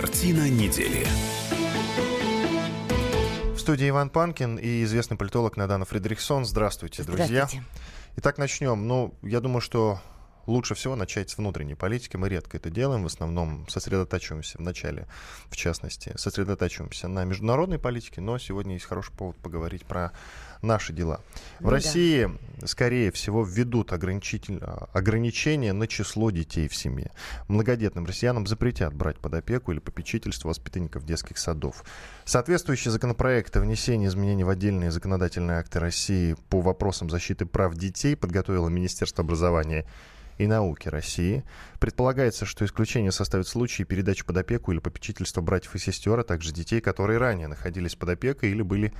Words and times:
Картина 0.00 0.48
недели. 0.48 1.04
В 3.52 3.58
студии 3.58 3.88
Иван 3.88 4.10
Панкин 4.10 4.54
и 4.54 4.84
известный 4.84 5.16
политолог 5.16 5.56
Надана 5.56 5.86
Фредериксон. 5.86 6.44
Здравствуйте, 6.44 7.02
друзья. 7.02 7.26
Здравствуйте. 7.26 7.66
Итак, 8.18 8.38
начнем. 8.38 8.86
Ну, 8.86 9.12
я 9.22 9.40
думаю, 9.40 9.60
что 9.60 10.00
лучше 10.46 10.76
всего 10.76 10.94
начать 10.94 11.30
с 11.30 11.36
внутренней 11.36 11.74
политики. 11.74 12.16
Мы 12.16 12.28
редко 12.28 12.58
это 12.58 12.70
делаем, 12.70 13.02
в 13.02 13.06
основном 13.06 13.68
сосредотачиваемся 13.68 14.58
в 14.58 14.60
начале, 14.60 15.08
в 15.50 15.56
частности, 15.56 16.12
сосредотачиваемся 16.16 17.08
на 17.08 17.24
международной 17.24 17.80
политике, 17.80 18.20
но 18.20 18.38
сегодня 18.38 18.74
есть 18.74 18.86
хороший 18.86 19.12
повод 19.12 19.36
поговорить 19.38 19.84
про 19.84 20.12
наши 20.62 20.92
дела. 20.92 21.20
В 21.58 21.62
Ну 21.62 21.68
да. 21.68 21.74
России, 21.74 22.28
скорее 22.64 23.10
всего, 23.12 23.44
введут 23.44 23.92
ограничитель- 23.92 24.62
ограничения 24.92 25.72
на 25.72 25.86
число 25.86 26.30
детей 26.30 26.68
в 26.68 26.74
семье. 26.74 27.10
Многодетным 27.48 28.06
россиянам 28.06 28.46
запретят 28.46 28.94
брать 28.94 29.18
под 29.18 29.34
опеку 29.34 29.72
или 29.72 29.78
попечительство 29.78 30.48
воспитанников 30.48 31.04
детских 31.04 31.38
садов. 31.38 31.84
Соответствующий 32.24 32.90
законопроект 32.90 33.56
о 33.56 33.60
внесении 33.60 34.06
изменений 34.08 34.44
в 34.44 34.48
отдельные 34.48 34.90
законодательные 34.90 35.58
акты 35.58 35.80
России 35.80 36.36
по 36.48 36.60
вопросам 36.60 37.10
защиты 37.10 37.46
прав 37.46 37.74
детей 37.74 38.16
подготовило 38.16 38.68
Министерство 38.68 39.24
образования 39.24 39.86
и 40.38 40.46
науки 40.46 40.88
России. 40.88 41.42
Предполагается, 41.80 42.46
что 42.46 42.64
исключение 42.64 43.10
составит 43.10 43.48
случаи 43.48 43.82
передачи 43.82 44.24
под 44.24 44.36
опеку 44.36 44.70
или 44.70 44.78
попечительства 44.78 45.40
братьев 45.40 45.74
и 45.74 45.78
сестер, 45.78 46.18
а 46.20 46.22
также 46.22 46.52
детей, 46.52 46.80
которые 46.80 47.18
ранее 47.18 47.48
находились 47.48 47.96
под 47.96 48.10
опекой 48.10 48.50
или 48.50 48.62
были 48.62 48.92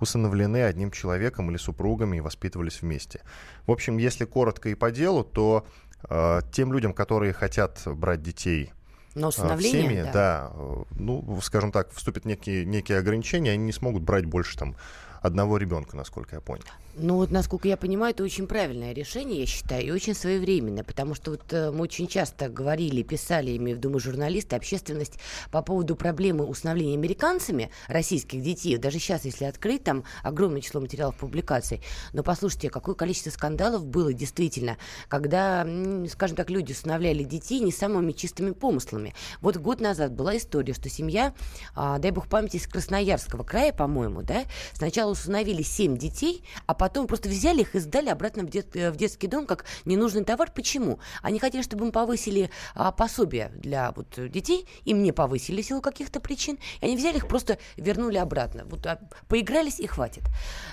усыновлены 0.00 0.62
одним 0.62 0.90
человеком 0.90 1.50
или 1.50 1.56
супругами 1.56 2.18
и 2.18 2.20
воспитывались 2.20 2.82
вместе. 2.82 3.22
В 3.66 3.72
общем, 3.72 3.98
если 3.98 4.24
коротко 4.24 4.68
и 4.68 4.74
по 4.74 4.90
делу, 4.90 5.24
то 5.24 5.66
э, 6.08 6.40
тем 6.52 6.72
людям, 6.72 6.92
которые 6.92 7.32
хотят 7.32 7.80
брать 7.86 8.22
детей 8.22 8.72
Но 9.14 9.30
в 9.30 9.34
семьи, 9.62 10.02
да. 10.02 10.12
да, 10.12 10.50
э, 10.54 10.84
ну, 10.98 11.40
скажем 11.42 11.72
так, 11.72 11.92
вступят 11.92 12.24
некие, 12.24 12.64
некие 12.64 12.98
ограничения, 12.98 13.52
они 13.52 13.64
не 13.64 13.72
смогут 13.72 14.02
брать 14.02 14.26
больше 14.26 14.58
там 14.58 14.76
одного 15.22 15.56
ребенка, 15.56 15.96
насколько 15.96 16.36
я 16.36 16.40
понял. 16.40 16.64
Ну 16.98 17.16
вот, 17.16 17.30
насколько 17.30 17.68
я 17.68 17.76
понимаю, 17.76 18.14
это 18.14 18.24
очень 18.24 18.46
правильное 18.46 18.94
решение, 18.94 19.40
я 19.40 19.46
считаю, 19.46 19.84
и 19.84 19.90
очень 19.90 20.14
своевременное, 20.14 20.82
потому 20.82 21.14
что 21.14 21.32
вот 21.32 21.42
э, 21.52 21.70
мы 21.70 21.82
очень 21.82 22.08
часто 22.08 22.48
говорили, 22.48 23.02
писали, 23.02 23.54
имею 23.58 23.76
в 23.76 23.80
виду 23.80 23.98
журналисты, 23.98 24.56
общественность, 24.56 25.18
по 25.50 25.60
поводу 25.60 25.94
проблемы 25.94 26.46
усыновления 26.46 26.94
американцами 26.94 27.70
российских 27.88 28.40
детей. 28.40 28.78
Даже 28.78 28.98
сейчас, 28.98 29.26
если 29.26 29.44
открыть, 29.44 29.84
там 29.84 30.04
огромное 30.22 30.62
число 30.62 30.80
материалов 30.80 31.18
публикаций. 31.18 31.82
Но 32.14 32.22
послушайте, 32.22 32.70
какое 32.70 32.94
количество 32.94 33.28
скандалов 33.28 33.84
было 33.84 34.14
действительно, 34.14 34.78
когда, 35.08 35.66
скажем 36.08 36.34
так, 36.34 36.48
люди 36.48 36.72
усыновляли 36.72 37.24
детей 37.24 37.60
не 37.60 37.72
самыми 37.72 38.12
чистыми 38.12 38.52
помыслами. 38.52 39.14
Вот 39.42 39.58
год 39.58 39.82
назад 39.82 40.12
была 40.12 40.38
история, 40.38 40.72
что 40.72 40.88
семья, 40.88 41.34
а, 41.74 41.98
дай 41.98 42.10
бог 42.10 42.26
памяти, 42.26 42.56
из 42.56 42.66
Красноярского 42.66 43.44
края, 43.44 43.74
по-моему, 43.74 44.22
да, 44.22 44.44
сначала 44.72 45.10
усыновили 45.10 45.60
семь 45.60 45.98
детей, 45.98 46.42
а 46.64 46.72
потом 46.72 46.85
просто 46.88 47.28
взяли 47.28 47.62
их 47.62 47.74
и 47.74 47.78
сдали 47.78 48.08
обратно 48.08 48.42
в, 48.42 48.46
дет- 48.46 48.76
э, 48.76 48.90
в 48.90 48.96
детский 48.96 49.26
дом 49.26 49.46
как 49.46 49.64
ненужный 49.84 50.24
товар. 50.24 50.50
Почему? 50.54 50.98
Они 51.22 51.38
хотели, 51.38 51.62
чтобы 51.62 51.86
им 51.86 51.92
повысили 51.92 52.50
а, 52.74 52.92
пособие 52.92 53.50
для 53.56 53.92
вот, 53.92 54.06
детей, 54.30 54.66
им 54.84 55.02
не 55.02 55.12
повысили 55.12 55.62
в 55.62 55.66
силу 55.66 55.80
каких-то 55.80 56.20
причин, 56.20 56.58
и 56.80 56.86
они 56.86 56.96
взяли 56.96 57.16
их 57.16 57.28
просто 57.28 57.58
вернули 57.76 58.16
обратно. 58.16 58.64
Вот 58.66 58.86
а, 58.86 59.00
поигрались 59.28 59.80
и 59.80 59.86
хватит. 59.86 60.24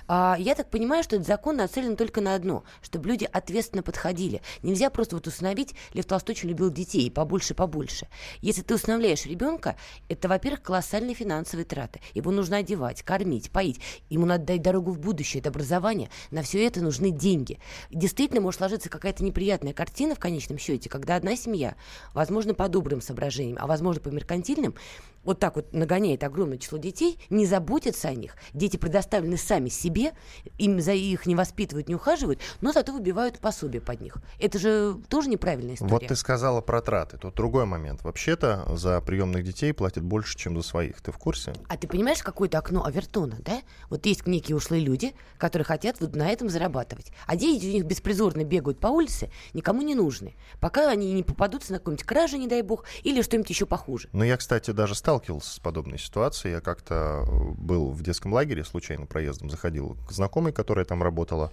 А, 0.08 0.36
я 0.40 0.56
так 0.56 0.70
понимаю, 0.70 1.04
что 1.04 1.16
этот 1.16 1.28
закон 1.28 1.58
нацелен 1.58 1.96
только 1.96 2.22
на 2.22 2.36
одно, 2.36 2.64
чтобы 2.82 3.10
люди 3.10 3.28
ответственно 3.32 3.84
подходили. 3.84 4.42
Нельзя 4.62 4.90
просто 4.90 5.16
вот 5.16 5.28
усыновить, 5.28 5.76
Лев 5.94 6.06
Толстой 6.06 6.34
очень 6.34 6.50
любил 6.50 6.70
детей, 6.70 7.10
побольше, 7.12 7.54
побольше. 7.54 8.08
Если 8.42 8.62
ты 8.62 8.76
усыновляешь 8.76 9.26
ребенка, 9.26 9.76
это, 10.10 10.28
во-первых, 10.28 10.62
колоссальные 10.62 11.16
финансовые 11.16 11.66
траты. 11.66 12.02
Его 12.14 12.32
нужно 12.32 12.58
одевать, 12.58 13.04
кормить, 13.04 13.52
поить. 13.52 13.80
Ему 14.10 14.26
надо 14.26 14.46
дать 14.46 14.62
дорогу 14.62 14.92
в 14.92 15.00
будущее, 15.00 15.42
это 15.42 15.50
образование. 15.50 16.03
На 16.32 16.42
все 16.42 16.66
это 16.66 16.82
нужны 16.82 17.12
деньги. 17.12 17.60
Действительно 17.92 18.42
может 18.42 18.60
сложиться 18.60 18.90
какая-то 18.90 19.24
неприятная 19.24 19.74
картина 19.74 20.16
в 20.16 20.20
конечном 20.20 20.58
счете, 20.58 20.90
когда 20.90 21.16
одна 21.16 21.36
семья, 21.36 21.76
возможно, 22.14 22.54
по 22.54 22.68
добрым 22.70 23.02
соображениям, 23.02 23.58
а 23.60 23.68
возможно, 23.68 24.02
по 24.02 24.10
меркантильным, 24.10 24.76
вот 25.24 25.40
так 25.40 25.56
вот 25.56 25.74
нагоняет 25.74 26.24
огромное 26.24 26.58
число 26.58 26.78
детей, 26.78 27.20
не 27.30 27.46
заботится 27.46 28.10
о 28.10 28.14
них. 28.14 28.36
Дети 28.54 28.78
предоставлены 28.78 29.38
сами 29.38 29.70
себе, 29.70 30.14
им 30.58 30.80
за 30.80 30.94
их 30.94 31.26
не 31.26 31.36
воспитывают, 31.36 31.88
не 31.88 31.96
ухаживают, 31.96 32.40
но 32.62 32.72
зато 32.72 32.94
выбивают 32.94 33.40
пособие 33.40 33.82
под 33.82 34.02
них. 34.02 34.18
Это 34.40 34.60
же 34.60 34.98
тоже 35.10 35.30
неправильная 35.30 35.76
история. 35.76 35.92
Вот 35.92 36.08
ты 36.08 36.16
сказала 36.16 36.62
про 36.62 36.82
траты. 36.82 37.18
Тут 37.18 37.36
другой 37.36 37.66
момент. 37.66 38.04
Вообще-то 38.04 38.66
за 38.76 39.00
приемных 39.02 39.44
детей 39.44 39.74
платят 39.74 40.04
больше, 40.04 40.38
чем 40.38 40.56
за 40.56 40.68
своих. 40.68 41.02
Ты 41.02 41.12
в 41.12 41.18
курсе? 41.18 41.54
А 41.68 41.78
ты 41.78 41.88
понимаешь, 41.88 42.22
какое-то 42.22 42.58
окно 42.58 42.86
Авертона, 42.86 43.38
да? 43.40 43.62
Вот 43.90 44.06
есть 44.06 44.26
некие 44.28 44.56
ушлые 44.56 44.84
люди, 44.84 45.14
которые 45.38 45.66
хотят 45.66 46.00
вот 46.00 46.16
на 46.16 46.30
этом 46.30 46.50
зарабатывать. 46.50 47.12
А 47.26 47.36
дети 47.36 47.66
у 47.66 47.72
них 47.72 47.86
беспризорно 47.86 48.44
бегают 48.44 48.80
по 48.80 48.88
улице, 48.88 49.30
никому 49.54 49.82
не 49.82 49.96
нужны. 49.96 50.36
Пока 50.60 50.90
они 50.90 51.14
не 51.14 51.24
попадутся 51.24 51.74
на 51.74 51.80
какую-нибудь 51.80 52.06
кражу, 52.06 52.38
не 52.38 52.48
дай 52.48 52.62
бог, 52.62 52.86
или 53.04 53.22
что-нибудь 53.22 53.50
еще 53.50 53.66
похуже. 53.66 54.10
Ну, 54.14 54.24
я, 54.24 54.38
кстати, 54.38 54.72
даже 54.72 54.96
сталкивался 55.14 55.54
с 55.54 55.60
подобной 55.60 56.00
ситуацией. 56.00 56.54
Я 56.56 56.62
как-то 56.62 57.24
э, 57.28 57.52
был 57.58 57.92
в 57.92 58.02
детском 58.02 58.34
лагере, 58.34 58.64
случайно 58.64 59.06
проездом 59.06 59.50
заходил 59.50 59.96
к 60.08 60.12
знакомой, 60.12 60.52
которая 60.54 60.86
там 60.86 61.04
работала, 61.04 61.52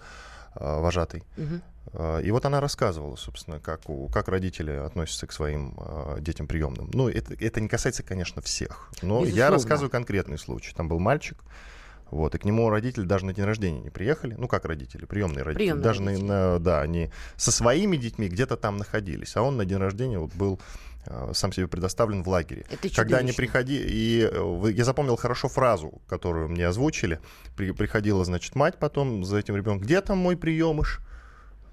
э, 0.55 0.79
вожатой. 0.79 1.23
Э, 1.93 2.21
И 2.23 2.31
вот 2.31 2.45
она 2.45 2.59
рассказывала, 2.59 3.15
собственно, 3.17 3.59
как, 3.59 3.87
у, 3.87 4.07
как 4.07 4.29
родители 4.29 4.71
относятся 4.71 5.27
к 5.27 5.31
своим 5.31 5.77
детям 6.19 6.47
приемным. 6.47 6.89
Ну, 6.93 7.07
это, 7.07 7.35
это 7.35 7.61
не 7.61 7.67
касается, 7.67 8.01
конечно, 8.01 8.41
всех. 8.41 8.89
Но 9.03 9.19
я 9.19 9.25
Безусловно. 9.25 9.51
рассказываю 9.51 9.89
конкретный 9.91 10.39
случай. 10.39 10.73
Там 10.75 10.87
был 10.87 10.99
мальчик, 10.99 11.37
вот, 12.11 12.35
и 12.35 12.37
к 12.37 12.45
нему 12.45 12.69
родители 12.69 13.05
даже 13.05 13.25
на 13.25 13.33
день 13.33 13.45
рождения 13.45 13.79
не 13.81 13.89
приехали. 13.89 14.35
Ну, 14.37 14.47
как 14.47 14.65
родители, 14.65 15.05
приемные 15.05 15.43
родители. 15.43 15.65
Приемные 15.65 15.83
даже 15.83 16.03
родители. 16.03 16.25
на- 16.27 16.59
да, 16.59 16.81
они 16.81 17.09
со 17.37 17.51
своими 17.51 17.97
детьми 17.97 18.27
где-то 18.27 18.57
там 18.57 18.77
находились. 18.77 19.35
А 19.35 19.41
он 19.41 19.57
на 19.57 19.65
день 19.65 19.77
рождения 19.79 20.19
вот 20.19 20.33
был 20.35 20.59
э, 21.07 21.31
сам 21.33 21.51
себе 21.51 21.67
предоставлен 21.67 22.21
в 22.21 22.29
лагере. 22.29 22.63
Это 22.69 22.87
Когда 22.93 23.17
они 23.17 23.31
приходили, 23.31 23.87
и 23.89 24.29
э, 24.31 24.71
я 24.75 24.83
запомнил 24.85 25.15
хорошо 25.15 25.47
фразу, 25.47 26.01
которую 26.07 26.49
мне 26.49 26.67
озвучили. 26.67 27.19
При- 27.57 27.71
приходила, 27.71 28.23
значит, 28.23 28.55
мать 28.55 28.77
потом 28.77 29.23
за 29.23 29.37
этим 29.37 29.55
ребенком. 29.55 29.79
Где 29.83 30.01
там 30.01 30.19
мой 30.19 30.37
приемыш? 30.37 30.99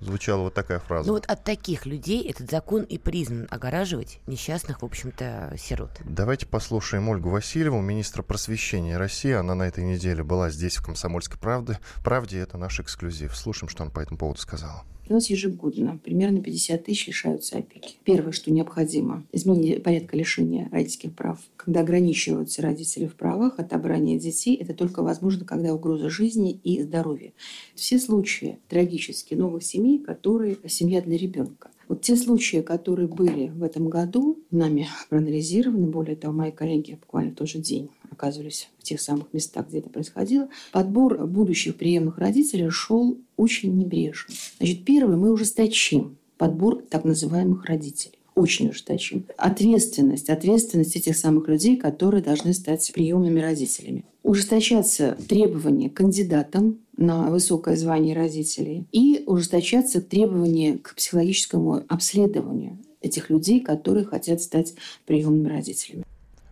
Звучала 0.01 0.43
вот 0.43 0.55
такая 0.55 0.79
фраза. 0.79 1.09
Ну 1.09 1.15
вот 1.15 1.27
от 1.27 1.43
таких 1.43 1.85
людей 1.85 2.29
этот 2.29 2.51
закон 2.51 2.83
и 2.83 2.99
признан 2.99 3.49
огораживать 3.51 4.21
несчастных, 4.27 4.83
в 4.83 4.85
общем-то, 4.85 5.55
сирот. 5.59 5.91
Давайте 6.05 6.47
послушаем 6.47 7.09
Ольгу 7.09 7.31
Васильеву, 7.31 7.81
министра 7.81 8.23
просвещения 8.23 8.97
России. 8.97 9.33
Она 9.33 9.55
на 9.55 9.65
этой 9.65 9.85
неделе 9.85 10.23
была 10.23 10.51
здесь, 10.51 10.77
в 10.77 10.85
«Комсомольской 10.85 11.39
правде». 11.39 11.81
правде. 12.05 12.39
Это 12.39 12.59
наш 12.59 12.79
эксклюзив. 12.79 13.37
Слушаем, 13.37 13.69
что 13.69 13.83
она 13.83 13.91
по 13.91 14.01
этому 14.01 14.19
поводу 14.19 14.41
сказала. 14.41 14.85
У 15.11 15.15
нас 15.15 15.31
ежегодно 15.31 15.99
примерно 16.05 16.43
50 16.43 16.85
тысяч 16.85 17.07
лишаются 17.07 17.57
опеки. 17.57 17.95
Первое, 18.05 18.33
что 18.33 18.53
необходимо, 18.53 19.25
изменение 19.33 19.81
порядка 19.81 20.19
лишения 20.19 20.69
родительских 20.71 21.15
прав. 21.15 21.41
Когда 21.57 21.81
ограничиваются 21.81 22.61
родители 22.61 23.07
в 23.07 23.15
правах, 23.15 23.59
отобрание 23.59 24.19
детей, 24.19 24.55
это 24.57 24.75
только 24.75 25.03
возможно, 25.03 25.47
когда 25.47 25.75
угроза 25.75 26.11
жизни 26.11 26.61
и 26.63 26.83
здоровья. 26.83 27.33
Все 27.75 27.99
случаи 27.99 28.59
трагические 28.69 29.39
новых 29.39 29.65
семей, 29.65 29.99
которые 29.99 30.59
семья 30.67 31.01
для 31.01 31.17
ребенка. 31.17 31.71
Вот 31.89 32.03
те 32.03 32.15
случаи, 32.15 32.61
которые 32.61 33.09
были 33.09 33.49
в 33.49 33.63
этом 33.63 33.89
году, 33.89 34.39
нами 34.51 34.89
проанализированы, 35.09 35.87
более 35.87 36.17
того, 36.17 36.35
мои 36.35 36.53
коллеги 36.53 36.99
буквально 37.01 37.31
в 37.31 37.37
тот 37.37 37.49
же 37.49 37.61
день 37.61 37.89
оказывались 38.11 38.69
в 38.79 38.83
тех 38.83 39.01
самых 39.01 39.33
местах, 39.33 39.69
где 39.69 39.79
это 39.79 39.89
происходило, 39.89 40.49
подбор 40.73 41.27
будущих 41.27 41.77
приемных 41.77 42.19
родителей 42.19 42.71
шел 42.71 43.19
очень 43.37 43.77
небрежно. 43.77 44.35
Значит, 44.59 44.85
первое, 44.85 45.17
мы 45.17 45.33
ужесточим 45.33 46.17
подбор 46.37 46.83
так 46.89 47.05
называемых 47.05 47.65
родителей. 47.67 48.19
Очень 48.35 48.69
ужесточим. 48.69 49.27
Ответственность, 49.37 50.31
ответственность 50.31 50.95
этих 50.95 51.17
самых 51.17 51.49
людей, 51.49 51.77
которые 51.77 52.23
должны 52.23 52.55
стать 52.55 52.93
приемными 52.95 53.41
родителями. 53.41 54.05
Ужесточаться 54.23 55.17
требования 55.29 55.91
к 55.91 55.95
кандидатам 55.95 56.79
на 56.97 57.31
высокое 57.31 57.77
звание 57.77 58.15
родителей 58.15 58.87
и 58.93 59.25
ужесточаться 59.27 60.01
требования 60.01 60.79
к 60.79 60.95
психологическому 60.95 61.85
обследованию 61.89 62.79
этих 63.01 63.31
людей, 63.31 63.61
которые 63.61 64.05
хотят 64.05 64.41
стать 64.41 64.75
приемными 65.07 65.49
родителями. 65.49 66.05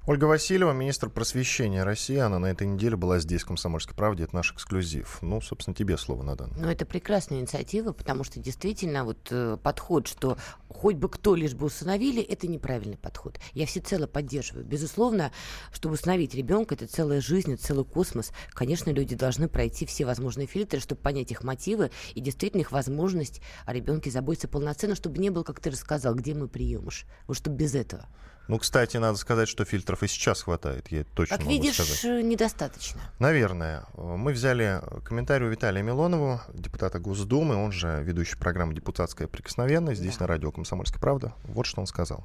Ольга 0.08 0.26
Васильева, 0.26 0.70
министр 0.70 1.10
просвещения 1.10 1.82
России. 1.82 2.16
Она 2.16 2.38
на 2.38 2.46
этой 2.46 2.64
неделе 2.64 2.94
была 2.94 3.18
здесь, 3.18 3.42
в 3.42 3.46
«Комсомольской 3.46 3.96
правде». 3.96 4.22
Это 4.22 4.36
наш 4.36 4.52
эксклюзив. 4.52 5.18
Ну, 5.20 5.40
собственно, 5.40 5.74
тебе 5.74 5.98
слово, 5.98 6.22
Надан. 6.22 6.52
Ну, 6.56 6.68
это 6.68 6.86
прекрасная 6.86 7.40
инициатива, 7.40 7.90
потому 7.90 8.22
что 8.22 8.38
действительно 8.38 9.02
вот 9.04 9.26
э, 9.32 9.58
подход, 9.60 10.06
что 10.06 10.38
хоть 10.68 10.94
бы 10.94 11.08
кто 11.08 11.34
лишь 11.34 11.54
бы 11.54 11.66
усыновили, 11.66 12.22
это 12.22 12.46
неправильный 12.46 12.96
подход. 12.96 13.40
Я 13.52 13.66
всецело 13.66 14.06
поддерживаю. 14.06 14.64
Безусловно, 14.64 15.32
чтобы 15.72 15.94
усыновить 15.94 16.36
ребенка, 16.36 16.76
это 16.76 16.86
целая 16.86 17.20
жизнь, 17.20 17.54
это 17.54 17.64
целый 17.64 17.84
космос. 17.84 18.30
Конечно, 18.50 18.90
люди 18.90 19.16
должны 19.16 19.48
пройти 19.48 19.86
все 19.86 20.06
возможные 20.06 20.46
фильтры, 20.46 20.78
чтобы 20.78 21.00
понять 21.00 21.32
их 21.32 21.42
мотивы 21.42 21.90
и 22.14 22.20
действительно 22.20 22.60
их 22.60 22.70
возможность 22.70 23.42
о 23.64 23.72
ребенке 23.72 24.12
заботиться 24.12 24.46
полноценно, 24.46 24.94
чтобы 24.94 25.18
не 25.18 25.30
было, 25.30 25.42
как 25.42 25.58
ты 25.58 25.70
рассказал, 25.70 26.14
где 26.14 26.32
мы 26.32 26.46
приемыш. 26.46 27.06
Вот 27.26 27.38
чтобы 27.38 27.56
без 27.56 27.74
этого. 27.74 28.06
Ну, 28.48 28.58
кстати, 28.58 28.96
надо 28.96 29.18
сказать, 29.18 29.48
что 29.48 29.64
фильтров 29.64 30.02
и 30.02 30.08
сейчас 30.08 30.42
хватает, 30.42 30.88
я 30.90 31.04
точно 31.14 31.36
как 31.36 31.46
могу 31.46 31.56
видишь, 31.58 31.74
сказать. 31.74 32.24
недостаточно. 32.24 33.00
Наверное. 33.18 33.84
Мы 33.96 34.32
взяли 34.32 34.80
комментарий 35.04 35.46
у 35.46 35.50
Виталия 35.50 35.82
Милонова, 35.82 36.42
депутата 36.54 36.98
Госдумы, 36.98 37.56
он 37.56 37.72
же 37.72 38.02
ведущий 38.04 38.36
программы 38.36 38.74
«Депутатская 38.74 39.26
прикосновенность» 39.26 40.00
здесь 40.00 40.20
на 40.20 40.26
радио 40.26 40.52
«Комсомольская 40.52 41.00
правда». 41.00 41.32
Вот 41.44 41.66
что 41.66 41.80
он 41.80 41.86
сказал. 41.86 42.24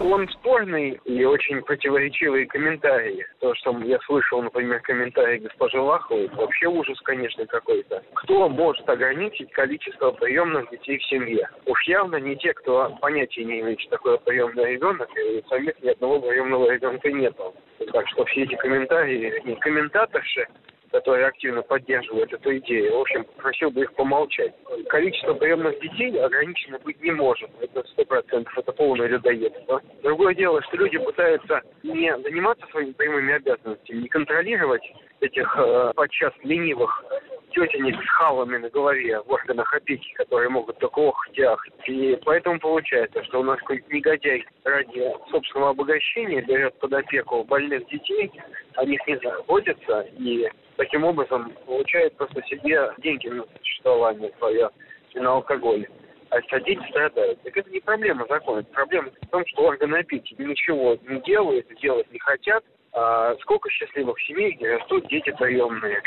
Он 0.00 0.28
спорный 0.28 1.00
и 1.04 1.24
очень 1.24 1.62
противоречивые 1.62 2.46
комментарии. 2.46 3.24
То, 3.40 3.54
что 3.54 3.78
я 3.78 3.98
слышал, 4.00 4.42
например, 4.42 4.80
комментарий 4.80 5.38
госпожи 5.38 5.80
Лаховой, 5.80 6.28
вообще 6.34 6.66
ужас, 6.66 7.00
конечно, 7.02 7.46
какой-то. 7.46 8.02
Кто 8.14 8.48
может 8.48 8.88
ограничить 8.88 9.50
количество 9.52 10.10
приемных 10.10 10.70
детей 10.70 10.98
в 10.98 11.04
семье? 11.04 11.48
Уж 11.66 11.86
явно 11.86 12.16
не 12.16 12.36
те, 12.36 12.52
кто 12.54 12.96
понятия 13.00 13.44
не 13.44 13.60
имеет, 13.60 13.80
что 13.80 13.90
такое 13.90 14.16
приемный 14.18 14.72
ребенок, 14.72 15.08
и 15.16 15.38
у 15.38 15.48
самих 15.48 15.80
ни 15.82 15.88
одного 15.88 16.20
приемного 16.20 16.70
ребенка 16.72 17.10
нету. 17.12 17.54
Так 17.92 18.08
что 18.08 18.24
все 18.24 18.42
эти 18.42 18.56
комментарии 18.56 19.40
и 19.44 19.54
комментаторши 19.56 20.48
которые 20.94 21.26
активно 21.26 21.60
поддерживают 21.62 22.32
эту 22.32 22.56
идею. 22.58 22.96
В 22.96 23.00
общем, 23.00 23.26
просил 23.36 23.70
бы 23.72 23.82
их 23.82 23.92
помолчать. 23.94 24.54
Количество 24.88 25.34
приемных 25.34 25.80
детей 25.80 26.16
ограничено 26.20 26.78
быть 26.84 27.02
не 27.02 27.10
может. 27.10 27.50
Это 27.60 27.82
сто 27.88 28.04
процентов. 28.04 28.56
Это 28.56 28.70
полное 28.70 29.08
людоедство. 29.08 29.82
Другое 30.04 30.36
дело, 30.36 30.62
что 30.62 30.76
люди 30.76 30.98
пытаются 30.98 31.62
не 31.82 32.16
заниматься 32.18 32.64
своими 32.68 32.92
прямыми 32.92 33.32
обязанностями, 33.32 34.02
не 34.02 34.08
контролировать 34.08 34.84
этих 35.20 35.52
э, 35.58 35.92
подчас 35.96 36.32
ленивых 36.44 37.04
тетенек 37.50 38.00
с 38.00 38.08
халами 38.10 38.58
на 38.58 38.70
голове 38.70 39.20
в 39.20 39.30
органах 39.32 39.72
опеки, 39.74 40.12
которые 40.14 40.48
могут 40.48 40.78
только 40.78 41.00
охать 41.00 41.72
и 41.86 42.12
И 42.12 42.16
поэтому 42.24 42.60
получается, 42.60 43.22
что 43.24 43.40
у 43.40 43.42
нас 43.42 43.58
какой-то 43.58 43.92
негодяй 43.92 44.44
ради 44.64 45.12
собственного 45.30 45.70
обогащения 45.70 46.42
берет 46.42 46.78
под 46.78 46.92
опеку 46.92 47.42
больных 47.44 47.84
детей, 47.88 48.30
о 48.74 48.84
них 48.84 49.00
не 49.06 49.18
заботится 49.18 50.06
и 50.18 50.48
таким 50.76 51.04
образом 51.04 51.52
получает 51.66 52.16
просто 52.16 52.42
себе 52.42 52.92
деньги 52.98 53.28
на 53.28 53.44
существование 53.58 54.32
свое 54.38 54.70
и 55.12 55.20
на 55.20 55.32
алкоголь. 55.32 55.86
А 56.30 56.60
дети 56.60 56.82
страдают. 56.90 57.40
Так 57.42 57.56
это 57.56 57.70
не 57.70 57.80
проблема 57.80 58.26
закона. 58.28 58.64
Проблема 58.64 59.10
в 59.22 59.28
том, 59.28 59.44
что 59.46 59.62
органы 59.62 59.98
опеки 59.98 60.34
ничего 60.38 60.98
не 61.08 61.20
делают, 61.20 61.66
делать 61.80 62.10
не 62.10 62.18
хотят. 62.18 62.64
А 62.92 63.34
сколько 63.40 63.70
счастливых 63.70 64.20
семей, 64.22 64.52
где 64.52 64.76
растут 64.76 65.06
дети 65.08 65.34
приемные, 65.38 66.02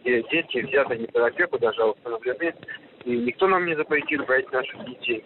где 0.00 0.22
дети 0.22 0.58
взяты 0.58 0.96
не 0.96 1.06
под 1.06 1.22
опеку, 1.22 1.58
даже 1.58 1.84
установлены, 1.84 2.54
и 3.04 3.10
никто 3.10 3.46
нам 3.46 3.66
не 3.66 3.74
запретит 3.76 4.24
брать 4.26 4.50
наших 4.52 4.84
детей. 4.84 5.24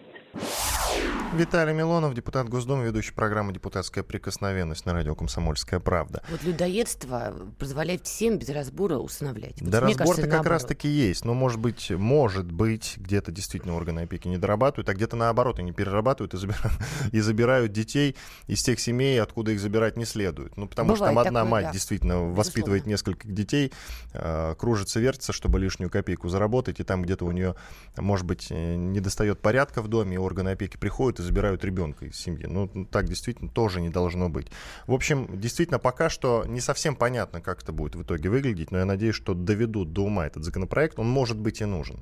Виталий 1.35 1.73
Милонов, 1.73 2.13
депутат 2.13 2.47
Госдумы, 2.47 2.85
ведущий 2.85 3.11
программы 3.11 3.53
«Депутатская 3.53 4.03
прикосновенность» 4.03 4.85
на 4.85 4.93
радио 4.93 5.15
«Комсомольская 5.15 5.79
правда». 5.79 6.21
Вот 6.29 6.43
людоедство 6.43 7.33
позволяет 7.57 8.05
всем 8.05 8.37
без 8.37 8.49
разбора 8.49 8.97
усыновлять. 8.97 9.55
Да 9.59 9.81
вот, 9.81 9.97
разбор-то 9.97 10.27
как 10.27 10.45
раз-таки 10.45 10.87
есть. 10.87 11.25
Но, 11.25 11.33
может 11.33 11.59
быть, 11.59 11.89
может 11.89 12.51
быть, 12.51 12.97
где-то 12.97 13.31
действительно 13.31 13.75
органы 13.75 14.01
опеки 14.01 14.27
не 14.27 14.37
дорабатывают, 14.37 14.87
а 14.89 14.93
где-то 14.93 15.15
наоборот 15.15 15.57
они 15.57 15.71
перерабатывают 15.71 16.35
и 16.35 16.37
забирают, 16.37 16.73
и 17.11 17.19
забирают 17.19 17.71
детей 17.71 18.15
из 18.45 18.61
тех 18.61 18.79
семей, 18.79 19.19
откуда 19.19 19.53
их 19.53 19.59
забирать 19.59 19.97
не 19.97 20.05
следует. 20.05 20.55
Ну, 20.55 20.67
потому 20.67 20.93
Бывает 20.93 20.97
что 20.97 21.05
там 21.05 21.17
одна 21.17 21.39
такое, 21.39 21.51
мать 21.51 21.65
да. 21.65 21.71
действительно 21.71 22.13
Безусловно. 22.13 22.37
воспитывает 22.37 22.85
нескольких 22.85 23.33
детей, 23.33 23.73
э, 24.13 24.53
кружится, 24.55 24.99
вертится, 24.99 25.33
чтобы 25.33 25.59
лишнюю 25.59 25.89
копейку 25.89 26.29
заработать, 26.29 26.79
и 26.79 26.83
там 26.83 27.01
где-то 27.01 27.25
у 27.25 27.31
нее, 27.31 27.55
может 27.97 28.27
быть, 28.27 28.47
э, 28.51 28.75
не 28.75 28.99
достает 28.99 29.39
порядка 29.39 29.81
в 29.81 29.87
доме, 29.87 30.15
и 30.15 30.17
органы 30.19 30.49
опеки 30.49 30.77
приходят 30.77 31.19
и 31.19 31.22
забирают 31.23 31.63
ребенка 31.63 32.05
из 32.05 32.15
семьи. 32.17 32.45
Ну, 32.45 32.67
так 32.85 33.07
действительно 33.07 33.49
тоже 33.49 33.81
не 33.81 33.89
должно 33.89 34.29
быть. 34.29 34.47
В 34.87 34.93
общем, 34.93 35.27
действительно, 35.39 35.79
пока 35.79 36.09
что 36.09 36.43
не 36.47 36.59
совсем 36.61 36.95
понятно, 36.95 37.41
как 37.41 37.63
это 37.63 37.71
будет 37.71 37.95
в 37.95 38.03
итоге 38.03 38.29
выглядеть, 38.29 38.71
но 38.71 38.77
я 38.79 38.85
надеюсь, 38.85 39.15
что 39.15 39.33
доведут 39.33 39.93
до 39.93 40.03
ума 40.05 40.27
этот 40.27 40.43
законопроект. 40.43 40.99
Он 40.99 41.07
может 41.09 41.37
быть 41.37 41.61
и 41.61 41.65
нужен. 41.65 41.99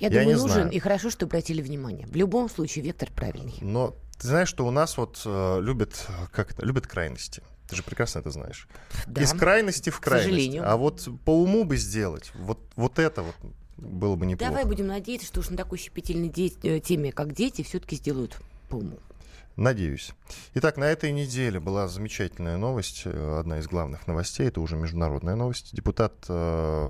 Я, 0.00 0.08
Я 0.08 0.20
думаю, 0.20 0.26
не 0.26 0.32
нужен, 0.34 0.50
знаю. 0.50 0.70
и 0.70 0.78
хорошо, 0.78 1.10
что 1.10 1.26
обратили 1.26 1.62
внимание. 1.62 2.06
В 2.06 2.16
любом 2.16 2.48
случае, 2.50 2.84
вектор 2.84 3.10
правильный. 3.10 3.54
Но 3.60 3.96
ты 4.18 4.28
знаешь, 4.28 4.48
что 4.48 4.66
у 4.66 4.70
нас 4.70 4.96
вот 4.96 5.22
э, 5.24 5.60
любят, 5.60 6.06
как 6.32 6.52
это, 6.52 6.64
любят 6.64 6.86
крайности. 6.86 7.42
Ты 7.68 7.76
же 7.76 7.82
прекрасно 7.82 8.18
это 8.18 8.30
знаешь. 8.30 8.68
Да. 9.06 9.22
Из 9.22 9.32
крайности 9.32 9.90
в 9.90 9.98
крайность. 10.00 10.28
сожалению. 10.30 10.70
А 10.70 10.76
вот 10.76 11.08
по 11.24 11.30
уму 11.30 11.64
бы 11.64 11.76
сделать, 11.78 12.30
вот, 12.34 12.58
вот 12.76 12.98
это 12.98 13.22
вот 13.22 13.34
было 13.76 14.14
бы 14.16 14.26
неплохо. 14.26 14.50
Давай 14.52 14.64
будем 14.66 14.86
надеяться, 14.86 15.26
что 15.26 15.40
уж 15.40 15.48
на 15.50 15.56
такой 15.56 15.78
щепетильной 15.78 16.28
де- 16.28 16.52
э, 16.62 16.78
теме, 16.78 17.10
как 17.10 17.32
дети, 17.32 17.62
все-таки 17.62 17.96
сделают 17.96 18.36
по 18.68 18.76
уму. 18.76 18.98
Надеюсь. 19.56 20.12
Итак, 20.54 20.76
на 20.76 20.84
этой 20.84 21.12
неделе 21.12 21.60
была 21.60 21.86
замечательная 21.86 22.56
новость, 22.56 23.02
э, 23.04 23.38
одна 23.38 23.58
из 23.60 23.68
главных 23.68 24.06
новостей, 24.08 24.48
это 24.48 24.60
уже 24.60 24.76
международная 24.76 25.36
новость. 25.36 25.74
Депутат... 25.74 26.12
э, 26.28 26.88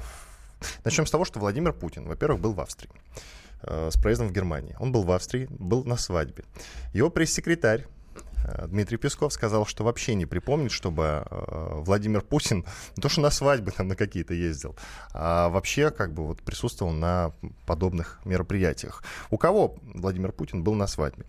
Начнем 0.85 1.07
с 1.07 1.11
того, 1.11 1.27
что 1.27 1.41
Владимир 1.41 1.75
Путин, 1.75 2.07
во-первых, 2.07 2.41
был 2.41 2.55
в 2.55 2.61
Австрии 2.61 2.91
э, 3.63 3.91
с 3.93 4.01
проездом 4.01 4.29
в 4.29 4.33
Германии. 4.33 4.77
Он 4.81 4.93
был 4.93 5.03
в 5.03 5.13
Австрии, 5.13 5.47
был 5.51 5.85
на 5.85 5.97
свадьбе. 5.99 6.45
Его 6.95 7.11
пресс-секретарь 7.11 7.87
Дмитрий 8.69 8.99
Песков 8.99 9.33
сказал, 9.33 9.67
что 9.67 9.85
вообще 9.85 10.15
не 10.15 10.27
припомнит, 10.27 10.73
чтобы 10.73 11.27
э, 11.31 11.69
Владимир 11.81 12.23
Путин 12.23 12.65
не 12.97 13.03
то 13.03 13.09
что 13.09 13.21
на 13.21 13.31
свадьбы 13.31 13.71
там 13.71 13.89
на 13.89 13.97
какие-то 13.97 14.35
ездил, 14.35 14.77
а 15.13 15.49
вообще 15.49 15.91
как 15.91 16.13
бы 16.13 16.27
вот 16.27 16.43
присутствовал 16.43 16.93
на 16.93 17.33
подобных 17.67 18.21
мероприятиях. 18.25 19.03
У 19.31 19.39
кого 19.39 19.77
Владимир 19.83 20.33
Путин 20.33 20.63
был 20.63 20.75
на 20.75 20.87
свадьбе? 20.87 21.25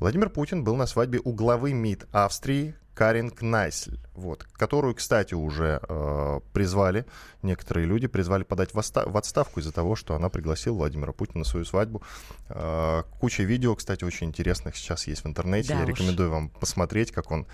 Владимир 0.00 0.30
Путин 0.30 0.64
был 0.64 0.76
на 0.76 0.86
свадьбе 0.86 1.20
у 1.22 1.32
главы 1.32 1.72
МИД 1.72 2.06
Австрии 2.12 2.74
Карин 2.94 3.30
Кнайсль, 3.30 3.98
вот, 4.14 4.44
которую, 4.52 4.94
кстати, 4.94 5.34
уже 5.34 5.80
э, 5.88 6.40
призвали, 6.52 7.04
некоторые 7.42 7.86
люди 7.86 8.06
призвали 8.06 8.44
подать 8.44 8.72
в, 8.72 8.78
оста- 8.78 9.08
в 9.08 9.16
отставку 9.16 9.60
из-за 9.60 9.72
того, 9.72 9.96
что 9.96 10.14
она 10.14 10.28
пригласила 10.28 10.74
Владимира 10.76 11.12
Путина 11.12 11.40
на 11.40 11.44
свою 11.44 11.64
свадьбу. 11.64 12.02
Э, 12.48 13.02
куча 13.20 13.42
видео, 13.42 13.74
кстати, 13.74 14.04
очень 14.04 14.28
интересных 14.28 14.76
сейчас 14.76 15.06
есть 15.08 15.24
в 15.24 15.26
интернете. 15.26 15.70
Да 15.70 15.78
Я 15.78 15.82
уж. 15.82 15.88
рекомендую 15.88 16.30
вам 16.30 16.48
посмотреть, 16.48 17.10
как 17.10 17.30
он 17.30 17.46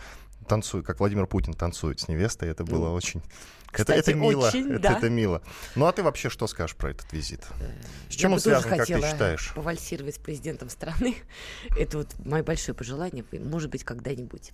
танцует, 0.50 0.84
как 0.84 0.98
Владимир 0.98 1.26
Путин 1.26 1.54
танцует 1.54 2.00
с 2.00 2.08
невестой. 2.08 2.48
Это 2.48 2.64
было 2.64 2.90
очень... 2.90 3.22
это, 3.72 3.84
кстати, 3.84 3.98
это 4.00 4.14
мило. 4.14 4.48
очень, 4.48 4.68
это, 4.68 4.80
да. 4.80 4.98
это 4.98 5.08
мило. 5.08 5.42
Ну 5.76 5.86
а 5.86 5.92
ты 5.92 6.02
вообще 6.02 6.28
что 6.28 6.48
скажешь 6.48 6.74
про 6.74 6.90
этот 6.90 7.12
визит? 7.12 7.46
С 8.08 8.14
чем 8.14 8.30
Я 8.30 8.34
он 8.34 8.40
связан, 8.40 8.68
как 8.68 8.84
ты 8.84 9.00
считаешь? 9.00 9.52
повальсировать 9.54 10.16
с 10.16 10.18
президентом 10.18 10.68
страны. 10.68 11.14
Это 11.78 11.98
вот 11.98 12.08
мое 12.24 12.42
большое 12.42 12.74
пожелание, 12.74 13.24
может 13.32 13.70
быть, 13.70 13.84
когда-нибудь. 13.84 14.50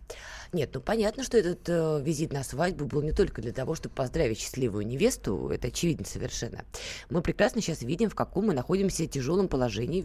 Нет, 0.52 0.70
ну 0.74 0.80
понятно, 0.80 1.24
что 1.24 1.38
этот 1.38 1.66
э, 1.68 2.02
визит 2.02 2.32
на 2.32 2.44
свадьбу 2.44 2.84
был 2.84 3.02
не 3.02 3.12
только 3.12 3.40
для 3.40 3.52
того, 3.52 3.74
чтобы 3.74 3.94
поздравить 3.94 4.38
счастливую 4.38 4.86
невесту, 4.86 5.48
это 5.48 5.68
очевидно 5.68 6.04
совершенно. 6.04 6.64
Мы 7.08 7.22
прекрасно 7.22 7.62
сейчас 7.62 7.80
видим, 7.80 8.10
в 8.10 8.14
каком 8.14 8.48
мы 8.48 8.52
находимся 8.52 9.06
тяжелом 9.06 9.48
положении. 9.48 10.04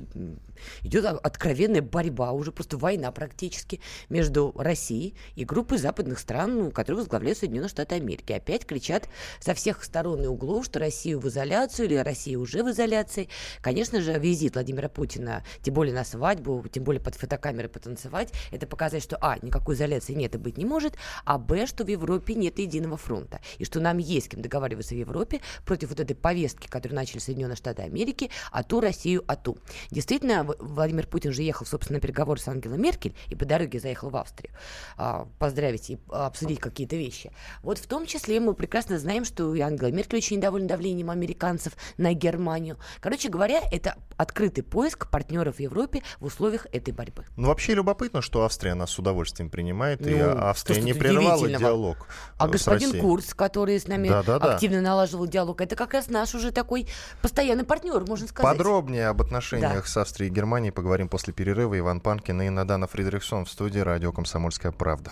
Идет 0.83 1.05
откровенная 1.05 1.81
борьба, 1.81 2.31
уже 2.31 2.51
просто 2.51 2.77
война 2.77 3.11
практически 3.11 3.81
между 4.09 4.53
Россией 4.55 5.15
и 5.35 5.43
группой 5.43 5.80
западных 5.81 6.19
стран, 6.19 6.57
ну, 6.57 6.71
которые 6.71 6.99
возглавляют 6.99 7.39
Соединенные 7.39 7.69
Штаты 7.69 7.95
Америки. 7.95 8.31
Опять 8.31 8.65
кричат 8.65 9.09
со 9.39 9.53
всех 9.53 9.83
сторон 9.83 10.23
и 10.23 10.27
углов, 10.27 10.65
что 10.65 10.79
Россию 10.79 11.19
в 11.19 11.27
изоляцию 11.27 11.87
или 11.87 11.95
Россия 11.95 12.37
уже 12.37 12.63
в 12.63 12.71
изоляции. 12.71 13.27
Конечно 13.61 14.01
же, 14.01 14.17
визит 14.17 14.53
Владимира 14.53 14.89
Путина, 14.89 15.43
тем 15.61 15.73
более 15.73 15.93
на 15.93 16.03
свадьбу, 16.05 16.65
тем 16.71 16.83
более 16.83 17.01
под 17.01 17.15
фотокамеры 17.15 17.67
потанцевать, 17.67 18.31
это 18.51 18.67
показать, 18.67 19.03
что, 19.03 19.17
а, 19.21 19.37
никакой 19.41 19.75
изоляции 19.75 20.13
нет 20.13 20.35
и 20.35 20.37
быть 20.37 20.57
не 20.57 20.65
может, 20.65 20.95
а, 21.25 21.37
б, 21.37 21.65
что 21.65 21.83
в 21.83 21.87
Европе 21.87 22.35
нет 22.35 22.59
единого 22.59 22.97
фронта, 22.97 23.41
и 23.57 23.65
что 23.65 23.79
нам 23.79 23.97
есть 23.97 24.21
с 24.21 24.29
кем 24.29 24.41
договариваться 24.41 24.93
в 24.93 24.97
Европе 24.97 25.41
против 25.65 25.89
вот 25.89 25.99
этой 25.99 26.15
повестки, 26.15 26.67
которую 26.67 26.95
начали 26.95 27.19
Соединенные 27.19 27.55
Штаты 27.55 27.81
Америки, 27.81 28.29
а 28.51 28.63
ту 28.63 28.79
Россию, 28.79 29.23
а 29.27 29.35
ту. 29.35 29.57
Действительно, 29.89 30.43
Владимир 30.59 31.07
Путин 31.07 31.31
же 31.33 31.41
ехал, 31.41 31.65
собственно, 31.65 31.97
на 31.97 32.01
переговоры 32.01 32.39
с 32.39 32.47
Ангелой 32.47 32.77
Меркель 32.77 33.15
и 33.27 33.35
по 33.35 33.45
дороге 33.45 33.79
заехал 33.79 34.09
в 34.09 34.15
Австрию 34.15 34.53
а, 34.97 35.27
поздравить 35.71 35.89
и 35.89 35.99
обсудить 36.09 36.59
какие-то 36.59 36.95
вещи. 36.95 37.31
Вот 37.63 37.77
в 37.77 37.87
том 37.87 38.05
числе 38.05 38.39
мы 38.39 38.53
прекрасно 38.53 38.99
знаем, 38.99 39.25
что 39.25 39.53
и 39.55 39.61
Ангела 39.61 39.91
Меркель 39.91 40.17
очень 40.17 40.37
недовольна 40.37 40.67
давлением 40.67 41.09
американцев 41.09 41.73
на 41.97 42.13
Германию. 42.13 42.77
Короче 42.99 43.29
говоря, 43.29 43.61
это 43.71 43.95
открытый 44.17 44.63
поиск 44.63 45.09
партнеров 45.09 45.57
в 45.57 45.59
Европе 45.59 46.01
в 46.19 46.25
условиях 46.25 46.67
этой 46.71 46.93
борьбы. 46.93 47.25
Ну, 47.37 47.47
вообще 47.47 47.73
любопытно, 47.73 48.21
что 48.21 48.43
Австрия 48.43 48.73
нас 48.73 48.91
с 48.91 48.99
удовольствием 48.99 49.49
принимает, 49.49 50.01
ну, 50.01 50.07
и 50.07 50.19
Австрия 50.19 50.81
не 50.81 50.93
прерывала 50.93 51.47
диалог 51.47 52.07
А 52.37 52.47
господин 52.47 52.89
Россией. 52.89 53.01
Курц, 53.01 53.33
который 53.33 53.79
с 53.79 53.87
нами 53.87 54.09
да, 54.09 54.23
да, 54.23 54.39
да. 54.39 54.53
активно 54.53 54.81
налаживал 54.81 55.27
диалог, 55.27 55.61
это 55.61 55.75
как 55.75 55.93
раз 55.93 56.09
наш 56.09 56.35
уже 56.35 56.51
такой 56.51 56.87
постоянный 57.21 57.63
партнер, 57.63 58.03
можно 58.07 58.27
сказать. 58.27 58.57
Подробнее 58.57 59.07
об 59.07 59.21
отношениях 59.21 59.83
да. 59.83 59.89
с 59.89 59.97
Австрией 59.97 60.31
и 60.31 60.33
Германией 60.33 60.71
поговорим 60.71 61.09
после 61.09 61.33
перерыва. 61.33 61.77
Иван 61.77 62.01
Панкин 62.01 62.41
и 62.41 62.49
Надана 62.49 62.87
Фридрихсон 62.87 63.45
в 63.45 63.49
студии 63.49 63.79
«Радио 63.79 64.11
Комсомольская 64.11 64.71
правда». 64.71 65.11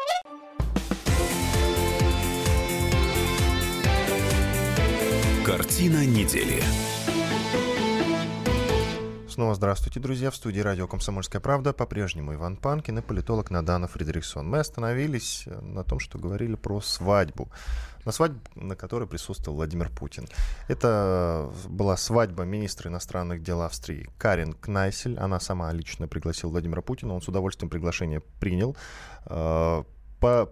Картина 5.51 6.05
недели. 6.05 6.63
Снова 9.27 9.53
здравствуйте, 9.53 9.99
друзья. 9.99 10.31
В 10.31 10.35
студии 10.37 10.61
радио 10.61 10.87
«Комсомольская 10.87 11.41
правда» 11.41 11.73
по-прежнему 11.73 12.33
Иван 12.35 12.55
Панкин 12.55 12.99
и 12.99 13.01
политолог 13.01 13.51
Надана 13.51 13.89
Фредериксон. 13.89 14.47
Мы 14.47 14.59
остановились 14.59 15.43
на 15.61 15.83
том, 15.83 15.99
что 15.99 16.17
говорили 16.17 16.55
про 16.55 16.79
свадьбу. 16.79 17.51
На 18.05 18.13
свадьбе, 18.13 18.39
на 18.55 18.77
которой 18.77 19.09
присутствовал 19.09 19.57
Владимир 19.57 19.89
Путин. 19.89 20.25
Это 20.69 21.51
была 21.67 21.97
свадьба 21.97 22.43
министра 22.43 22.89
иностранных 22.89 23.43
дел 23.43 23.61
Австрии 23.61 24.09
Карин 24.17 24.53
Кнайсель. 24.53 25.19
Она 25.19 25.41
сама 25.41 25.73
лично 25.73 26.07
пригласила 26.07 26.51
Владимира 26.51 26.81
Путина. 26.81 27.13
Он 27.13 27.21
с 27.21 27.27
удовольствием 27.27 27.69
приглашение 27.69 28.21
принял. 28.39 28.77
Э, 29.25 29.83
по, 30.21 30.49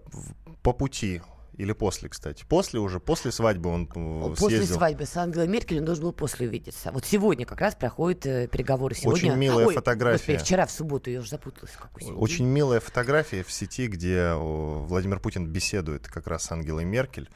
по 0.61 0.73
пути 0.73 1.21
или 1.59 1.73
после, 1.73 2.07
кстати? 2.07 2.45
После 2.47 2.79
уже, 2.79 3.01
после 3.01 3.33
свадьбы 3.33 3.69
он 3.69 3.83
э, 3.93 4.35
После 4.37 4.57
съездил. 4.59 4.77
свадьбы 4.77 5.05
с 5.05 5.17
Ангелой 5.17 5.49
Меркель 5.49 5.79
он 5.79 5.85
должен 5.85 6.05
был 6.05 6.13
после 6.13 6.47
увидеться. 6.47 6.89
Вот 6.93 7.05
сегодня 7.05 7.45
как 7.45 7.59
раз 7.59 7.75
проходят 7.75 8.25
э, 8.25 8.47
переговоры. 8.47 8.95
Сегодня... 8.95 9.31
Очень 9.31 9.37
милая 9.37 9.67
Ой, 9.67 9.73
фотография. 9.73 10.17
Господи, 10.19 10.37
вчера 10.37 10.65
в 10.65 10.71
субботу 10.71 11.09
я 11.09 11.19
уже 11.19 11.29
запуталась. 11.29 11.71
Очень 12.15 12.45
милая 12.45 12.79
фотография 12.79 13.43
в 13.43 13.51
сети, 13.51 13.87
где 13.87 14.33
Владимир 14.35 15.19
Путин 15.19 15.47
беседует 15.47 16.07
как 16.07 16.27
раз 16.27 16.43
с 16.43 16.51
Ангелой 16.53 16.85
Меркель. 16.85 17.29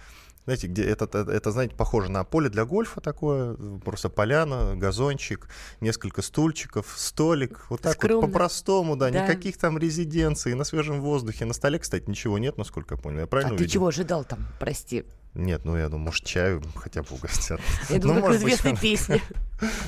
Знаете, 0.46 0.68
где 0.68 0.84
это, 0.84 1.06
это, 1.06 1.32
это, 1.32 1.52
знаете, 1.52 1.76
похоже 1.76 2.12
на 2.12 2.24
поле 2.26 2.50
для 2.50 2.66
гольфа 2.66 3.00
такое, 3.00 3.56
просто 3.86 4.10
поляна, 4.10 4.76
газончик, 4.76 5.48
несколько 5.80 6.22
стульчиков, 6.22 6.94
столик, 6.98 7.66
вот 7.70 7.82
так 7.82 7.94
Скромно. 7.94 8.22
вот 8.22 8.28
по-простому, 8.28 8.96
да, 8.98 9.10
да, 9.10 9.24
никаких 9.24 9.58
там 9.58 9.78
резиденций, 9.78 10.54
на 10.54 10.66
свежем 10.66 11.02
воздухе. 11.02 11.46
На 11.46 11.54
столе, 11.54 11.80
кстати, 11.80 12.10
ничего 12.10 12.38
нет, 12.38 12.58
насколько 12.58 12.96
я 12.96 13.02
понял. 13.02 13.20
Я 13.20 13.28
правильно 13.28 13.52
а 13.52 13.56
увидел? 13.56 13.68
ты 13.68 13.74
чего 13.74 13.88
ожидал 13.88 14.26
там, 14.26 14.48
прости? 14.60 15.06
Нет, 15.36 15.66
ну 15.66 15.76
я 15.76 15.90
думаю, 15.90 16.06
может, 16.06 16.26
чаю 16.26 16.62
хотя 16.76 17.02
бы 17.02 17.16
угостят. 17.16 17.60
Думаю, 17.90 18.22
ну, 18.22 18.28
как 18.28 18.36
известной 18.36 18.78
песни. 18.78 19.22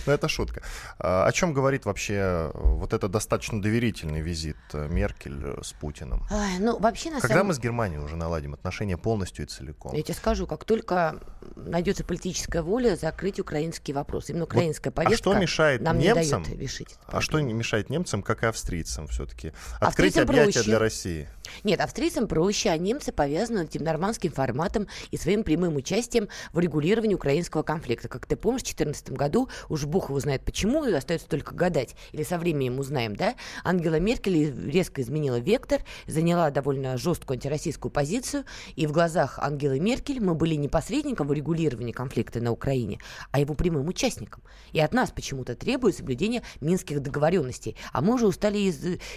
Ну, 0.06 0.14
это 0.14 0.30
шутка. 0.30 0.62
А, 1.00 1.26
о 1.26 1.32
чем 1.32 1.54
говорит 1.54 1.86
вообще 1.86 2.14
э, 2.14 2.52
вот 2.54 2.94
это 2.94 3.10
достаточно 3.10 3.62
доверительный 3.62 4.22
визит 4.22 4.58
э, 4.74 4.88
Меркель 4.88 5.42
э, 5.44 5.62
с 5.64 5.74
Путиным? 5.74 6.26
ну, 6.60 6.80
вообще, 6.80 7.10
на 7.10 7.20
Когда 7.20 7.36
самом... 7.36 7.48
мы 7.48 7.54
с 7.56 7.60
Германией 7.60 8.00
уже 8.00 8.16
наладим 8.16 8.54
отношения 8.54 8.98
полностью 8.98 9.46
и 9.46 9.48
целиком? 9.50 9.94
Я 9.94 10.04
тебе 10.04 10.14
скажу, 10.14 10.48
как 10.48 10.64
только 10.64 11.20
найдется 11.56 12.04
политическая 12.04 12.62
воля 12.62 12.96
закрыть 12.96 13.40
украинский 13.40 13.94
вопрос. 13.94 14.30
Именно 14.30 14.46
украинская 14.46 14.92
вот, 14.92 15.04
повестка 15.04 15.30
а 15.30 15.34
что 15.34 15.42
мешает 15.42 15.82
нам 15.82 16.00
немцам, 16.00 16.44
не 16.44 16.50
дает 16.50 16.62
решить. 16.62 16.96
А 17.08 17.22
что 17.22 17.42
мешает 17.42 17.90
немцам, 17.90 18.24
как 18.24 18.44
и 18.44 18.46
австрийцам 18.46 19.08
все-таки? 19.08 19.50
Открыть 19.80 20.16
австрийцам 20.16 20.24
объятия 20.24 20.54
проще. 20.54 20.70
для 20.70 20.80
России? 20.80 21.28
Нет, 21.64 21.82
австрийцам 21.82 22.28
проще, 22.28 22.70
а 22.70 22.78
немцы 22.78 23.12
повязаны 23.12 23.64
этим 23.64 23.84
нормандским 23.84 24.32
форматом 24.32 24.88
и 25.12 25.18
своим 25.18 25.35
прямым 25.44 25.76
участием 25.76 26.30
в 26.54 26.60
регулировании 26.60 27.16
украинского 27.16 27.64
конфликта. 27.64 28.08
Как 28.08 28.26
ты 28.26 28.36
помнишь, 28.36 28.62
в 28.62 28.66
2014 28.66 29.12
году, 29.12 29.50
уж 29.70 29.86
Бог 29.86 30.10
его 30.10 30.20
знает 30.20 30.44
почему, 30.44 30.84
остается 30.84 31.28
только 31.28 31.54
гадать, 31.54 31.96
или 32.12 32.24
со 32.24 32.38
временем 32.38 32.80
узнаем, 32.80 33.16
да, 33.16 33.36
Ангела 33.64 34.00
Меркель 34.00 34.54
резко 34.70 35.02
изменила 35.02 35.40
вектор, 35.40 35.82
заняла 36.08 36.50
довольно 36.52 36.98
жесткую 36.98 37.36
антироссийскую 37.36 37.92
позицию, 37.92 38.46
и 38.76 38.88
в 38.88 38.92
глазах 38.92 39.40
Ангелы 39.40 39.80
Меркель 39.80 40.22
мы 40.22 40.36
были 40.36 40.56
не 40.56 40.68
посредником 40.68 41.28
в 41.28 41.34
регулировании 41.34 41.92
конфликта 41.92 42.42
на 42.42 42.52
Украине, 42.52 43.00
а 43.32 43.40
его 43.40 43.54
прямым 43.54 43.88
участником. 43.88 44.44
И 44.72 44.80
от 44.80 44.94
нас 44.94 45.12
почему-то 45.12 45.56
требует 45.56 45.96
соблюдения 45.96 46.44
минских 46.62 47.02
договоренностей. 47.02 47.76
А 47.92 48.02
мы 48.02 48.16
уже 48.16 48.28
устали, 48.28 48.58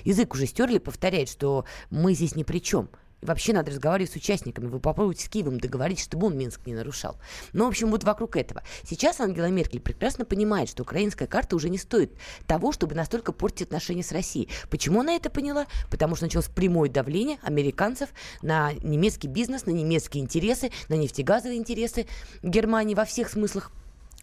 язык 0.04 0.34
уже 0.34 0.46
стерли, 0.46 0.78
повторять, 0.78 1.28
что 1.28 1.64
мы 1.90 2.14
здесь 2.14 2.34
ни 2.34 2.42
при 2.42 2.58
чем. 2.58 2.88
И 3.20 3.26
вообще 3.26 3.52
надо 3.52 3.70
разговаривать 3.70 4.12
с 4.12 4.16
участниками. 4.16 4.66
Вы 4.66 4.80
попробуйте 4.80 5.24
с 5.24 5.28
Киевом 5.28 5.58
договориться, 5.58 6.04
чтобы 6.04 6.28
он 6.28 6.38
Минск 6.38 6.66
не 6.66 6.74
нарушал. 6.74 7.16
Ну, 7.52 7.64
в 7.64 7.68
общем, 7.68 7.90
вот 7.90 8.04
вокруг 8.04 8.36
этого. 8.36 8.62
Сейчас 8.84 9.20
Ангела 9.20 9.46
Меркель 9.46 9.80
прекрасно 9.80 10.24
понимает, 10.24 10.68
что 10.68 10.82
украинская 10.82 11.26
карта 11.26 11.56
уже 11.56 11.68
не 11.68 11.78
стоит 11.78 12.12
того, 12.46 12.72
чтобы 12.72 12.94
настолько 12.94 13.32
портить 13.32 13.62
отношения 13.62 14.02
с 14.02 14.12
Россией. 14.12 14.48
Почему 14.70 15.00
она 15.00 15.14
это 15.14 15.30
поняла? 15.30 15.66
Потому 15.90 16.14
что 16.14 16.26
началось 16.26 16.48
прямое 16.48 16.88
давление 16.88 17.38
американцев 17.42 18.10
на 18.42 18.72
немецкий 18.74 19.28
бизнес, 19.28 19.66
на 19.66 19.70
немецкие 19.70 20.22
интересы, 20.22 20.70
на 20.88 20.94
нефтегазовые 20.94 21.58
интересы 21.58 22.06
Германии 22.42 22.94
во 22.94 23.04
всех 23.04 23.30
смыслах 23.30 23.72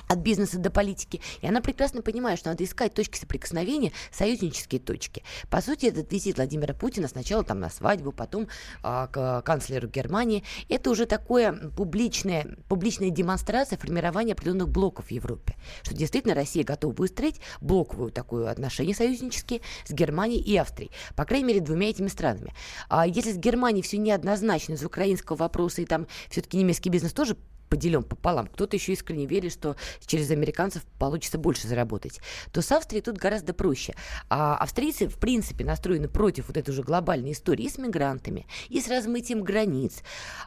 от 0.08 0.20
бизнеса 0.20 0.60
до 0.60 0.70
политики. 0.70 1.22
И 1.42 1.48
она 1.48 1.62
прекрасно 1.62 2.02
понимает, 2.02 2.40
что 2.40 2.50
надо 2.50 2.64
искать 2.64 2.94
точки 2.94 3.18
соприкосновения, 3.18 3.92
союзнические 4.12 4.80
точки. 4.80 5.24
По 5.50 5.62
сути, 5.62 5.88
этот 5.88 6.12
визит 6.12 6.38
Владимира 6.38 6.74
Путина 6.74 7.08
сначала 7.08 7.44
там 7.44 7.60
на 7.60 7.70
свадьбу, 7.70 8.12
потом 8.12 8.48
а, 8.84 9.08
к 9.08 9.42
канцлеру 9.44 9.88
Германии, 9.88 10.44
это 10.70 10.90
уже 10.90 11.06
такое 11.06 11.54
публичное, 11.76 12.58
публичная 12.68 13.10
демонстрация 13.10 13.78
формирования 13.78 14.34
определенных 14.34 14.70
блоков 14.70 15.08
в 15.08 15.12
Европе. 15.12 15.56
Что 15.84 15.96
действительно 15.96 16.36
Россия 16.36 16.64
готова 16.64 16.94
выстроить 16.94 17.40
блоковую 17.62 18.12
такую 18.12 18.50
отношение 18.50 18.96
союзнические 18.96 19.62
с 19.86 19.92
Германией 19.92 20.42
и 20.42 20.56
Австрией. 20.58 20.92
По 21.16 21.26
крайней 21.26 21.46
мере, 21.46 21.60
двумя 21.62 21.90
этими 21.90 22.08
странами. 22.08 22.54
А 22.90 23.08
если 23.08 23.32
с 23.32 23.38
Германией 23.38 23.84
все 23.84 23.98
неоднозначно 23.98 24.74
из 24.74 24.84
украинского 24.84 25.38
вопроса, 25.38 25.82
и 25.82 25.86
там 25.86 26.08
все-таки 26.30 26.58
немецкий 26.58 26.90
бизнес 26.90 27.14
тоже 27.14 27.36
поделен 27.69 28.03
пополам, 28.03 28.48
кто-то 28.48 28.75
еще 28.75 28.93
искренне 28.93 29.25
верит, 29.25 29.51
что 29.51 29.75
через 30.05 30.31
американцев 30.31 30.84
получится 31.00 31.38
больше 31.38 31.67
заработать, 31.67 32.19
то 32.51 32.62
с 32.62 32.72
Австрией 32.72 33.03
тут 33.03 33.17
гораздо 33.17 33.53
проще. 33.53 33.95
А 34.29 34.55
австрийцы, 34.57 35.07
в 35.07 35.17
принципе, 35.17 35.65
настроены 35.65 36.07
против 36.07 36.48
вот 36.48 36.57
этой 36.57 36.69
уже 36.72 36.84
глобальной 36.84 37.31
истории 37.31 37.65
и 37.65 37.69
с 37.69 37.77
мигрантами, 37.77 38.45
и 38.69 38.79
с 38.79 38.88
размытием 38.88 39.43
границ. 39.43 40.03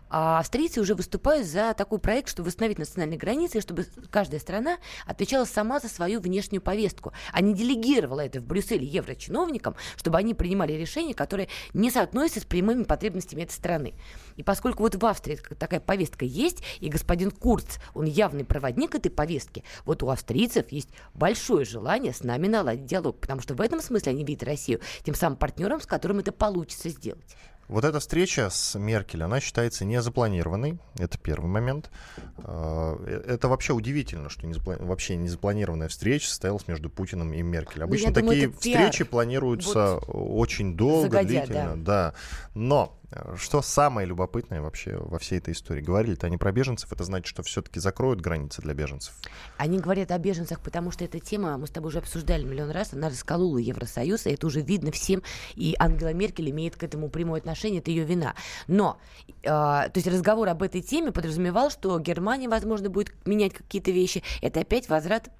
А 0.08 0.38
австрийцы 0.38 0.80
уже 0.80 0.94
выступают 0.94 1.46
за 1.46 1.74
такой 1.74 1.98
проект, 1.98 2.28
чтобы 2.28 2.48
восстановить 2.48 2.78
национальные 2.78 3.18
границы, 3.18 3.60
чтобы 3.60 3.86
каждая 4.10 4.40
страна 4.40 4.78
отвечала 5.06 5.44
сама 5.44 5.80
за 5.80 5.88
свою 5.88 6.20
внешнюю 6.20 6.62
повестку, 6.62 7.12
а 7.32 7.40
не 7.40 7.54
делегировала 7.54 8.20
это 8.20 8.40
в 8.40 8.44
Брюсселе 8.44 8.86
еврочиновникам, 8.86 9.76
чтобы 9.96 10.18
они 10.18 10.34
принимали 10.34 10.72
решения, 10.72 11.14
которые 11.14 11.48
не 11.74 11.90
соотносятся 11.90 12.40
с 12.40 12.44
прямыми 12.44 12.84
потребностями 12.84 13.42
этой 13.42 13.52
страны. 13.52 13.94
И 14.36 14.42
поскольку 14.42 14.82
вот 14.82 14.94
в 14.94 15.04
Австрии 15.04 15.36
такая 15.58 15.80
повестка 15.80 16.24
есть, 16.24 16.62
и 16.80 16.88
господин 16.88 17.07
господин 17.08 17.30
Курц, 17.30 17.78
он 17.94 18.04
явный 18.04 18.44
проводник 18.44 18.94
этой 18.94 19.08
повестки. 19.10 19.64
Вот 19.86 20.02
у 20.02 20.10
австрийцев 20.10 20.70
есть 20.70 20.90
большое 21.14 21.64
желание 21.64 22.12
с 22.12 22.22
нами 22.22 22.48
наладить 22.48 22.84
диалог, 22.84 23.18
потому 23.18 23.40
что 23.40 23.54
в 23.54 23.62
этом 23.62 23.80
смысле 23.80 24.12
они 24.12 24.24
видят 24.24 24.42
Россию 24.42 24.80
тем 25.04 25.14
самым 25.14 25.38
партнером, 25.38 25.80
с 25.80 25.86
которым 25.86 26.18
это 26.18 26.32
получится 26.32 26.90
сделать. 26.90 27.34
Вот 27.66 27.84
эта 27.84 28.00
встреча 28.00 28.48
с 28.50 28.78
Меркель, 28.78 29.22
она 29.22 29.40
считается 29.40 29.84
незапланированной. 29.84 30.78
Это 30.98 31.18
первый 31.18 31.46
момент. 31.46 31.90
А, 32.38 32.96
э, 33.06 33.22
это 33.26 33.48
вообще 33.48 33.74
удивительно, 33.74 34.30
что 34.30 34.46
незапла... 34.46 34.76
вообще 34.78 35.16
незапланированная 35.16 35.88
встреча 35.88 36.28
состоялась 36.28 36.66
между 36.66 36.88
Путиным 36.88 37.32
и 37.34 37.42
Меркель. 37.42 37.80
Ну, 37.80 37.84
Обычно 37.84 38.08
ну, 38.08 38.14
такие 38.14 38.46
думаю, 38.46 38.52
встречи 38.52 39.04
планируются 39.04 40.00
вот 40.06 40.38
очень 40.40 40.76
долго, 40.76 41.10
загодя, 41.10 41.28
длительно. 41.28 41.76
Да. 41.76 42.12
да. 42.12 42.14
Но 42.54 42.97
Что 43.36 43.62
самое 43.62 44.06
любопытное 44.06 44.60
вообще 44.60 44.96
во 44.98 45.18
всей 45.18 45.38
этой 45.38 45.54
истории? 45.54 45.80
Говорили-то 45.80 46.26
они 46.26 46.36
про 46.36 46.52
беженцев, 46.52 46.92
это 46.92 47.04
значит, 47.04 47.26
что 47.26 47.42
все-таки 47.42 47.80
закроют 47.80 48.20
границы 48.20 48.60
для 48.60 48.74
беженцев? 48.74 49.14
Они 49.56 49.78
говорят 49.78 50.10
о 50.10 50.18
беженцах, 50.18 50.60
потому 50.60 50.90
что 50.90 51.04
эта 51.04 51.18
тема, 51.18 51.56
мы 51.56 51.66
с 51.66 51.70
тобой 51.70 51.88
уже 51.88 51.98
обсуждали 51.98 52.44
миллион 52.44 52.70
раз, 52.70 52.92
она 52.92 53.08
расколола 53.08 53.56
Евросоюз, 53.56 54.26
и 54.26 54.30
это 54.30 54.46
уже 54.46 54.60
видно 54.60 54.92
всем, 54.92 55.22
и 55.54 55.74
Ангела 55.78 56.12
Меркель 56.12 56.50
имеет 56.50 56.76
к 56.76 56.82
этому 56.82 57.08
прямое 57.08 57.40
отношение, 57.40 57.80
это 57.80 57.90
ее 57.90 58.04
вина. 58.04 58.34
Но, 58.66 59.00
э, 59.42 59.44
то 59.44 59.92
есть 59.94 60.06
разговор 60.06 60.48
об 60.48 60.62
этой 60.62 60.82
теме 60.82 61.10
подразумевал, 61.10 61.70
что 61.70 61.98
Германия, 61.98 62.48
возможно, 62.48 62.90
будет 62.90 63.14
менять 63.26 63.54
какие-то 63.54 63.90
вещи. 63.90 64.22
Это 64.42 64.60
опять 64.60 64.90
возврат 64.90 65.30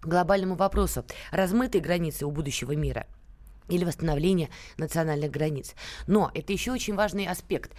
к 0.00 0.06
глобальному 0.06 0.54
вопросу. 0.54 1.06
Размытые 1.30 1.80
границы 1.80 2.26
у 2.26 2.30
будущего 2.30 2.72
мира– 2.72 3.06
или 3.68 3.84
восстановление 3.84 4.48
национальных 4.76 5.30
границ. 5.30 5.74
Но 6.06 6.30
это 6.34 6.52
еще 6.52 6.72
очень 6.72 6.94
важный 6.94 7.26
аспект. 7.26 7.72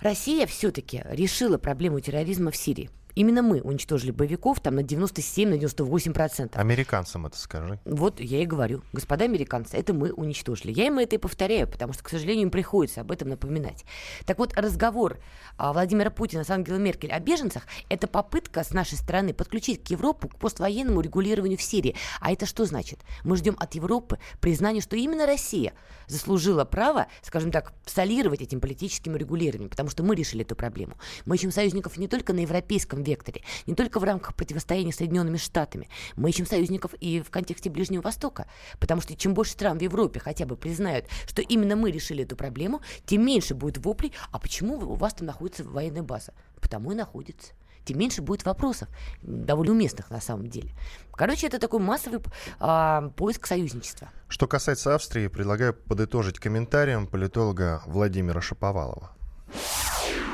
Россия 0.00 0.46
все-таки 0.46 1.02
решила 1.10 1.58
проблему 1.58 2.00
терроризма 2.00 2.50
в 2.50 2.56
Сирии. 2.56 2.90
Именно 3.16 3.40
мы 3.40 3.62
уничтожили 3.62 4.10
боевиков 4.10 4.60
там 4.60 4.74
на 4.74 4.80
97-98%. 4.80 6.12
процентов. 6.12 6.60
Американцам 6.60 7.24
это 7.24 7.38
скажи. 7.38 7.80
Вот 7.86 8.20
я 8.20 8.42
и 8.42 8.46
говорю. 8.46 8.82
Господа 8.92 9.24
американцы, 9.24 9.74
это 9.78 9.94
мы 9.94 10.12
уничтожили. 10.12 10.70
Я 10.70 10.88
им 10.88 10.98
это 10.98 11.16
и 11.16 11.18
повторяю, 11.18 11.66
потому 11.66 11.94
что, 11.94 12.04
к 12.04 12.10
сожалению, 12.10 12.44
им 12.44 12.50
приходится 12.50 13.00
об 13.00 13.10
этом 13.10 13.30
напоминать. 13.30 13.86
Так 14.26 14.38
вот, 14.38 14.52
разговор 14.54 15.18
а, 15.56 15.72
Владимира 15.72 16.10
Путина 16.10 16.44
с 16.44 16.50
Ангелой 16.50 16.78
Меркель 16.78 17.10
о 17.10 17.18
беженцах– 17.18 17.62
это 17.88 18.06
попытка 18.06 18.62
с 18.62 18.72
нашей 18.72 18.98
стороны 18.98 19.32
подключить 19.32 19.82
к 19.82 19.90
Европу 19.90 20.28
к 20.28 20.36
поствоенному 20.36 21.00
регулированию 21.00 21.56
в 21.56 21.62
Сирии. 21.62 21.96
А 22.20 22.32
это 22.32 22.44
что 22.44 22.66
значит? 22.66 23.00
Мы 23.24 23.38
ждем 23.38 23.56
от 23.58 23.74
Европы 23.74 24.18
признания, 24.42 24.82
что 24.82 24.94
именно 24.94 25.24
Россия 25.24 25.72
заслужила 26.06 26.66
право, 26.66 27.06
скажем 27.22 27.50
так, 27.50 27.72
солировать 27.86 28.42
этим 28.42 28.60
политическим 28.60 29.16
регулированием, 29.16 29.70
потому 29.70 29.88
что 29.88 30.02
мы 30.02 30.14
решили 30.14 30.44
эту 30.44 30.54
проблему. 30.54 30.96
Мы 31.24 31.36
ищем 31.36 31.50
союзников 31.50 31.96
не 31.96 32.08
только 32.08 32.34
на 32.34 32.40
европейском 32.40 33.05
векторе, 33.06 33.42
не 33.66 33.74
только 33.74 34.00
в 34.00 34.04
рамках 34.04 34.34
противостояния 34.34 34.92
с 34.92 34.96
Соединенными 34.96 35.36
Штатами. 35.36 35.88
Мы 36.16 36.30
ищем 36.30 36.46
союзников 36.46 36.94
и 36.94 37.20
в 37.20 37.30
контексте 37.30 37.70
Ближнего 37.70 38.02
Востока, 38.02 38.46
потому 38.78 39.00
что 39.00 39.14
чем 39.14 39.34
больше 39.34 39.52
стран 39.52 39.78
в 39.78 39.82
Европе 39.82 40.20
хотя 40.20 40.46
бы 40.46 40.56
признают, 40.56 41.06
что 41.26 41.42
именно 41.42 41.76
мы 41.76 41.90
решили 41.90 42.24
эту 42.24 42.36
проблему, 42.36 42.80
тем 43.04 43.24
меньше 43.24 43.54
будет 43.54 43.78
воплей, 43.78 44.12
а 44.32 44.38
почему 44.38 44.76
у 44.76 44.94
вас 44.94 45.14
там 45.14 45.26
находится 45.26 45.64
военная 45.64 46.02
база? 46.02 46.34
Потому 46.60 46.92
и 46.92 46.94
находится 46.94 47.52
тем 47.86 47.98
меньше 47.98 48.20
будет 48.20 48.44
вопросов, 48.44 48.88
довольно 49.22 49.72
уместных 49.72 50.10
на 50.10 50.20
самом 50.20 50.48
деле. 50.48 50.72
Короче, 51.12 51.46
это 51.46 51.58
такой 51.58 51.80
массовый 51.80 52.20
а, 52.58 53.10
поиск 53.16 53.46
союзничества. 53.46 54.10
Что 54.28 54.46
касается 54.46 54.94
Австрии, 54.94 55.28
предлагаю 55.28 55.72
подытожить 55.72 56.38
комментарием 56.38 57.06
политолога 57.06 57.82
Владимира 57.86 58.40
Шаповалова 58.40 59.12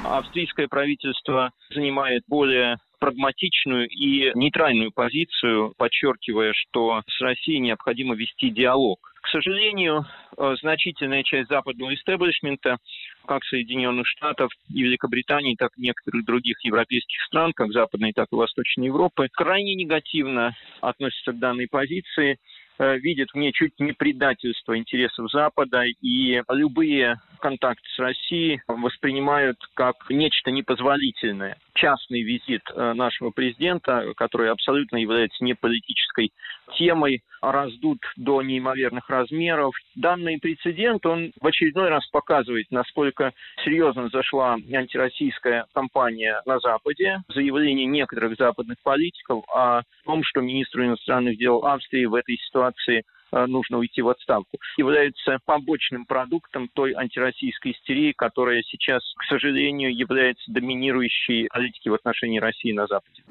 австрийское 0.04 0.68
правительство 0.68 1.50
занимает 1.70 2.22
более 2.26 2.76
прагматичную 2.98 3.88
и 3.88 4.30
нейтральную 4.34 4.92
позицию, 4.92 5.74
подчеркивая, 5.76 6.52
что 6.52 7.02
с 7.08 7.20
Россией 7.20 7.58
необходимо 7.58 8.14
вести 8.14 8.50
диалог. 8.50 8.98
К 9.22 9.28
сожалению, 9.28 10.04
э, 10.36 10.54
значительная 10.60 11.22
часть 11.22 11.48
западного 11.48 11.94
истеблишмента, 11.94 12.78
как 13.26 13.44
Соединенных 13.44 14.06
Штатов 14.06 14.50
и 14.72 14.82
Великобритании, 14.82 15.56
так 15.56 15.70
и 15.76 15.82
некоторых 15.82 16.24
других 16.24 16.64
европейских 16.64 17.20
стран, 17.22 17.52
как 17.52 17.72
Западной, 17.72 18.12
так 18.12 18.28
и 18.32 18.36
Восточной 18.36 18.86
Европы, 18.86 19.28
крайне 19.32 19.74
негативно 19.74 20.54
относятся 20.80 21.32
к 21.32 21.38
данной 21.38 21.68
позиции 21.68 22.38
Э, 22.82 22.98
видит 22.98 23.30
в 23.32 23.36
ней 23.36 23.52
чуть 23.52 23.78
не 23.78 23.92
предательство 23.92 24.76
интересов 24.76 25.30
Запада, 25.30 25.84
и 25.84 26.42
любые 26.48 27.20
контакты 27.42 27.86
с 27.94 27.98
Россией 27.98 28.62
воспринимают 28.68 29.58
как 29.74 29.96
нечто 30.08 30.52
непозволительное. 30.52 31.58
Частный 31.74 32.22
визит 32.22 32.62
э, 32.70 32.92
нашего 32.92 33.30
президента, 33.30 34.12
который 34.16 34.50
абсолютно 34.50 34.96
является 34.96 35.44
не 35.44 35.54
политической 35.54 36.30
темой, 36.78 37.22
раздут 37.40 37.98
до 38.16 38.40
неимоверных 38.42 39.10
размеров. 39.10 39.74
Данный 39.96 40.38
прецедент, 40.38 41.04
он 41.04 41.32
в 41.40 41.46
очередной 41.46 41.88
раз 41.88 42.06
показывает, 42.08 42.66
насколько 42.70 43.32
серьезно 43.64 44.08
зашла 44.08 44.54
антироссийская 44.54 45.66
кампания 45.74 46.40
на 46.46 46.60
Западе. 46.60 47.22
Заявление 47.28 47.86
некоторых 47.86 48.36
западных 48.38 48.76
политиков 48.84 49.44
о 49.52 49.82
том, 50.04 50.22
что 50.22 50.40
министру 50.40 50.84
иностранных 50.84 51.36
дел 51.36 51.64
Австрии 51.64 52.04
в 52.04 52.14
этой 52.14 52.36
ситуации 52.36 53.02
нужно 53.32 53.78
уйти 53.78 54.02
в 54.02 54.08
отставку, 54.08 54.58
является 54.76 55.38
побочным 55.44 56.04
продуктом 56.06 56.68
той 56.68 56.92
антироссийской 56.92 57.72
истерии, 57.72 58.12
которая 58.16 58.62
сейчас, 58.62 59.02
к 59.16 59.24
сожалению, 59.24 59.94
является 59.94 60.50
доминирующей 60.50 61.48
политикой 61.48 61.88
в 61.88 61.94
отношении 61.94 62.38
России 62.38 62.72
на 62.72 62.86
Западе. 62.86 63.22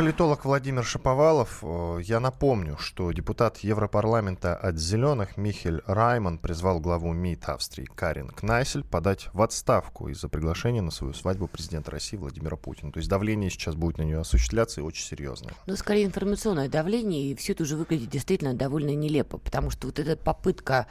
Политолог 0.00 0.46
Владимир 0.46 0.82
Шаповалов. 0.82 1.58
Э, 1.60 1.98
я 2.02 2.20
напомню, 2.20 2.78
что 2.78 3.12
депутат 3.12 3.58
Европарламента 3.58 4.56
от 4.56 4.78
«Зеленых» 4.78 5.36
Михель 5.36 5.82
Райман 5.84 6.38
призвал 6.38 6.80
главу 6.80 7.12
МИД 7.12 7.50
Австрии 7.50 7.84
Карин 7.84 8.30
Кнайсель 8.30 8.82
подать 8.82 9.28
в 9.34 9.42
отставку 9.42 10.08
из-за 10.08 10.30
приглашения 10.30 10.80
на 10.80 10.90
свою 10.90 11.12
свадьбу 11.12 11.48
президента 11.48 11.90
России 11.90 12.16
Владимира 12.16 12.56
Путина. 12.56 12.92
То 12.92 12.96
есть 12.96 13.10
давление 13.10 13.50
сейчас 13.50 13.74
будет 13.74 13.98
на 13.98 14.02
нее 14.04 14.20
осуществляться 14.20 14.80
и 14.80 14.84
очень 14.84 15.04
серьезное. 15.04 15.52
Ну, 15.66 15.76
скорее 15.76 16.06
информационное 16.06 16.70
давление, 16.70 17.32
и 17.32 17.34
все 17.34 17.52
это 17.52 17.64
уже 17.64 17.76
выглядит 17.76 18.08
действительно 18.08 18.54
довольно 18.54 18.94
нелепо, 18.94 19.36
потому 19.36 19.68
что 19.68 19.88
вот 19.88 19.98
эта 19.98 20.16
попытка 20.16 20.86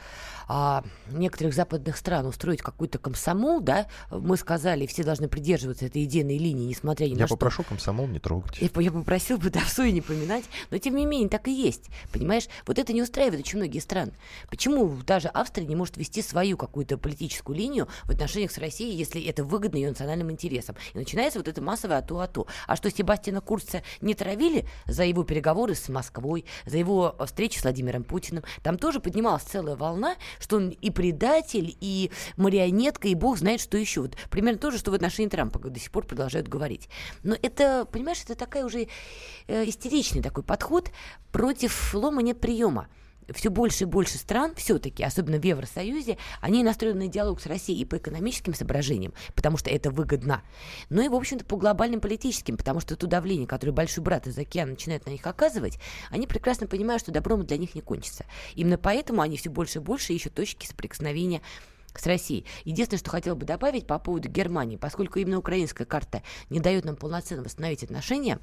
а, 0.46 0.84
некоторых 1.10 1.52
западных 1.52 1.96
стран 1.96 2.26
устроить 2.26 2.62
какой-то 2.62 2.98
комсомол, 2.98 3.60
да, 3.60 3.88
мы 4.12 4.36
сказали, 4.36 4.86
все 4.86 5.02
должны 5.02 5.26
придерживаться 5.26 5.86
этой 5.86 6.04
идейной 6.04 6.38
линии, 6.38 6.68
несмотря 6.68 7.06
ни 7.06 7.14
я 7.14 7.16
на 7.16 7.26
что. 7.26 7.34
Я 7.34 7.36
попрошу 7.36 7.64
комсомол 7.64 8.06
не 8.06 8.20
трогать. 8.20 8.56
Я, 8.60 8.70
я 8.80 8.99
попросил 9.00 9.38
бы 9.38 9.50
да, 9.50 9.60
и 9.84 9.92
не 9.92 10.00
поминать, 10.00 10.44
но 10.70 10.78
тем 10.78 10.96
не 10.96 11.06
менее 11.06 11.28
так 11.28 11.48
и 11.48 11.52
есть, 11.52 11.90
понимаешь? 12.12 12.48
Вот 12.66 12.78
это 12.78 12.92
не 12.92 13.02
устраивает 13.02 13.40
очень 13.40 13.58
многие 13.58 13.78
страны. 13.78 14.12
Почему 14.48 14.88
даже 15.06 15.28
Австрия 15.32 15.66
не 15.66 15.76
может 15.76 15.96
вести 15.96 16.22
свою 16.22 16.56
какую-то 16.56 16.98
политическую 16.98 17.56
линию 17.56 17.88
в 18.04 18.10
отношениях 18.10 18.50
с 18.50 18.58
Россией, 18.58 18.96
если 18.96 19.22
это 19.24 19.44
выгодно 19.44 19.76
ее 19.76 19.88
национальным 19.88 20.30
интересам? 20.30 20.76
И 20.94 20.98
начинается 20.98 21.38
вот 21.38 21.48
это 21.48 21.60
массовое 21.62 21.98
АТО-АТО. 21.98 22.46
А 22.66 22.76
что 22.76 22.90
Себастьяна 22.90 23.40
Курца 23.40 23.82
не 24.00 24.14
травили 24.14 24.66
за 24.86 25.04
его 25.04 25.24
переговоры 25.24 25.74
с 25.74 25.88
Москвой, 25.88 26.44
за 26.66 26.78
его 26.78 27.16
встречи 27.26 27.58
с 27.58 27.62
Владимиром 27.62 28.04
Путиным, 28.04 28.44
там 28.62 28.78
тоже 28.78 29.00
поднималась 29.00 29.42
целая 29.42 29.76
волна, 29.76 30.16
что 30.38 30.56
он 30.56 30.70
и 30.70 30.90
предатель, 30.90 31.76
и 31.80 32.10
марионетка, 32.36 33.08
и 33.08 33.14
бог 33.14 33.38
знает, 33.38 33.60
что 33.60 33.76
еще. 33.76 34.02
Вот 34.02 34.16
примерно 34.30 34.58
то 34.58 34.70
же, 34.70 34.78
что 34.78 34.90
в 34.90 34.94
отношении 34.94 35.28
Трампа 35.28 35.58
до 35.58 35.78
сих 35.78 35.90
пор 35.90 36.04
продолжают 36.04 36.48
говорить. 36.48 36.88
Но 37.22 37.36
это, 37.40 37.86
понимаешь, 37.90 38.22
это 38.24 38.34
такая 38.34 38.64
уже 38.64 38.79
э, 39.46 39.68
истеричный 39.68 40.22
такой 40.22 40.44
подход 40.44 40.90
против 41.32 41.94
лома 41.94 42.22
нет 42.22 42.40
приема 42.40 42.88
все 43.32 43.50
больше 43.50 43.84
и 43.84 43.86
больше 43.86 44.18
стран 44.18 44.54
все-таки, 44.56 45.02
особенно 45.02 45.38
в 45.38 45.44
Евросоюзе, 45.44 46.18
они 46.40 46.62
настроены 46.62 47.06
на 47.06 47.08
диалог 47.08 47.40
с 47.40 47.46
Россией 47.46 47.82
и 47.82 47.84
по 47.84 47.96
экономическим 47.96 48.54
соображениям, 48.54 49.12
потому 49.34 49.56
что 49.56 49.70
это 49.70 49.90
выгодно, 49.90 50.42
но 50.88 51.02
и, 51.02 51.08
в 51.08 51.14
общем-то, 51.14 51.44
по 51.44 51.56
глобальным 51.56 52.00
политическим, 52.00 52.56
потому 52.56 52.80
что 52.80 52.96
то 52.96 53.06
давление, 53.06 53.46
которое 53.46 53.72
большой 53.72 54.02
брат 54.02 54.26
из 54.26 54.38
океана 54.38 54.72
начинает 54.72 55.06
на 55.06 55.10
них 55.10 55.26
оказывать, 55.26 55.78
они 56.10 56.26
прекрасно 56.26 56.66
понимают, 56.66 57.02
что 57.02 57.12
добром 57.12 57.44
для 57.44 57.56
них 57.56 57.74
не 57.74 57.80
кончится. 57.80 58.24
Именно 58.54 58.78
поэтому 58.78 59.22
они 59.22 59.36
все 59.36 59.50
больше 59.50 59.78
и 59.78 59.82
больше 59.82 60.12
ищут 60.12 60.34
точки 60.34 60.66
соприкосновения 60.66 61.42
с 61.94 62.06
Россией. 62.06 62.46
Единственное, 62.64 63.00
что 63.00 63.10
хотел 63.10 63.34
бы 63.34 63.44
добавить 63.44 63.86
по 63.86 63.98
поводу 63.98 64.28
Германии, 64.28 64.76
поскольку 64.76 65.18
именно 65.18 65.38
украинская 65.38 65.86
карта 65.86 66.22
не 66.48 66.60
дает 66.60 66.84
нам 66.84 66.96
полноценно 66.96 67.42
восстановить 67.42 67.82
отношения, 67.82 68.38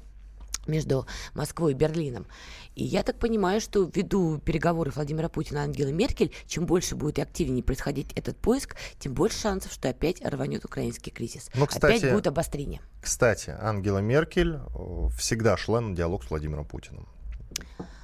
между 0.68 1.06
Москвой 1.34 1.72
и 1.72 1.74
Берлином. 1.74 2.26
И 2.74 2.84
я 2.84 3.02
так 3.02 3.18
понимаю, 3.18 3.60
что 3.60 3.90
ввиду 3.92 4.38
переговоров 4.38 4.96
Владимира 4.96 5.28
Путина 5.28 5.58
и 5.58 5.62
Ангелы 5.62 5.92
Меркель, 5.92 6.32
чем 6.46 6.66
больше 6.66 6.94
будет 6.94 7.18
и 7.18 7.22
активнее 7.22 7.62
происходить 7.62 8.12
этот 8.14 8.36
поиск, 8.36 8.76
тем 8.98 9.14
больше 9.14 9.38
шансов, 9.40 9.72
что 9.72 9.88
опять 9.88 10.24
рванет 10.24 10.64
украинский 10.64 11.10
кризис. 11.10 11.50
Ну, 11.54 11.66
кстати, 11.66 11.98
опять 11.98 12.12
будет 12.12 12.26
обострение. 12.26 12.80
Кстати, 13.00 13.56
Ангела 13.58 13.98
Меркель 13.98 14.56
э, 14.56 15.08
всегда 15.16 15.56
шла 15.56 15.80
на 15.80 15.96
диалог 15.96 16.24
с 16.24 16.30
Владимиром 16.30 16.64
Путиным 16.64 17.08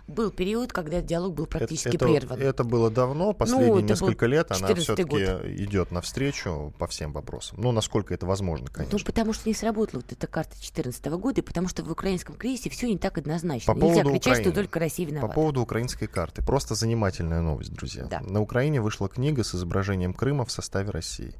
был 0.06 0.30
период, 0.30 0.72
когда 0.72 1.00
диалог 1.00 1.34
был 1.34 1.46
практически 1.46 1.96
это, 1.96 2.06
прерван. 2.06 2.40
Это 2.40 2.64
было 2.64 2.90
давно, 2.90 3.32
последние 3.32 3.74
ну, 3.74 3.80
несколько 3.80 4.26
лет 4.26 4.50
она 4.50 4.74
все-таки 4.74 5.16
идет 5.62 5.90
навстречу 5.90 6.72
по 6.78 6.86
всем 6.86 7.12
вопросам. 7.12 7.58
Ну, 7.60 7.72
насколько 7.72 8.12
это 8.12 8.26
возможно, 8.26 8.66
ну, 8.68 8.74
конечно. 8.74 8.98
Ну, 8.98 9.04
потому 9.04 9.32
что 9.32 9.48
не 9.48 9.54
сработала 9.54 10.00
вот 10.00 10.12
эта 10.12 10.26
карта 10.26 10.52
2014 10.52 11.06
года, 11.06 11.40
и 11.40 11.44
потому 11.44 11.68
что 11.68 11.82
в 11.82 11.90
украинском 11.90 12.34
кризисе 12.34 12.70
все 12.70 12.88
не 12.88 12.98
так 12.98 13.18
однозначно. 13.18 13.74
По 13.74 13.78
Нельзя 13.78 14.02
кричать, 14.02 14.26
Украины. 14.26 14.44
что 14.44 14.52
только 14.52 14.78
Россия 14.78 15.06
виновата. 15.06 15.28
По 15.28 15.34
поводу 15.34 15.62
украинской 15.62 16.06
карты. 16.06 16.42
Просто 16.42 16.74
занимательная 16.74 17.40
новость, 17.40 17.72
друзья. 17.72 18.04
Да. 18.04 18.20
На 18.20 18.40
Украине 18.40 18.80
вышла 18.80 19.08
книга 19.08 19.42
с 19.42 19.54
изображением 19.54 20.12
Крыма 20.12 20.44
в 20.44 20.52
составе 20.52 20.90
России. 20.90 21.34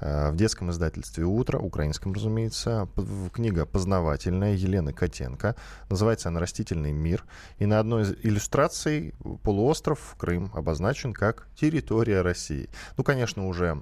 В 0.00 0.34
детском 0.34 0.70
издательстве 0.70 1.24
«Утро», 1.24 1.58
украинском, 1.58 2.12
разумеется. 2.12 2.88
Книга 3.32 3.66
познавательная 3.66 4.54
Елены 4.54 4.92
Котенко. 4.92 5.56
Называется 5.88 6.28
она 6.28 6.40
«Растительный 6.40 6.92
мир». 6.92 7.24
И 7.58 7.66
на 7.66 7.78
одной 7.78 8.02
из 8.02 8.12
иллюстраций 8.22 9.14
полуостров 9.42 10.16
Крым 10.18 10.50
обозначен 10.54 11.12
как 11.12 11.46
территория 11.54 12.22
России. 12.22 12.68
Ну, 12.96 13.04
конечно, 13.04 13.46
уже 13.46 13.78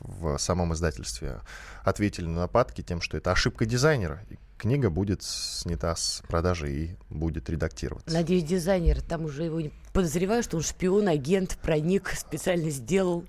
в 0.00 0.38
самом 0.38 0.72
издательстве 0.72 1.40
ответили 1.84 2.26
на 2.26 2.40
нападки 2.40 2.82
тем, 2.82 3.00
что 3.00 3.16
это 3.16 3.32
ошибка 3.32 3.66
дизайнера. 3.66 4.22
Книга 4.56 4.90
будет 4.90 5.22
снята 5.22 5.96
с 5.96 6.22
продажи 6.28 6.70
и 6.72 6.96
будет 7.08 7.48
редактироваться. 7.48 8.14
Надеюсь, 8.14 8.44
дизайнер, 8.44 9.00
там 9.00 9.24
уже 9.24 9.44
его 9.44 9.60
подозреваю, 9.92 10.42
что 10.42 10.58
он 10.58 10.62
шпион, 10.62 11.08
агент, 11.08 11.58
проник, 11.62 12.10
специально 12.10 12.68
сделал. 12.68 13.24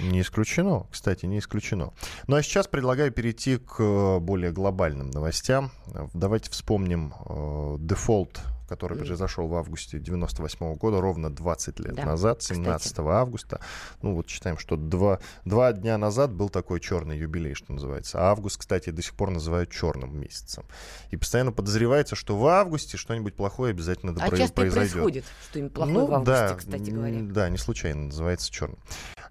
Не 0.00 0.20
исключено, 0.20 0.86
кстати, 0.90 1.26
не 1.26 1.38
исключено. 1.38 1.92
Ну 2.26 2.36
а 2.36 2.42
сейчас 2.42 2.66
предлагаю 2.66 3.12
перейти 3.12 3.58
к 3.58 4.18
более 4.20 4.52
глобальным 4.52 5.10
новостям. 5.10 5.70
Давайте 6.14 6.50
вспомним 6.50 7.14
э, 7.26 7.76
дефолт 7.78 8.40
который 8.68 8.98
произошел 8.98 9.46
в 9.46 9.54
августе 9.54 9.98
98 9.98 10.74
года, 10.74 11.00
ровно 11.00 11.34
20 11.34 11.80
лет 11.80 11.94
да, 11.94 12.04
назад, 12.04 12.42
17 12.42 12.86
кстати. 12.86 13.08
августа. 13.08 13.60
Ну 14.02 14.14
вот 14.14 14.28
считаем, 14.28 14.58
что 14.58 14.76
два, 14.76 15.20
два 15.44 15.72
дня 15.72 15.98
назад 15.98 16.32
был 16.32 16.48
такой 16.48 16.80
черный 16.80 17.18
юбилей, 17.18 17.54
что 17.54 17.72
называется. 17.72 18.18
А 18.18 18.30
август, 18.30 18.58
кстати, 18.58 18.90
до 18.90 19.02
сих 19.02 19.14
пор 19.14 19.30
называют 19.30 19.70
черным 19.70 20.18
месяцем. 20.18 20.64
И 21.10 21.16
постоянно 21.16 21.52
подозревается, 21.52 22.16
что 22.16 22.36
в 22.36 22.46
августе 22.46 22.96
что-нибудь 22.96 23.34
плохое 23.34 23.70
обязательно 23.70 24.12
а 24.12 24.28
произойдет. 24.28 24.58
А 24.58 24.62
часто 24.62 24.78
происходит 24.78 25.24
что-нибудь 25.50 25.72
плохое 25.72 25.98
ну, 25.98 26.06
в 26.06 26.14
августе, 26.14 26.32
да, 26.32 26.54
кстати 26.54 26.90
говоря. 26.90 27.20
Да, 27.22 27.48
не 27.48 27.58
случайно 27.58 28.06
называется 28.06 28.50
черным. 28.50 28.78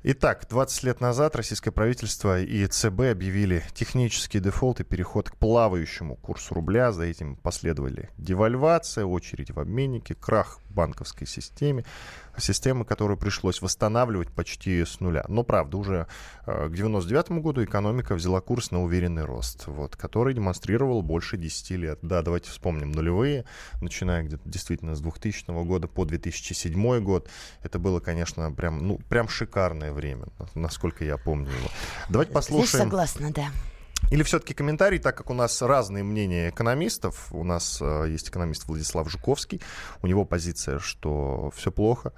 Итак, 0.06 0.46
20 0.50 0.84
лет 0.84 1.00
назад 1.00 1.34
российское 1.38 1.72
правительство 1.72 2.41
и 2.41 2.67
ЦБ 2.67 3.12
объявили 3.12 3.63
технический 3.74 4.41
дефолт 4.41 4.82
и 4.82 4.84
переход 4.84 5.30
к 5.30 5.38
плавающему 5.38 6.17
курсу 6.17 6.54
рубля. 6.54 6.91
За 6.91 7.06
этим 7.06 7.38
последовали 7.38 8.10
девальвация, 8.17 9.06
очередь 9.24 9.52
в 9.52 9.60
обменнике, 9.60 10.16
крах 10.16 10.60
банковской 10.70 11.26
системе, 11.26 11.86
системы, 12.38 12.84
которую 12.84 13.18
пришлось 13.18 13.62
восстанавливать 13.62 14.30
почти 14.30 14.84
с 14.84 15.00
нуля. 15.00 15.24
Но, 15.30 15.44
правда, 15.44 15.78
уже 15.78 16.08
э, 16.46 16.68
к 16.68 16.74
99 16.74 17.32
году 17.42 17.64
экономика 17.64 18.16
взяла 18.16 18.42
курс 18.42 18.72
на 18.72 18.84
уверенный 18.84 19.24
рост, 19.24 19.68
вот, 19.68 19.96
который 19.96 20.34
демонстрировал 20.34 21.02
больше 21.02 21.38
10 21.38 21.72
лет. 21.72 22.00
Да, 22.02 22.22
давайте 22.22 22.50
вспомним 22.50 22.92
нулевые, 22.92 23.46
начиная 23.82 24.24
где-то 24.24 24.50
действительно 24.50 24.96
с 24.96 25.00
2000 25.00 25.64
года 25.64 25.88
по 25.88 26.06
2007 26.06 27.00
год. 27.02 27.30
Это 27.62 27.80
было, 27.80 28.02
конечно, 28.02 28.52
прям, 28.52 28.86
ну, 28.86 29.00
прям 29.10 29.30
шикарное 29.30 29.94
время, 29.94 30.26
насколько 30.54 31.06
я 31.06 31.18
помню 31.18 31.50
его. 31.50 31.70
Давайте 32.10 32.34
послушаем. 32.34 32.68
Здесь 32.68 32.82
согласна, 32.82 33.32
да. 33.32 33.52
Или 34.12 34.22
все-таки 34.24 34.54
комментарий, 34.54 35.00
так 35.00 35.18
как 35.18 35.30
у 35.32 35.34
нас 35.34 35.62
разные 35.62 36.04
мнения 36.04 36.50
экономистов. 36.50 37.28
У 37.32 37.44
нас 37.44 37.80
э, 37.82 38.06
есть 38.10 38.30
экономист 38.30 38.68
Владислав 38.68 39.10
Жуковский. 39.10 39.60
У 40.04 40.08
него 40.08 40.24
позиция, 40.24 40.78
что 40.78 41.52
все 41.56 41.72
плохо. 41.72 42.13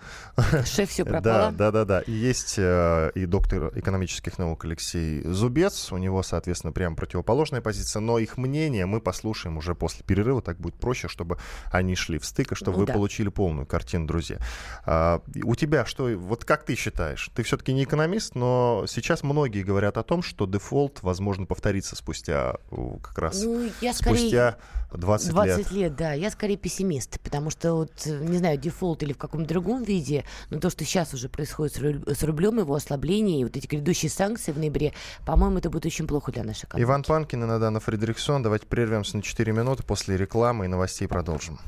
Шеф 0.65 0.89
все 0.89 1.05
пропало. 1.05 1.23
Да, 1.23 1.51
да, 1.51 1.71
да, 1.71 1.85
да. 1.85 2.01
И 2.01 2.11
есть 2.11 2.55
э, 2.57 3.11
и 3.15 3.25
доктор 3.25 3.71
экономических 3.77 4.37
наук 4.37 4.65
Алексей 4.65 5.21
Зубец. 5.23 5.91
У 5.93 5.97
него, 5.97 6.21
соответственно, 6.21 6.73
прям 6.73 6.97
противоположная 6.97 7.61
позиция. 7.61 8.01
Но 8.01 8.19
их 8.19 8.37
мнение 8.37 8.85
мы 8.85 8.99
послушаем 8.99 9.57
уже 9.57 9.73
после 9.73 10.03
перерыва. 10.03 10.41
Так 10.41 10.59
будет 10.59 10.75
проще, 10.75 11.07
чтобы 11.07 11.37
они 11.71 11.95
шли 11.95 12.19
в 12.19 12.25
стык, 12.25 12.51
и 12.51 12.55
чтобы 12.55 12.79
вы 12.79 12.85
да. 12.87 12.93
получили 12.93 13.29
полную 13.29 13.65
картину, 13.65 14.05
друзья. 14.05 14.39
А, 14.85 15.21
у 15.43 15.55
тебя 15.55 15.85
что, 15.85 16.07
вот 16.17 16.43
как 16.43 16.65
ты 16.65 16.75
считаешь? 16.75 17.29
Ты 17.33 17.43
все-таки 17.43 17.71
не 17.71 17.85
экономист, 17.85 18.35
но 18.35 18.83
сейчас 18.87 19.23
многие 19.23 19.63
говорят 19.63 19.97
о 19.97 20.03
том, 20.03 20.21
что 20.21 20.45
дефолт, 20.45 20.99
возможно, 21.01 21.45
повторится 21.45 21.74
повторится 21.75 21.95
спустя 21.95 22.55
как 23.01 23.17
раз 23.17 23.43
ну, 23.43 23.69
я 23.81 23.93
спустя 23.93 24.57
скорее, 24.93 24.97
20, 24.97 25.29
20 25.29 25.57
лет. 25.57 25.71
лет, 25.71 25.95
да. 25.95 26.13
Я 26.13 26.31
скорее 26.31 26.57
пессимист, 26.57 27.19
потому 27.19 27.49
что 27.49 27.73
вот, 27.75 28.05
не 28.05 28.37
знаю, 28.37 28.57
дефолт 28.57 29.03
или 29.03 29.13
в 29.13 29.17
каком-то 29.17 29.47
другом 29.47 29.83
виде, 29.83 30.23
но 30.49 30.59
то, 30.59 30.69
что 30.69 30.85
сейчас 30.85 31.13
уже 31.13 31.27
происходит 31.27 31.75
с 31.75 32.23
рублем, 32.23 32.59
его 32.59 32.75
ослабление 32.75 33.41
и 33.41 33.43
вот 33.43 33.57
эти 33.57 33.67
грядущие 33.67 34.09
санкции 34.09 34.51
в 34.51 34.57
ноябре, 34.57 34.93
по-моему, 35.25 35.57
это 35.57 35.69
будет 35.69 35.85
очень 35.85 36.07
плохо 36.07 36.31
для 36.31 36.43
нашей 36.43 36.65
экономики. 36.65 36.87
Иван 36.87 37.03
Панкин 37.03 37.43
и 37.43 37.45
Надана 37.45 37.79
Фредериксон. 37.79 38.43
Давайте 38.43 38.65
прервемся 38.67 39.17
на 39.17 39.23
4 39.23 39.51
минуты 39.51 39.83
после 39.83 40.17
рекламы 40.17 40.65
и 40.65 40.67
новостей 40.67 41.07
продолжим. 41.07 41.59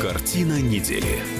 Картина 0.00 0.60
недели. 0.60 1.39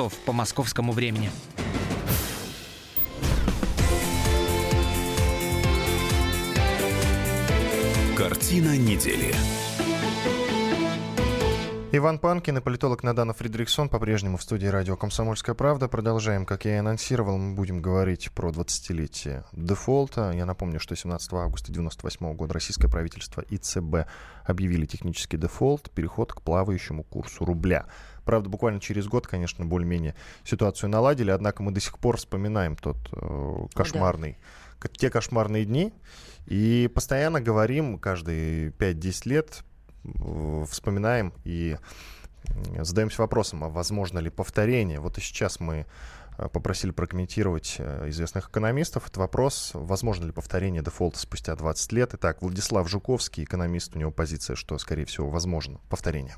часов 0.00 0.14
по 0.24 0.32
московскому 0.32 0.92
времени. 0.92 1.30
Картина 8.16 8.78
недели. 8.78 9.34
Иван 11.92 12.20
Панкин 12.20 12.56
и 12.56 12.60
политолог 12.60 13.02
Надана 13.02 13.34
Фридрихсон 13.34 13.88
по-прежнему 13.88 14.36
в 14.36 14.42
студии 14.42 14.68
радио 14.68 14.96
«Комсомольская 14.96 15.56
правда». 15.56 15.88
Продолжаем. 15.88 16.46
Как 16.46 16.64
я 16.64 16.76
и 16.76 16.78
анонсировал, 16.78 17.36
мы 17.36 17.54
будем 17.54 17.82
говорить 17.82 18.30
про 18.30 18.50
20-летие 18.50 19.42
дефолта. 19.52 20.30
Я 20.30 20.46
напомню, 20.46 20.78
что 20.78 20.94
17 20.94 21.32
августа 21.32 21.72
1998 21.72 22.36
года 22.36 22.54
российское 22.54 22.88
правительство 22.88 23.40
и 23.40 23.56
ЦБ 23.56 24.06
объявили 24.44 24.86
технический 24.86 25.36
дефолт, 25.36 25.90
переход 25.90 26.32
к 26.32 26.42
плавающему 26.42 27.02
курсу 27.02 27.44
рубля. 27.44 27.86
Правда, 28.30 28.48
буквально 28.48 28.78
через 28.78 29.08
год, 29.08 29.26
конечно, 29.26 29.64
более-менее 29.64 30.14
ситуацию 30.44 30.88
наладили, 30.88 31.32
однако 31.32 31.64
мы 31.64 31.72
до 31.72 31.80
сих 31.80 31.98
пор 31.98 32.16
вспоминаем 32.16 32.76
тот 32.76 32.96
э, 33.10 33.66
кошмарный, 33.74 34.38
да. 34.80 34.88
те 34.96 35.10
кошмарные 35.10 35.64
дни, 35.64 35.92
и 36.46 36.88
постоянно 36.94 37.40
говорим 37.40 37.98
каждые 37.98 38.70
5-10 38.70 39.28
лет 39.28 39.64
вспоминаем 40.70 41.32
и 41.42 41.76
задаемся 42.78 43.20
вопросом, 43.22 43.64
а 43.64 43.68
возможно 43.68 44.20
ли 44.20 44.30
повторение. 44.30 45.00
Вот 45.00 45.18
и 45.18 45.20
сейчас 45.20 45.58
мы 45.58 45.86
э, 46.38 46.48
попросили 46.52 46.92
прокомментировать 46.92 47.78
э, 47.78 48.10
известных 48.10 48.50
экономистов 48.50 49.06
этот 49.06 49.16
вопрос, 49.16 49.72
возможно 49.74 50.26
ли 50.26 50.30
повторение 50.30 50.84
дефолта 50.84 51.18
спустя 51.18 51.56
20 51.56 51.90
лет. 51.90 52.14
Итак, 52.14 52.42
Владислав 52.42 52.88
Жуковский, 52.88 53.42
экономист, 53.42 53.96
у 53.96 53.98
него 53.98 54.12
позиция, 54.12 54.54
что, 54.54 54.78
скорее 54.78 55.06
всего, 55.06 55.28
возможно 55.28 55.80
повторение. 55.88 56.36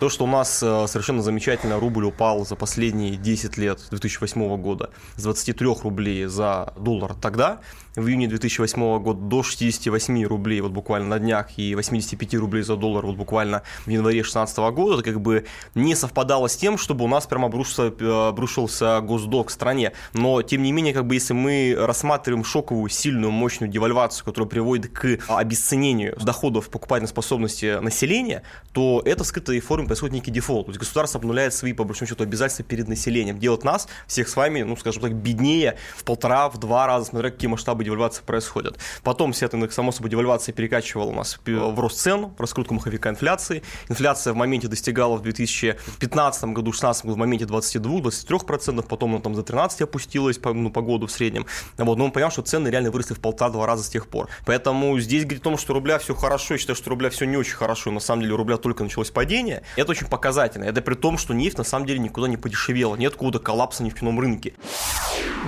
То, 0.00 0.08
что 0.08 0.24
у 0.24 0.26
нас 0.26 0.62
э, 0.62 0.86
совершенно 0.88 1.22
замечательно 1.22 1.78
рубль 1.78 2.04
упал 2.04 2.44
за 2.44 2.56
последние 2.56 3.16
10 3.16 3.56
лет 3.56 3.80
2008 3.90 4.56
года 4.60 4.90
с 5.16 5.22
23 5.22 5.66
рублей 5.82 6.26
за 6.26 6.74
доллар 6.76 7.14
тогда, 7.14 7.60
в 7.96 8.08
июне 8.08 8.26
2008 8.26 8.98
года 8.98 9.20
до 9.20 9.42
68 9.42 10.24
рублей 10.24 10.60
вот 10.60 10.72
буквально 10.72 11.08
на 11.08 11.18
днях 11.18 11.58
и 11.58 11.74
85 11.74 12.34
рублей 12.34 12.62
за 12.62 12.76
доллар 12.76 13.06
вот 13.06 13.16
буквально 13.16 13.62
в 13.86 13.90
январе 13.90 14.16
2016 14.16 14.58
года, 14.74 14.94
это 14.94 15.02
как 15.02 15.20
бы 15.20 15.44
не 15.74 15.94
совпадало 15.94 16.48
с 16.48 16.56
тем, 16.56 16.76
чтобы 16.78 17.04
у 17.04 17.08
нас 17.08 17.26
прямо 17.26 17.46
обрушился, 17.46 17.94
э, 17.98 18.28
обрушился 18.28 19.00
госдолг 19.00 19.48
в 19.48 19.52
стране. 19.52 19.92
Но, 20.12 20.42
тем 20.42 20.62
не 20.62 20.72
менее, 20.72 20.92
как 20.92 21.06
бы 21.06 21.14
если 21.14 21.34
мы 21.34 21.76
рассматриваем 21.78 22.44
шоковую, 22.44 22.88
сильную, 22.90 23.30
мощную 23.30 23.70
девальвацию, 23.70 24.24
которая 24.24 24.48
приводит 24.48 24.92
к 24.92 25.18
обесценению 25.28 26.16
доходов 26.16 26.70
покупательной 26.70 27.08
способности 27.08 27.78
населения, 27.80 28.42
то 28.72 29.02
это 29.04 29.24
в 29.24 29.26
скрытой 29.26 29.60
форме 29.60 29.86
происходит 29.86 30.14
некий 30.14 30.30
дефолт. 30.30 30.66
То 30.66 30.70
есть 30.70 30.80
государство 30.80 31.18
обнуляет 31.18 31.54
свои, 31.54 31.72
по 31.72 31.84
большому 31.84 32.08
счету, 32.08 32.24
обязательства 32.24 32.64
перед 32.64 32.88
населением. 32.88 33.38
Делает 33.38 33.64
нас, 33.64 33.88
всех 34.06 34.28
с 34.28 34.36
вами, 34.36 34.62
ну, 34.62 34.76
скажем 34.76 35.02
так, 35.02 35.14
беднее 35.14 35.76
в 35.96 36.04
полтора, 36.04 36.48
в 36.48 36.58
два 36.58 36.86
раза, 36.86 37.06
смотря 37.06 37.30
какие 37.30 37.48
масштабы 37.48 37.83
девальвации 37.84 38.22
происходят. 38.22 38.78
Потом 39.02 39.32
вся 39.32 39.46
эта, 39.46 39.70
само 39.70 39.92
собой, 39.92 40.10
девальвация 40.10 40.54
у 40.94 41.12
нас 41.12 41.38
в 41.44 41.78
рост 41.80 41.98
цен, 41.98 42.26
в 42.36 42.40
раскрутку 42.40 42.74
маховика 42.74 43.10
инфляции. 43.10 43.62
Инфляция 43.88 44.32
в 44.32 44.36
моменте 44.36 44.68
достигала 44.68 45.16
в 45.16 45.22
2015 45.22 46.44
году, 46.44 46.70
2016 46.70 47.04
году 47.04 47.14
в 47.14 47.18
моменте 47.18 47.44
22-23%, 47.44 48.86
потом 48.88 49.12
она 49.12 49.20
там 49.20 49.34
за 49.34 49.42
13 49.42 49.82
опустилась 49.82 50.38
по, 50.38 50.52
ну, 50.52 50.70
по 50.70 50.80
году 50.80 51.06
в 51.06 51.12
среднем. 51.12 51.46
Вот, 51.76 51.98
но 51.98 52.06
мы 52.06 52.12
понимаем, 52.12 52.32
что 52.32 52.42
цены 52.42 52.68
реально 52.68 52.90
выросли 52.90 53.14
в 53.14 53.20
полтора-два 53.20 53.66
раза 53.66 53.84
с 53.84 53.88
тех 53.88 54.08
пор. 54.08 54.28
Поэтому 54.46 54.98
здесь 54.98 55.24
говорит 55.24 55.42
о 55.42 55.44
том, 55.44 55.58
что 55.58 55.74
рубля 55.74 55.98
все 55.98 56.14
хорошо, 56.14 56.54
я 56.54 56.58
считаю, 56.58 56.76
что 56.76 56.90
рубля 56.90 57.10
все 57.10 57.26
не 57.26 57.36
очень 57.36 57.54
хорошо, 57.54 57.90
на 57.90 58.00
самом 58.00 58.22
деле 58.22 58.34
у 58.34 58.36
рубля 58.36 58.56
только 58.56 58.82
началось 58.84 59.10
падение, 59.10 59.62
Это 59.76 59.90
очень 59.90 60.06
показательно. 60.06 60.64
Это 60.64 60.82
при 60.82 60.94
том, 60.94 61.18
что 61.18 61.34
нефть 61.34 61.58
на 61.58 61.64
самом 61.64 61.86
деле 61.86 61.98
никуда 61.98 62.28
не 62.28 62.36
подешевела. 62.36 62.96
Нет 62.96 63.12
какого-то 63.12 63.38
коллапса 63.38 63.82
на 63.82 63.86
нефтяном 63.86 64.20
рынке. 64.20 64.54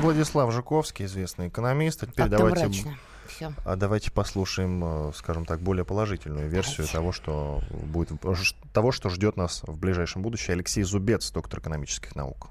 Владислав 0.00 0.52
Жуковский, 0.52 1.06
известный 1.06 1.48
экономист. 1.48 2.02
А 2.02 2.06
теперь 2.06 2.28
давайте... 2.28 2.70
Все. 3.28 3.52
А 3.64 3.74
давайте 3.74 4.12
послушаем, 4.12 5.08
э, 5.08 5.12
скажем 5.16 5.46
так, 5.46 5.60
более 5.60 5.84
положительную 5.84 6.48
версию 6.48 6.86
давайте. 6.86 6.92
того, 6.92 7.12
что 7.12 7.60
будет, 7.70 8.12
того, 8.72 8.92
что 8.92 9.08
ждет 9.10 9.36
нас 9.36 9.62
в 9.66 9.76
ближайшем 9.76 10.22
будущем. 10.22 10.52
Алексей 10.52 10.84
Зубец, 10.84 11.32
доктор 11.32 11.58
экономических 11.58 12.14
наук 12.14 12.50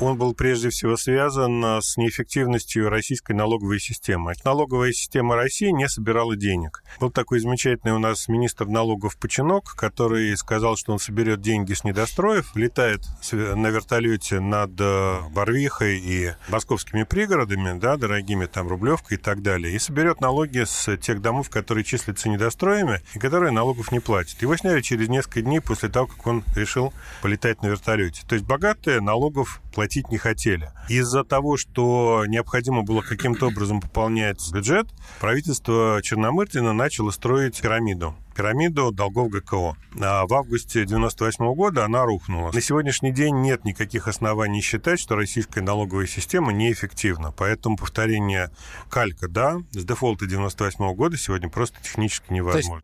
он 0.00 0.16
был 0.16 0.34
прежде 0.34 0.70
всего 0.70 0.96
связан 0.96 1.64
а, 1.64 1.80
с 1.80 1.96
неэффективностью 1.96 2.88
российской 2.88 3.32
налоговой 3.32 3.80
системы. 3.80 4.34
Налоговая 4.44 4.92
система 4.92 5.34
России 5.36 5.70
не 5.70 5.88
собирала 5.88 6.36
денег. 6.36 6.82
Был 7.00 7.10
такой 7.10 7.40
замечательный 7.40 7.92
у 7.92 7.98
нас 7.98 8.28
министр 8.28 8.66
налогов 8.66 9.16
Починок, 9.16 9.74
который 9.76 10.36
сказал, 10.36 10.76
что 10.76 10.92
он 10.92 10.98
соберет 10.98 11.40
деньги 11.40 11.72
с 11.72 11.84
недостроев, 11.84 12.54
летает 12.54 13.00
на 13.32 13.68
вертолете 13.68 14.40
над 14.40 14.72
Барвихой 14.74 15.98
и 15.98 16.32
московскими 16.48 17.02
пригородами, 17.02 17.78
да, 17.78 17.96
дорогими 17.96 18.46
там 18.46 18.68
Рублевкой 18.68 19.16
и 19.16 19.20
так 19.20 19.42
далее, 19.42 19.74
и 19.74 19.78
соберет 19.78 20.20
налоги 20.20 20.64
с 20.64 20.96
тех 20.98 21.20
домов, 21.20 21.50
которые 21.50 21.84
числятся 21.84 22.28
недостроями 22.28 23.00
и 23.14 23.18
которые 23.18 23.50
налогов 23.50 23.90
не 23.90 24.00
платят. 24.00 24.40
Его 24.42 24.56
сняли 24.56 24.80
через 24.80 25.08
несколько 25.08 25.42
дней 25.42 25.60
после 25.60 25.88
того, 25.88 26.06
как 26.06 26.26
он 26.26 26.44
решил 26.54 26.92
полетать 27.22 27.62
на 27.62 27.68
вертолете. 27.68 28.22
То 28.26 28.34
есть 28.34 28.46
богатые 28.46 29.00
налогов 29.00 29.60
платить 29.88 30.10
не 30.10 30.18
хотели. 30.18 30.70
Из-за 30.88 31.24
того, 31.24 31.56
что 31.56 32.24
необходимо 32.26 32.82
было 32.82 33.00
каким-то 33.00 33.46
образом 33.46 33.80
пополнять 33.80 34.38
бюджет, 34.52 34.88
правительство 35.18 36.00
Черномырдина 36.02 36.74
начало 36.74 37.10
строить 37.10 37.60
пирамиду 37.60 38.14
пирамиду 38.38 38.92
долгов 38.92 39.30
ГКО. 39.30 39.76
А 40.00 40.24
в 40.24 40.32
августе 40.32 40.82
1998 40.82 41.54
года 41.54 41.84
она 41.84 42.04
рухнула. 42.04 42.52
На 42.52 42.60
сегодняшний 42.60 43.10
день 43.10 43.40
нет 43.40 43.64
никаких 43.64 44.06
оснований 44.06 44.60
считать, 44.60 45.00
что 45.00 45.16
российская 45.16 45.60
налоговая 45.60 46.06
система 46.06 46.52
неэффективна. 46.52 47.32
Поэтому 47.36 47.76
повторение 47.76 48.52
калька, 48.90 49.26
да, 49.26 49.56
с 49.72 49.84
дефолта 49.84 50.26
1998 50.26 50.94
года 50.94 51.16
сегодня 51.16 51.48
просто 51.48 51.82
технически 51.82 52.32
невозможно. 52.32 52.80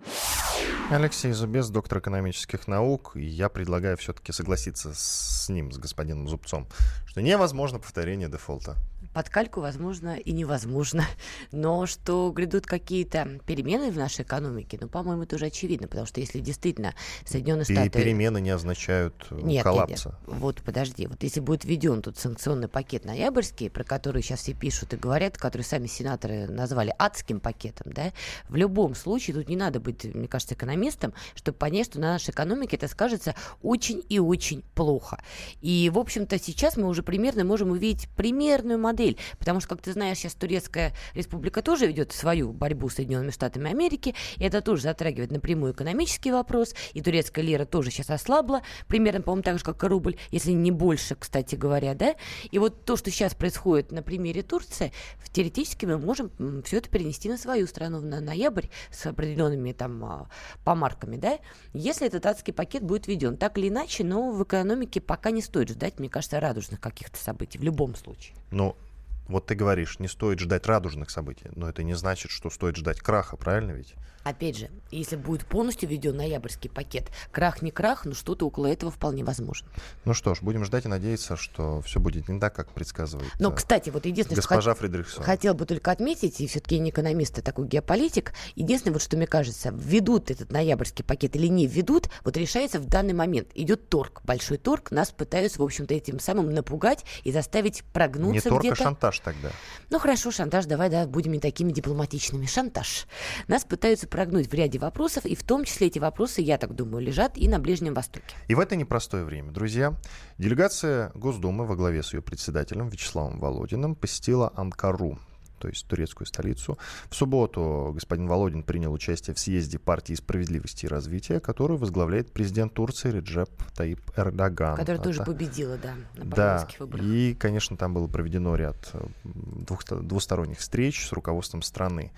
Алексей 0.90 1.32
Зубец, 1.32 1.68
доктор 1.68 1.98
экономических 1.98 2.68
наук. 2.68 3.12
И 3.14 3.24
я 3.24 3.48
предлагаю 3.48 3.96
все-таки 3.96 4.32
согласиться 4.32 4.92
с 4.94 5.48
ним, 5.48 5.72
с 5.72 5.78
господином 5.78 6.28
Зубцом, 6.28 6.68
что 7.06 7.22
невозможно 7.22 7.78
повторение 7.78 8.28
дефолта 8.28 8.76
под 9.14 9.30
кальку 9.30 9.60
возможно 9.60 10.16
и 10.16 10.32
невозможно. 10.32 11.06
Но 11.52 11.86
что 11.86 12.30
грядут 12.32 12.66
какие-то 12.66 13.40
перемены 13.46 13.90
в 13.90 13.96
нашей 13.96 14.22
экономике, 14.22 14.76
ну, 14.80 14.88
по-моему, 14.88 15.22
это 15.22 15.36
уже 15.36 15.46
очевидно, 15.46 15.86
потому 15.86 16.06
что 16.06 16.20
если 16.20 16.40
действительно 16.40 16.94
Соединенные 17.24 17.64
Штаты... 17.64 17.86
И 17.86 18.02
перемены 18.02 18.40
не 18.40 18.50
означают 18.50 19.14
э, 19.30 19.40
нет, 19.40 19.62
коллапса. 19.62 20.08
Нет, 20.08 20.28
нет. 20.28 20.40
Вот, 20.40 20.62
подожди. 20.62 21.06
Вот 21.06 21.22
если 21.22 21.40
будет 21.40 21.64
введен 21.64 22.02
тут 22.02 22.18
санкционный 22.18 22.66
пакет 22.66 23.04
ноябрьский, 23.04 23.70
про 23.70 23.84
который 23.84 24.20
сейчас 24.20 24.40
все 24.40 24.52
пишут 24.52 24.92
и 24.92 24.96
говорят, 24.96 25.38
который 25.38 25.62
сами 25.62 25.86
сенаторы 25.86 26.48
назвали 26.48 26.92
адским 26.98 27.38
пакетом, 27.38 27.92
да, 27.92 28.12
в 28.48 28.56
любом 28.56 28.96
случае 28.96 29.36
тут 29.36 29.48
не 29.48 29.56
надо 29.56 29.78
быть, 29.78 30.04
мне 30.04 30.26
кажется, 30.26 30.56
экономистом, 30.56 31.14
чтобы 31.36 31.56
понять, 31.56 31.86
что 31.86 32.00
на 32.00 32.14
нашей 32.14 32.30
экономике 32.30 32.76
это 32.76 32.88
скажется 32.88 33.36
очень 33.62 34.04
и 34.08 34.18
очень 34.18 34.64
плохо. 34.74 35.22
И, 35.60 35.88
в 35.94 35.98
общем-то, 35.98 36.36
сейчас 36.40 36.76
мы 36.76 36.88
уже 36.88 37.04
примерно 37.04 37.44
можем 37.44 37.70
увидеть 37.70 38.08
примерную 38.16 38.80
модель 38.80 39.03
модель, 39.04 39.18
потому 39.38 39.60
что, 39.60 39.70
как 39.70 39.82
ты 39.82 39.92
знаешь, 39.92 40.18
сейчас 40.18 40.34
Турецкая 40.34 40.92
республика 41.14 41.62
тоже 41.62 41.86
ведет 41.86 42.12
свою 42.12 42.52
борьбу 42.52 42.88
с 42.88 42.94
Соединенными 42.94 43.30
Штатами 43.30 43.70
Америки, 43.70 44.14
и 44.36 44.44
это 44.44 44.60
тоже 44.60 44.82
затрагивает 44.82 45.30
напрямую 45.30 45.72
экономический 45.72 46.32
вопрос, 46.32 46.74
и 46.92 47.00
турецкая 47.00 47.44
лира 47.44 47.64
тоже 47.64 47.90
сейчас 47.90 48.10
ослабла, 48.10 48.62
примерно, 48.88 49.22
по-моему, 49.22 49.42
так 49.42 49.58
же, 49.58 49.64
как 49.64 49.82
и 49.84 49.86
рубль, 49.86 50.16
если 50.30 50.52
не 50.52 50.70
больше, 50.70 51.16
кстати 51.16 51.54
говоря, 51.54 51.94
да, 51.94 52.14
и 52.50 52.58
вот 52.58 52.84
то, 52.84 52.96
что 52.96 53.10
сейчас 53.10 53.34
происходит 53.34 53.92
на 53.92 54.02
примере 54.02 54.42
Турции, 54.42 54.92
теоретически 55.32 55.86
мы 55.86 55.98
можем 55.98 56.30
все 56.64 56.78
это 56.78 56.88
перенести 56.88 57.28
на 57.28 57.36
свою 57.36 57.66
страну 57.66 58.00
на 58.00 58.20
ноябрь 58.20 58.66
с 58.90 59.04
определенными 59.06 59.72
там 59.72 60.04
а, 60.04 60.28
помарками, 60.64 61.16
да, 61.16 61.38
если 61.72 62.06
этот 62.06 62.24
адский 62.26 62.52
пакет 62.52 62.82
будет 62.82 63.06
введен. 63.06 63.36
Так 63.36 63.58
или 63.58 63.68
иначе, 63.68 64.04
но 64.04 64.30
в 64.30 64.42
экономике 64.44 65.00
пока 65.00 65.30
не 65.30 65.42
стоит 65.42 65.70
ждать, 65.70 65.98
мне 65.98 66.08
кажется, 66.08 66.38
радужных 66.38 66.80
каких-то 66.80 67.18
событий 67.18 67.58
в 67.58 67.62
любом 67.62 67.94
случае. 67.96 68.36
Ну, 68.50 68.76
вот 69.26 69.46
ты 69.46 69.54
говоришь, 69.54 69.98
не 69.98 70.08
стоит 70.08 70.40
ждать 70.40 70.66
радужных 70.66 71.10
событий, 71.10 71.50
но 71.54 71.68
это 71.68 71.82
не 71.82 71.94
значит, 71.94 72.30
что 72.30 72.50
стоит 72.50 72.76
ждать 72.76 73.00
краха, 73.00 73.36
правильно 73.36 73.72
ведь? 73.72 73.94
Опять 74.24 74.56
же, 74.56 74.70
если 74.90 75.16
будет 75.16 75.46
полностью 75.46 75.88
введен 75.88 76.16
ноябрьский 76.16 76.70
пакет, 76.70 77.10
крах 77.30 77.60
не 77.60 77.70
крах, 77.70 78.06
но 78.06 78.14
что-то 78.14 78.46
около 78.46 78.66
этого 78.66 78.90
вполне 78.90 79.22
возможно. 79.22 79.68
Ну 80.06 80.14
что 80.14 80.34
ж, 80.34 80.38
будем 80.40 80.64
ждать 80.64 80.86
и 80.86 80.88
надеяться, 80.88 81.36
что 81.36 81.82
все 81.82 82.00
будет 82.00 82.26
не 82.28 82.40
так, 82.40 82.54
как 82.54 82.70
предсказывает 82.70 83.30
Но, 83.38 83.52
кстати, 83.52 83.90
вот 83.90 84.06
единственное, 84.06 84.36
госпожа 84.36 84.72
что 84.72 84.80
Фридрихсон. 84.80 85.22
хотел 85.22 85.52
бы 85.52 85.66
только 85.66 85.90
отметить, 85.90 86.40
и 86.40 86.46
все-таки 86.46 86.78
не 86.78 86.88
экономист, 86.88 87.38
а 87.38 87.42
такой 87.42 87.68
геополитик, 87.68 88.32
единственное, 88.54 88.94
вот 88.94 89.02
что 89.02 89.18
мне 89.18 89.26
кажется, 89.26 89.70
введут 89.74 90.30
этот 90.30 90.50
ноябрьский 90.50 91.04
пакет 91.04 91.36
или 91.36 91.48
не 91.48 91.66
введут, 91.66 92.08
вот 92.24 92.38
решается 92.38 92.80
в 92.80 92.86
данный 92.86 93.12
момент. 93.12 93.48
Идет 93.54 93.90
торг, 93.90 94.22
большой 94.24 94.56
торг, 94.56 94.90
нас 94.90 95.10
пытаются, 95.10 95.60
в 95.60 95.64
общем-то, 95.64 95.92
этим 95.92 96.18
самым 96.18 96.50
напугать 96.50 97.04
и 97.24 97.30
заставить 97.30 97.84
прогнуться. 97.92 98.50
Не 98.50 98.58
торг, 98.58 98.72
а 98.72 98.74
шантаж 98.74 99.20
тогда. 99.20 99.50
Ну 99.90 99.98
хорошо, 99.98 100.30
шантаж, 100.30 100.64
давай, 100.64 100.88
да, 100.88 101.06
будем 101.06 101.32
не 101.32 101.40
такими 101.40 101.72
дипломатичными. 101.72 102.46
Шантаж. 102.46 103.06
Нас 103.48 103.64
пытаются 103.64 104.08
прогнуть 104.14 104.48
в 104.48 104.54
ряде 104.54 104.78
вопросов, 104.78 105.26
и 105.26 105.34
в 105.34 105.42
том 105.42 105.64
числе 105.64 105.88
эти 105.88 105.98
вопросы, 105.98 106.40
я 106.40 106.56
так 106.56 106.76
думаю, 106.76 107.04
лежат 107.04 107.36
и 107.36 107.48
на 107.48 107.58
Ближнем 107.58 107.94
Востоке. 107.94 108.36
И 108.46 108.54
в 108.54 108.60
это 108.60 108.76
непростое 108.76 109.24
время, 109.24 109.50
друзья, 109.50 109.92
делегация 110.38 111.10
Госдумы 111.16 111.66
во 111.66 111.74
главе 111.74 112.04
с 112.04 112.14
ее 112.14 112.22
председателем 112.22 112.88
Вячеславом 112.90 113.40
Володиным 113.40 113.96
посетила 113.96 114.52
Анкару 114.54 115.18
то 115.58 115.68
есть 115.68 115.86
турецкую 115.86 116.26
столицу. 116.26 116.76
В 117.08 117.14
субботу 117.14 117.92
господин 117.94 118.26
Володин 118.26 118.62
принял 118.62 118.92
участие 118.92 119.34
в 119.34 119.38
съезде 119.38 119.78
партии 119.78 120.12
справедливости 120.12 120.84
и 120.84 120.88
развития, 120.88 121.40
которую 121.40 121.78
возглавляет 121.78 122.30
президент 122.32 122.74
Турции 122.74 123.10
Реджеп 123.10 123.48
Таип 123.74 124.00
Эрдоган. 124.14 124.76
Которая 124.76 125.00
Это... 125.00 125.04
тоже 125.04 125.24
победила, 125.24 125.78
да, 125.78 125.94
на 126.16 126.24
да, 126.24 126.68
выборах. 126.78 127.06
И, 127.06 127.34
конечно, 127.34 127.78
там 127.78 127.94
было 127.94 128.08
проведено 128.08 128.56
ряд 128.56 128.76
э, 128.92 129.06
двух, 129.24 129.84
двусторонних 129.86 130.58
встреч 130.58 131.08
с 131.08 131.12
руководством 131.12 131.62
страны. 131.62 132.12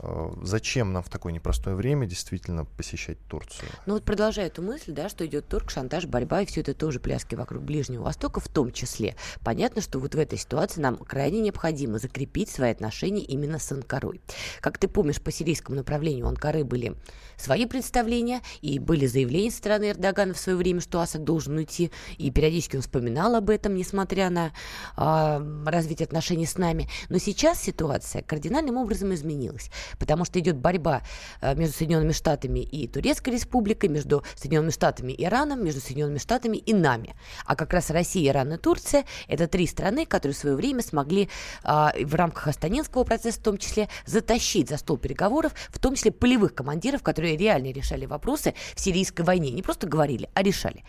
Э, 0.00 0.30
зачем 0.42 0.92
нам 0.92 1.02
в 1.02 1.08
такое 1.08 1.32
непростое 1.32 1.76
время 1.76 2.06
действительно 2.06 2.64
посещать 2.64 3.18
Турцию? 3.28 3.68
Ну 3.86 3.94
вот 3.94 4.04
продолжая 4.04 4.46
эту 4.46 4.62
мысль, 4.62 4.92
да, 4.92 5.08
что 5.08 5.26
идет 5.26 5.48
торг, 5.48 5.70
шантаж, 5.70 6.06
борьба, 6.06 6.42
и 6.42 6.46
все 6.46 6.60
это 6.60 6.74
тоже 6.74 7.00
пляски 7.00 7.34
вокруг 7.34 7.62
Ближнего 7.62 8.04
Востока 8.04 8.40
в 8.40 8.48
том 8.48 8.72
числе. 8.72 9.16
Понятно, 9.44 9.82
что 9.82 9.98
вот 9.98 10.14
в 10.14 10.18
этой 10.18 10.38
ситуации 10.38 10.80
нам 10.80 10.96
крайне 10.96 11.40
необходимо 11.40 11.98
закрепить 11.98 12.50
свои 12.50 12.70
отношения 12.70 13.22
именно 13.22 13.58
с 13.58 13.70
Анкарой. 13.72 14.20
Как 14.60 14.78
ты 14.78 14.88
помнишь, 14.88 15.20
по 15.20 15.32
сирийскому 15.32 15.76
направлению 15.76 16.26
Анкары 16.26 16.64
были 16.64 16.94
свои 17.36 17.66
представления, 17.66 18.42
и 18.62 18.78
были 18.78 19.06
заявления 19.06 19.50
со 19.50 19.58
стороны 19.58 19.90
Эрдогана 19.90 20.34
в 20.34 20.38
свое 20.38 20.58
время, 20.58 20.80
что 20.80 21.00
Асад 21.00 21.24
должен 21.24 21.56
уйти, 21.56 21.90
и 22.16 22.30
периодически 22.30 22.76
он 22.76 22.82
вспоминал 22.82 23.34
об 23.34 23.50
этом, 23.50 23.74
несмотря 23.74 24.30
на 24.30 24.52
э, 24.96 25.64
развитие 25.66 26.06
отношений 26.06 26.46
с 26.46 26.58
нами. 26.58 26.88
Но 27.08 27.18
сейчас 27.18 27.62
ситуация 27.62 28.22
кардинальным 28.22 28.76
образом 28.76 29.14
изменилась 29.14 29.70
потому 29.98 30.24
что 30.24 30.38
идет 30.38 30.56
борьба 30.56 31.02
э, 31.40 31.54
между 31.54 31.74
Соединенными 31.74 32.12
Штатами 32.12 32.60
и 32.60 32.86
Турецкой 32.88 33.30
Республикой, 33.30 33.88
между 33.88 34.24
Соединенными 34.36 34.70
Штатами 34.70 35.12
и 35.12 35.24
Ираном, 35.24 35.64
между 35.64 35.80
Соединенными 35.80 36.18
Штатами 36.18 36.56
и 36.56 36.74
нами. 36.74 37.14
А 37.44 37.56
как 37.56 37.72
раз 37.72 37.90
Россия, 37.90 38.30
Иран 38.30 38.52
и 38.52 38.56
Турция– 38.56 39.04
это 39.28 39.46
три 39.46 39.66
страны, 39.66 40.06
которые 40.06 40.34
в 40.34 40.38
свое 40.38 40.56
время 40.56 40.82
смогли 40.82 41.28
а, 41.62 41.92
в 42.00 42.14
рамках 42.14 42.48
Астанинского 42.48 43.04
процесса 43.04 43.40
в 43.40 43.42
том 43.42 43.58
числе 43.58 43.88
затащить 44.06 44.68
за 44.68 44.76
стол 44.76 44.96
переговоров, 44.96 45.52
в 45.70 45.78
том 45.78 45.94
числе 45.94 46.10
полевых 46.10 46.54
командиров, 46.54 47.02
которые 47.02 47.36
реально 47.36 47.72
решали 47.72 48.06
вопросы 48.06 48.54
в 48.74 48.80
сирийской 48.80 49.22
войне. 49.22 49.50
Не 49.50 49.62
просто 49.62 49.86
говорили, 49.86 50.28
а 50.34 50.42
решали. 50.42 50.84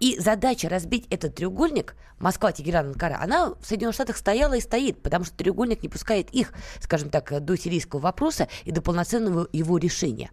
И 0.00 0.18
задача 0.18 0.68
разбить 0.68 1.06
этот 1.10 1.36
треугольник 1.36 1.94
Москва, 2.22 2.52
Тегеран, 2.52 2.88
Анкара, 2.88 3.18
она 3.20 3.50
в 3.50 3.64
Соединенных 3.64 3.94
Штатах 3.94 4.16
стояла 4.16 4.54
и 4.54 4.60
стоит, 4.60 5.02
потому 5.02 5.24
что 5.24 5.36
треугольник 5.36 5.82
не 5.82 5.88
пускает 5.88 6.30
их, 6.30 6.52
скажем 6.80 7.10
так, 7.10 7.44
до 7.44 7.56
сирийского 7.56 7.98
вопроса 8.00 8.21
и 8.64 8.70
до 8.70 8.82
полноценного 8.82 9.48
его 9.52 9.78
решения. 9.78 10.30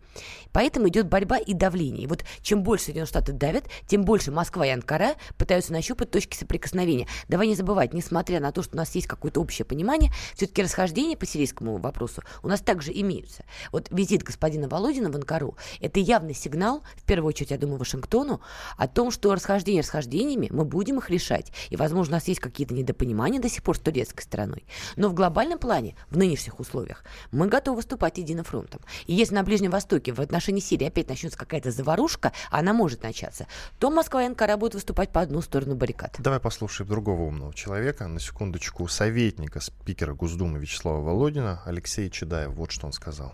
Поэтому 0.52 0.88
идет 0.90 1.08
борьба 1.08 1.38
и 1.38 1.54
давление. 1.54 2.04
И 2.04 2.08
вот 2.08 2.24
чем 2.42 2.64
больше 2.64 2.86
Соединенные 2.86 3.08
Штаты 3.08 3.34
давят, 3.34 3.66
тем 3.88 4.04
больше 4.04 4.32
Москва 4.32 4.66
и 4.66 4.70
Анкара 4.70 5.16
пытаются 5.38 5.74
нащупать 5.74 6.12
точки 6.12 6.36
соприкосновения. 6.36 7.08
Давай 7.28 7.48
не 7.48 7.56
забывать, 7.56 7.94
несмотря 7.94 8.40
на 8.40 8.52
то, 8.52 8.64
что 8.64 8.76
у 8.76 8.78
нас 8.78 8.94
есть 8.96 9.08
какое-то 9.08 9.42
общее 9.42 9.66
понимание, 9.66 10.12
все-таки 10.36 10.64
расхождения 10.64 11.18
по 11.18 11.26
сирийскому 11.26 11.78
вопросу 11.78 12.24
у 12.44 12.48
нас 12.48 12.62
также 12.62 12.92
имеются. 12.92 13.44
Вот 13.72 13.88
визит 13.92 14.24
господина 14.24 14.68
Володина 14.68 15.12
в 15.12 15.16
Анкару– 15.16 15.58
это 15.82 16.00
явный 16.00 16.34
сигнал, 16.34 16.84
в 16.96 17.04
первую 17.04 17.30
очередь, 17.30 17.52
я 17.52 17.58
думаю, 17.58 17.78
Вашингтону, 17.78 18.42
о 18.78 18.88
том, 18.88 19.12
что 19.12 19.34
расхождения 19.34 19.82
расхождениями, 19.82 20.50
мы 20.52 20.66
будем 20.66 20.98
их 21.00 21.10
решать. 21.10 21.52
И, 21.70 21.76
возможно, 21.76 22.14
у 22.14 22.18
нас 22.18 22.28
есть 22.28 22.40
какие-то 22.40 22.74
недопонимания 22.74 23.40
до 23.40 23.50
сих 23.50 23.64
пор 23.64 23.78
с 23.78 23.80
турецкой 23.80 24.24
стороной. 24.24 24.66
Но 24.96 25.10
в 25.10 25.14
глобальном 25.14 25.60
плане, 25.60 25.96
в 26.10 26.18
нынешних 26.18 26.60
условиях, 26.60 27.04
мы 27.32 27.48
готовы 27.48 27.79
выступать 27.80 28.18
единым 28.18 28.46
фронтом. 28.46 28.82
И 29.08 29.14
если 29.14 29.36
на 29.36 29.44
Ближнем 29.44 29.72
Востоке 29.72 30.14
в 30.14 30.20
отношении 30.20 30.60
Сирии 30.60 30.88
опять 30.88 31.10
начнется 31.10 31.38
какая-то 31.38 31.72
заварушка, 31.72 32.34
она 32.52 32.74
может 32.74 33.04
начаться, 33.04 33.48
то 33.80 33.90
Москва 33.90 34.24
и 34.24 34.26
Анкара 34.28 34.58
будут 34.58 34.76
выступать 34.76 35.10
по 35.10 35.22
одну 35.22 35.42
сторону 35.42 35.76
баррикад. 35.76 36.16
Давай 36.20 36.40
послушаем 36.40 36.90
другого 36.90 37.24
умного 37.24 37.54
человека, 37.54 38.08
на 38.08 38.20
секундочку, 38.20 38.88
советника 38.88 39.62
спикера 39.62 40.14
Госдумы 40.14 40.60
Вячеслава 40.60 41.02
Володина 41.02 41.62
Алексея 41.66 42.10
Чедаева. 42.10 42.52
Вот 42.52 42.72
что 42.72 42.88
он 42.88 42.94
сказал 42.94 43.34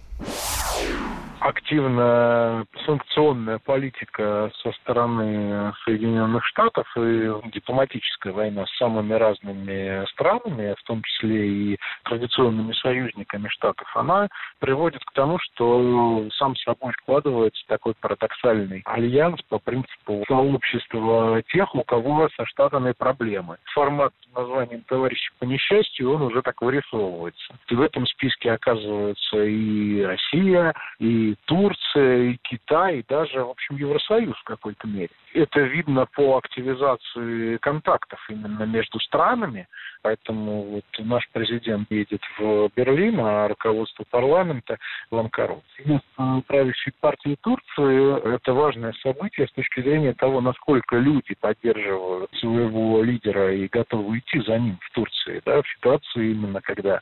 активная 1.45 2.65
санкционная 2.86 3.60
политика 3.60 4.51
со 4.63 4.71
стороны 4.71 5.73
Соединенных 5.86 6.43
Штатов 6.45 6.88
и 6.97 7.31
дипломатическая 7.53 8.34
война 8.34 8.65
с 8.65 8.77
самыми 8.77 9.13
разными 9.13 10.05
странами, 10.10 10.73
в 10.75 10.84
том 10.84 11.03
числе 11.03 11.47
и 11.47 11.79
традиционными 12.03 12.73
союзниками 12.73 13.47
Штатов, 13.49 13.88
она 13.95 14.27
приводит 14.60 15.03
к 15.05 15.13
тому, 15.13 15.38
что 15.39 16.27
сам 16.36 16.55
собой 16.55 16.93
складывается 17.03 17.63
такой 17.67 17.93
парадоксальный 18.01 18.81
альянс 18.86 19.39
по 19.43 19.60
принципу 19.60 20.23
сообщества 20.27 21.43
тех, 21.49 21.75
у 21.75 21.84
кого 21.84 22.27
со 22.36 22.45
Штатами 22.47 22.93
проблемы. 22.97 23.58
Формат 23.73 24.13
названием 24.36 24.81
«Товарищи 24.88 25.31
по 25.39 25.45
несчастью» 25.45 26.13
он 26.13 26.23
уже 26.23 26.41
так 26.41 26.62
вырисовывается. 26.62 27.55
И 27.69 27.75
в 27.75 27.81
этом 27.81 28.05
списке 28.05 28.51
оказывается 28.51 29.43
и 29.43 30.01
Россия, 30.01 30.73
и 30.99 31.35
Турция, 31.45 32.32
и 32.32 32.38
Китай, 32.41 33.00
и 33.00 33.06
даже, 33.08 33.43
в 33.43 33.50
общем, 33.50 33.76
Евросоюз 33.76 34.38
в 34.38 34.43
какой-то 34.43 34.88
мере. 34.88 35.10
Это 35.34 35.60
видно 35.60 36.06
по 36.06 36.38
активизации 36.38 37.58
контактов 37.58 38.19
именно 38.30 38.63
между 38.63 39.00
странами, 39.02 39.67
поэтому 40.02 40.62
вот 40.63 40.86
наш 41.00 41.28
президент 41.34 41.91
едет 41.91 42.21
в 42.38 42.69
Берлин, 42.74 43.19
а 43.19 43.50
руководство 43.50 44.06
парламента 44.10 44.78
в 45.12 45.17
Анкару. 45.17 45.62
Правящей 46.48 46.93
партии 47.02 47.38
Турции 47.41 48.36
это 48.36 48.54
важное 48.54 48.93
событие 49.04 49.48
с 49.48 49.52
точки 49.52 49.82
зрения 49.82 50.13
того, 50.13 50.39
насколько 50.39 50.95
люди 50.95 51.36
поддерживают 51.39 52.32
своего 52.36 53.04
лидера 53.04 53.54
и 53.54 53.67
готовы 53.67 54.19
идти 54.19 54.39
за 54.41 54.58
ним 54.58 54.78
в 54.82 54.91
Турции, 54.93 55.41
да, 55.45 55.62
в 55.62 55.67
ситуации 55.67 56.32
именно, 56.32 56.62
когда 56.62 57.02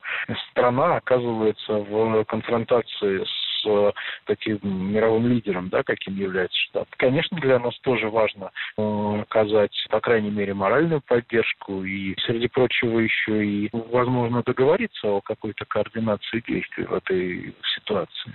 страна 0.49 0.95
оказывается 0.95 1.73
в 1.73 2.23
конфронтации 2.25 3.23
с 3.23 3.42
Э, 3.65 3.91
таким 4.25 4.59
мировым 4.63 5.27
лидером, 5.27 5.69
да, 5.69 5.83
каким 5.83 6.15
является 6.15 6.57
Штат. 6.69 6.87
Конечно, 6.97 7.39
для 7.39 7.59
нас 7.59 7.77
тоже 7.79 8.09
важно 8.09 8.51
э, 8.77 9.21
оказать, 9.21 9.73
по 9.89 9.99
крайней 9.99 10.31
мере, 10.31 10.53
моральную 10.53 11.01
поддержку 11.01 11.83
и, 11.83 12.15
среди 12.25 12.47
прочего, 12.47 12.99
еще 12.99 13.45
и, 13.45 13.69
возможно, 13.71 14.43
договориться 14.45 15.07
о 15.07 15.21
какой-то 15.21 15.65
координации 15.65 16.43
действий 16.47 16.85
в 16.85 16.93
этой 16.93 17.55
ситуации. 17.75 18.33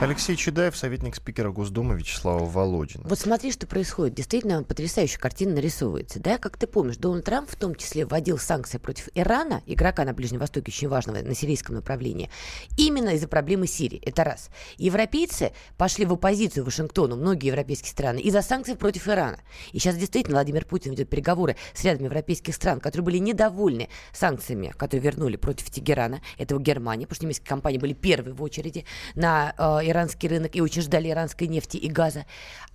Алексей 0.00 0.36
Чедаев, 0.36 0.76
советник 0.76 1.14
спикера 1.14 1.50
Госдумы 1.50 1.96
Вячеслава 1.96 2.44
Володина. 2.44 3.04
Вот 3.04 3.18
смотри, 3.18 3.52
что 3.52 3.66
происходит. 3.66 4.14
Действительно, 4.14 4.64
потрясающая 4.64 5.18
картина 5.18 5.54
нарисовывается. 5.54 6.22
Да, 6.22 6.38
как 6.38 6.56
ты 6.56 6.66
помнишь, 6.66 6.96
Дональд 6.96 7.24
Трамп 7.24 7.48
в 7.48 7.56
том 7.56 7.74
числе 7.74 8.06
вводил 8.06 8.38
санкции 8.38 8.78
против 8.78 9.08
Ирана, 9.14 9.62
игрока 9.66 10.04
на 10.04 10.12
Ближнем 10.12 10.40
Востоке 10.40 10.72
очень 10.72 10.88
важного 10.88 11.18
на 11.18 11.34
сирийском 11.34 11.76
направлении, 11.76 12.30
именно 12.76 13.10
из-за 13.10 13.28
проблемы 13.28 13.66
Сирии. 13.66 14.00
Это 14.04 14.19
раз. 14.24 14.50
Европейцы 14.78 15.52
пошли 15.76 16.04
в 16.04 16.12
оппозицию 16.12 16.64
Вашингтону, 16.64 17.16
многие 17.16 17.48
европейские 17.48 17.90
страны, 17.90 18.18
из-за 18.20 18.42
санкций 18.42 18.76
против 18.76 19.08
Ирана. 19.08 19.38
И 19.72 19.78
сейчас 19.78 19.96
действительно 19.96 20.36
Владимир 20.36 20.64
Путин 20.64 20.92
ведет 20.92 21.08
переговоры 21.08 21.56
с 21.74 21.84
рядом 21.84 22.04
европейских 22.04 22.54
стран, 22.54 22.80
которые 22.80 23.04
были 23.04 23.18
недовольны 23.18 23.88
санкциями, 24.12 24.72
которые 24.76 25.02
вернули 25.02 25.36
против 25.36 25.70
Тегерана, 25.70 26.20
этого 26.38 26.60
Германии, 26.60 27.04
потому 27.04 27.16
что 27.16 27.24
немецкие 27.26 27.48
компании 27.48 27.78
были 27.78 27.92
первые 27.92 28.34
в 28.34 28.42
очереди 28.42 28.84
на 29.14 29.54
э, 29.56 29.62
иранский 29.88 30.28
рынок 30.28 30.56
и 30.56 30.60
очень 30.60 30.82
ждали 30.82 31.08
иранской 31.10 31.48
нефти 31.48 31.76
и 31.76 31.88
газа. 31.88 32.26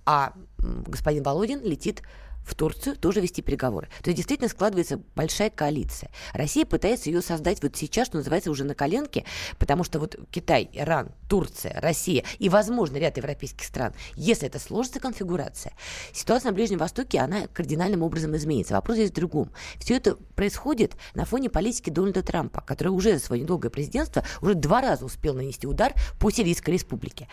А 0.04 0.32
господин 0.58 1.22
Володин 1.22 1.62
летит 1.62 2.02
в 2.46 2.54
Турцию 2.54 2.96
тоже 2.96 3.20
вести 3.20 3.42
переговоры. 3.42 3.88
То 4.02 4.10
есть 4.10 4.16
действительно 4.16 4.48
складывается 4.48 5.00
большая 5.14 5.50
коалиция. 5.50 6.10
Россия 6.32 6.64
пытается 6.64 7.10
ее 7.10 7.20
создать 7.20 7.62
вот 7.62 7.76
сейчас, 7.76 8.06
что 8.06 8.18
называется, 8.18 8.50
уже 8.50 8.64
на 8.64 8.74
коленке, 8.74 9.24
потому 9.58 9.84
что 9.84 9.98
вот 9.98 10.16
Китай, 10.30 10.70
Иран, 10.72 11.10
Турция, 11.28 11.78
Россия 11.80 12.24
и, 12.38 12.48
возможно, 12.48 12.96
ряд 12.96 13.16
европейских 13.16 13.64
стран, 13.66 13.92
если 14.14 14.46
это 14.46 14.58
сложится 14.58 15.00
конфигурация, 15.00 15.72
ситуация 16.12 16.50
на 16.50 16.54
Ближнем 16.54 16.78
Востоке, 16.78 17.18
она 17.18 17.48
кардинальным 17.48 18.02
образом 18.02 18.36
изменится. 18.36 18.74
Вопрос 18.74 18.96
здесь 18.96 19.10
в 19.10 19.14
другом. 19.14 19.50
Все 19.78 19.96
это 19.96 20.14
происходит 20.14 20.94
на 21.14 21.24
фоне 21.24 21.50
политики 21.50 21.90
Дональда 21.90 22.22
Трампа, 22.22 22.60
который 22.60 22.88
уже 22.88 23.18
за 23.18 23.24
свое 23.24 23.42
недолгое 23.42 23.70
президентство 23.70 24.24
уже 24.40 24.54
два 24.54 24.80
раза 24.80 25.04
успел 25.04 25.34
нанести 25.34 25.66
удар 25.66 25.94
по 26.20 26.30
Сирийской 26.30 26.70
республике. 26.70 27.28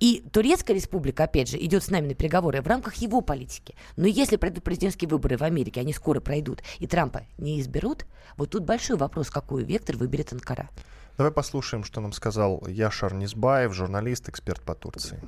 И 0.00 0.22
Турецкая 0.32 0.76
республика, 0.76 1.24
опять 1.24 1.50
же, 1.50 1.58
идет 1.58 1.82
с 1.82 1.90
нами 1.90 2.08
на 2.08 2.14
переговоры 2.14 2.62
в 2.62 2.66
рамках 2.66 2.94
его 2.96 3.20
политики. 3.20 3.74
Но 3.96 4.06
если 4.06 4.36
пройдут 4.36 4.64
президентские 4.64 5.08
выборы 5.08 5.36
в 5.36 5.42
Америке, 5.42 5.80
они 5.80 5.92
скоро 5.92 6.20
пройдут, 6.20 6.60
и 6.78 6.86
Трампа 6.86 7.22
не 7.38 7.60
изберут, 7.60 8.06
вот 8.36 8.50
тут 8.50 8.64
большой 8.64 8.96
вопрос, 8.96 9.30
какой 9.30 9.64
вектор 9.64 9.96
выберет 9.96 10.32
Анкара. 10.32 10.68
Давай 11.16 11.32
послушаем, 11.32 11.82
что 11.82 12.00
нам 12.00 12.12
сказал 12.12 12.62
Яшар 12.68 13.12
Низбаев, 13.12 13.74
журналист, 13.74 14.28
эксперт 14.28 14.62
по 14.62 14.74
Турции. 14.74 15.20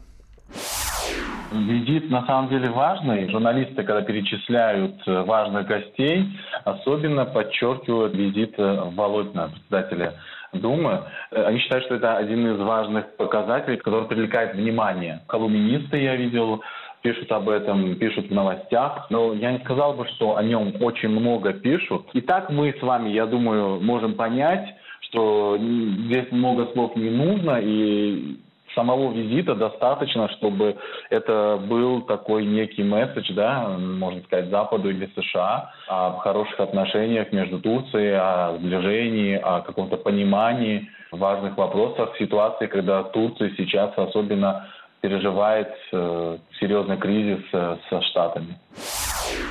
Визит 1.50 2.08
на 2.10 2.24
самом 2.26 2.48
деле 2.48 2.70
важный. 2.70 3.28
Журналисты, 3.28 3.82
когда 3.82 4.02
перечисляют 4.02 5.02
э, 5.08 5.22
важных 5.22 5.66
гостей, 5.66 6.28
особенно 6.64 7.24
подчеркивают 7.24 8.14
визит 8.14 8.54
э, 8.56 8.90
Володина, 8.94 9.48
председателя 9.48 10.14
Думы. 10.52 11.04
Э, 11.30 11.44
они 11.44 11.58
считают, 11.60 11.84
что 11.84 11.94
это 11.94 12.16
один 12.16 12.54
из 12.54 12.58
важных 12.58 13.16
показателей, 13.16 13.76
который 13.76 14.08
привлекает 14.08 14.54
внимание. 14.54 15.20
Колумнисты 15.28 15.98
я 15.98 16.16
видел 16.16 16.62
пишут 17.02 17.30
об 17.32 17.48
этом, 17.48 17.94
пишут 17.96 18.28
в 18.28 18.34
новостях, 18.34 19.06
но 19.10 19.32
я 19.32 19.52
не 19.52 19.58
сказал 19.60 19.94
бы, 19.94 20.06
что 20.08 20.36
о 20.36 20.42
нем 20.42 20.74
очень 20.80 21.08
много 21.08 21.52
пишут. 21.52 22.06
И 22.12 22.20
так 22.20 22.50
мы 22.50 22.74
с 22.78 22.82
вами, 22.82 23.10
я 23.10 23.26
думаю, 23.26 23.80
можем 23.80 24.14
понять, 24.14 24.74
что 25.00 25.56
здесь 25.58 26.30
много 26.30 26.66
слов 26.72 26.94
не 26.96 27.10
нужно, 27.10 27.58
и 27.62 28.36
самого 28.74 29.12
визита 29.12 29.54
достаточно, 29.54 30.28
чтобы 30.30 30.76
это 31.10 31.60
был 31.68 32.02
такой 32.02 32.44
некий 32.44 32.82
месседж, 32.82 33.32
да, 33.34 33.76
можно 33.78 34.22
сказать, 34.22 34.50
Западу 34.50 34.90
или 34.90 35.10
США 35.16 35.72
о 35.88 36.18
хороших 36.18 36.58
отношениях 36.60 37.32
между 37.32 37.60
Турцией, 37.60 38.14
о 38.14 38.56
сближении, 38.58 39.36
о 39.36 39.60
каком-то 39.60 39.96
понимании 39.96 40.88
важных 41.10 41.56
вопросах 41.56 42.16
ситуации, 42.18 42.66
когда 42.66 43.02
Турция 43.02 43.50
сейчас 43.56 43.92
особенно 43.96 44.68
переживает 45.00 45.72
э, 45.92 46.38
серьезный 46.60 46.98
кризис 46.98 47.42
э, 47.52 47.76
со 47.88 48.02
Штатами. 48.02 48.58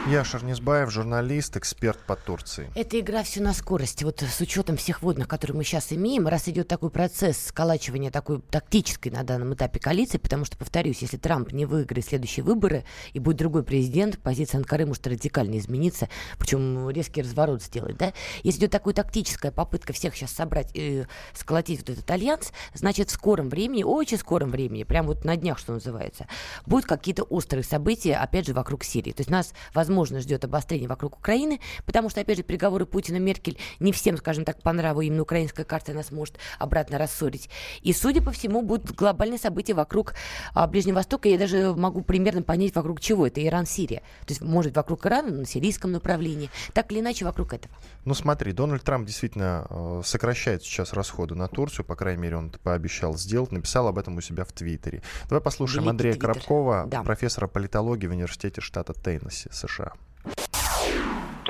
Я 0.08 0.24
Шарнизбаев, 0.24 0.90
журналист, 0.90 1.58
эксперт 1.58 2.00
по 2.00 2.16
Турции. 2.16 2.72
Эта 2.74 3.00
игра 3.00 3.22
все 3.22 3.42
на 3.42 3.54
скорости. 3.54 4.06
Вот 4.06 4.22
с 4.22 4.40
учетом 4.40 4.78
всех 4.78 5.04
водных, 5.04 5.28
которые 5.28 5.58
мы 5.58 5.64
сейчас 5.64 5.92
имеем, 5.92 6.26
раз 6.28 6.48
идет 6.48 6.68
такой 6.68 6.90
процесс 6.90 7.48
сколачивания 7.48 8.10
такой 8.10 8.42
тактической 8.42 9.12
на 9.12 9.24
данном 9.24 9.54
этапе 9.54 9.80
коалиции, 9.80 10.18
потому 10.18 10.46
что, 10.46 10.58
повторюсь, 10.58 11.02
если 11.02 11.18
Трамп 11.18 11.52
не 11.52 11.66
выиграет 11.66 12.08
следующие 12.08 12.44
выборы 12.44 12.86
и 13.14 13.20
будет 13.20 13.38
другой 13.38 13.64
президент, 13.64 14.18
позиция 14.20 14.60
Анкары 14.60 14.86
может 14.86 15.06
радикально 15.06 15.60
измениться, 15.60 16.10
причем 16.40 16.90
резкий 16.90 17.22
разворот 17.22 17.62
сделать, 17.62 17.98
да? 17.98 18.14
Если 18.44 18.62
идет 18.62 18.72
такая 18.72 18.94
тактическая 18.94 19.52
попытка 19.52 19.94
всех 19.94 20.16
сейчас 20.16 20.32
собрать 20.32 20.72
и 20.74 21.06
сколотить 21.34 21.82
вот 21.82 21.90
этот 21.90 22.10
альянс, 22.10 22.52
значит, 22.74 23.10
в 23.10 23.14
скором 23.14 23.50
времени, 23.50 23.84
очень 23.84 24.18
скором 24.18 24.50
времени, 24.50 24.86
прям 24.86 25.06
вот 25.06 25.26
на 25.26 25.36
днях, 25.36 25.60
что 25.60 25.74
называется, 25.74 26.26
будут 26.66 26.86
какие-то 26.86 27.24
острые 27.24 27.64
события, 27.64 28.16
опять 28.16 28.48
же, 28.48 28.54
вокруг 28.54 28.84
Сирии. 28.84 29.12
То 29.12 29.22
есть 29.22 29.30
нас 29.30 29.54
возможно, 29.74 29.89
ждет 30.22 30.46
обострение 30.46 30.88
вокруг 30.88 31.18
Украины, 31.18 31.60
потому 31.86 32.10
что, 32.10 32.22
опять 32.22 32.38
же, 32.38 32.44
переговоры 32.44 32.86
Путина-Меркель 32.86 33.58
не 33.80 33.92
всем, 33.92 34.18
скажем 34.18 34.46
так, 34.46 34.62
по 34.62 34.72
нраву 34.74 35.02
именно 35.02 35.22
украинская 35.22 35.66
карта 35.66 35.94
нас 35.94 36.12
может 36.12 36.38
обратно 36.58 36.98
рассорить. 36.98 37.50
И, 37.82 37.94
судя 37.94 38.22
по 38.22 38.32
всему, 38.32 38.62
будут 38.62 38.92
глобальные 38.92 39.40
события 39.40 39.74
вокруг 39.74 40.14
а, 40.54 40.68
Ближнего 40.68 40.96
Востока. 40.96 41.30
Я 41.30 41.38
даже 41.38 41.74
могу 41.76 42.02
примерно 42.02 42.42
понять, 42.42 42.76
вокруг 42.76 43.00
чего 43.00 43.28
это 43.28 43.46
Иран-Сирия. 43.46 44.00
То 44.26 44.34
есть, 44.34 44.42
может, 44.42 44.76
вокруг 44.76 45.06
Ирана, 45.06 45.32
на 45.32 45.46
сирийском 45.46 45.92
направлении. 45.92 46.50
Так 46.74 46.92
или 46.92 47.00
иначе, 47.00 47.26
вокруг 47.26 47.54
этого. 47.54 47.74
Ну, 48.06 48.14
смотри, 48.14 48.54
Дональд 48.54 48.84
Трамп 48.84 49.06
действительно 49.06 49.68
э, 49.70 50.02
сокращает 50.04 50.64
сейчас 50.64 50.94
расходы 50.94 51.36
на 51.36 51.48
Турцию, 51.48 51.86
по 51.86 51.96
крайней 51.96 52.22
мере, 52.22 52.38
он 52.38 52.48
это 52.48 52.60
пообещал 52.60 53.18
сделать, 53.18 53.52
написал 53.52 53.88
об 53.88 53.98
этом 53.98 54.18
у 54.18 54.22
себя 54.22 54.44
в 54.46 54.52
Твиттере. 54.52 55.02
Давай 55.28 55.42
послушаем 55.42 55.84
Великий 55.84 55.90
Андрея 55.92 56.14
Твиттер. 56.14 56.34
Коробкова, 56.34 56.86
да. 56.88 57.04
профессора 57.04 57.48
политологии 57.48 58.08
в 58.08 58.12
Университете 58.12 58.62
штата 58.62 58.94
Теннесси, 58.94 59.50
США. 59.52 59.79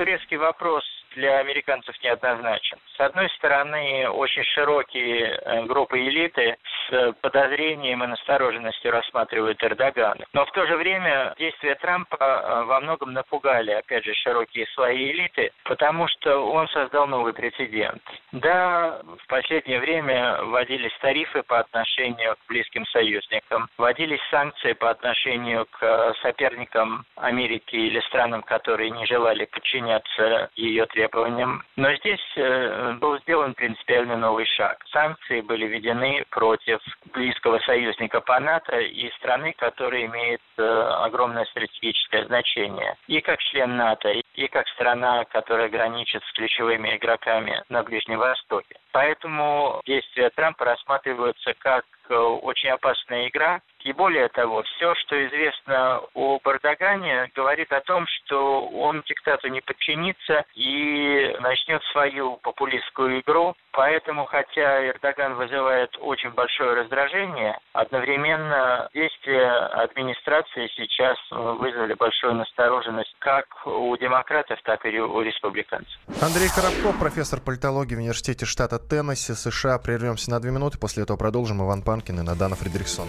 Турецкий 0.00 0.38
вопрос 0.38 0.99
для 1.14 1.38
американцев 1.38 1.94
неоднозначен. 2.02 2.78
С 2.96 3.00
одной 3.00 3.28
стороны, 3.30 4.08
очень 4.08 4.44
широкие 4.44 5.40
э, 5.42 5.64
группы 5.64 5.98
элиты 5.98 6.56
с 6.88 7.12
подозрением 7.20 8.04
и 8.04 8.06
настороженностью 8.06 8.90
рассматривают 8.90 9.62
Эрдогана. 9.62 10.24
Но 10.32 10.44
в 10.46 10.52
то 10.52 10.66
же 10.66 10.76
время 10.76 11.34
действия 11.38 11.74
Трампа 11.76 12.16
э, 12.20 12.64
во 12.64 12.80
многом 12.80 13.12
напугали, 13.12 13.72
опять 13.72 14.04
же, 14.04 14.14
широкие 14.14 14.66
свои 14.68 15.10
элиты, 15.12 15.50
потому 15.64 16.08
что 16.08 16.50
он 16.50 16.68
создал 16.68 17.06
новый 17.06 17.32
прецедент. 17.32 18.02
Да, 18.32 19.00
в 19.02 19.26
последнее 19.26 19.80
время 19.80 20.42
вводились 20.44 20.96
тарифы 21.00 21.42
по 21.42 21.58
отношению 21.58 22.36
к 22.36 22.48
близким 22.48 22.86
союзникам, 22.86 23.68
вводились 23.78 24.20
санкции 24.30 24.72
по 24.74 24.90
отношению 24.90 25.66
к 25.66 25.82
э, 25.82 26.12
соперникам 26.22 27.04
Америки 27.16 27.76
или 27.76 28.00
странам, 28.00 28.42
которые 28.42 28.90
не 28.90 29.06
желали 29.06 29.44
подчиняться 29.46 30.50
ее 30.54 30.86
требованиям. 30.86 30.99
Но 31.76 31.94
здесь 31.96 32.20
э, 32.36 32.92
был 33.00 33.18
сделан 33.20 33.54
принципиально 33.54 34.16
новый 34.16 34.46
шаг. 34.46 34.78
Санкции 34.90 35.40
были 35.40 35.66
введены 35.66 36.24
против 36.30 36.80
близкого 37.12 37.58
союзника 37.60 38.20
по 38.20 38.38
НАТО 38.40 38.78
и 38.78 39.10
страны, 39.12 39.54
которая 39.56 40.06
имеет 40.06 40.40
э, 40.58 40.62
огромное 40.62 41.44
стратегическое 41.46 42.24
значение. 42.26 42.96
И 43.06 43.20
как 43.20 43.40
член 43.40 43.76
НАТО, 43.76 44.10
и 44.10 44.48
как 44.48 44.68
страна, 44.68 45.24
которая 45.26 45.68
граничит 45.68 46.22
с 46.24 46.32
ключевыми 46.32 46.96
игроками 46.96 47.62
на 47.68 47.82
Ближнем 47.82 48.18
Востоке. 48.18 48.76
Поэтому 48.92 49.80
действия 49.86 50.30
Трампа 50.30 50.64
рассматриваются 50.64 51.54
как 51.58 51.84
э, 52.08 52.14
очень 52.14 52.70
опасная 52.70 53.28
игра, 53.28 53.60
и 53.84 53.92
более 53.92 54.28
того, 54.28 54.62
все, 54.62 54.94
что 54.96 55.26
известно 55.26 56.00
о 56.14 56.38
Бардагане, 56.42 57.30
говорит 57.34 57.72
о 57.72 57.80
том, 57.80 58.06
что 58.06 58.66
он 58.68 59.02
диктату 59.06 59.48
не 59.48 59.60
подчинится 59.60 60.44
и 60.54 61.36
начнет 61.40 61.82
свою 61.92 62.36
популистскую 62.38 63.20
игру. 63.20 63.54
Поэтому, 63.72 64.24
хотя 64.24 64.88
Эрдоган 64.88 65.34
вызывает 65.34 65.96
очень 66.00 66.30
большое 66.30 66.74
раздражение, 66.74 67.56
одновременно 67.72 68.88
действия 68.92 69.48
администрации 69.84 70.68
сейчас 70.74 71.16
вызвали 71.30 71.94
большую 71.94 72.34
настороженность 72.34 73.14
как 73.20 73.46
у 73.66 73.96
демократов, 73.96 74.58
так 74.64 74.84
и 74.86 74.98
у 74.98 75.20
республиканцев. 75.20 75.96
Андрей 76.20 76.48
Коробков, 76.48 76.98
профессор 76.98 77.40
политологии 77.40 77.94
в 77.94 77.98
университете 77.98 78.44
штата 78.44 78.78
Теннесси, 78.78 79.34
США. 79.34 79.78
Прервемся 79.78 80.30
на 80.30 80.40
две 80.40 80.50
минуты, 80.50 80.78
после 80.78 81.04
этого 81.04 81.16
продолжим. 81.16 81.62
Иван 81.62 81.82
Панкин 81.82 82.18
и 82.18 82.22
Надана 82.22 82.56
Фредериксон. 82.56 83.08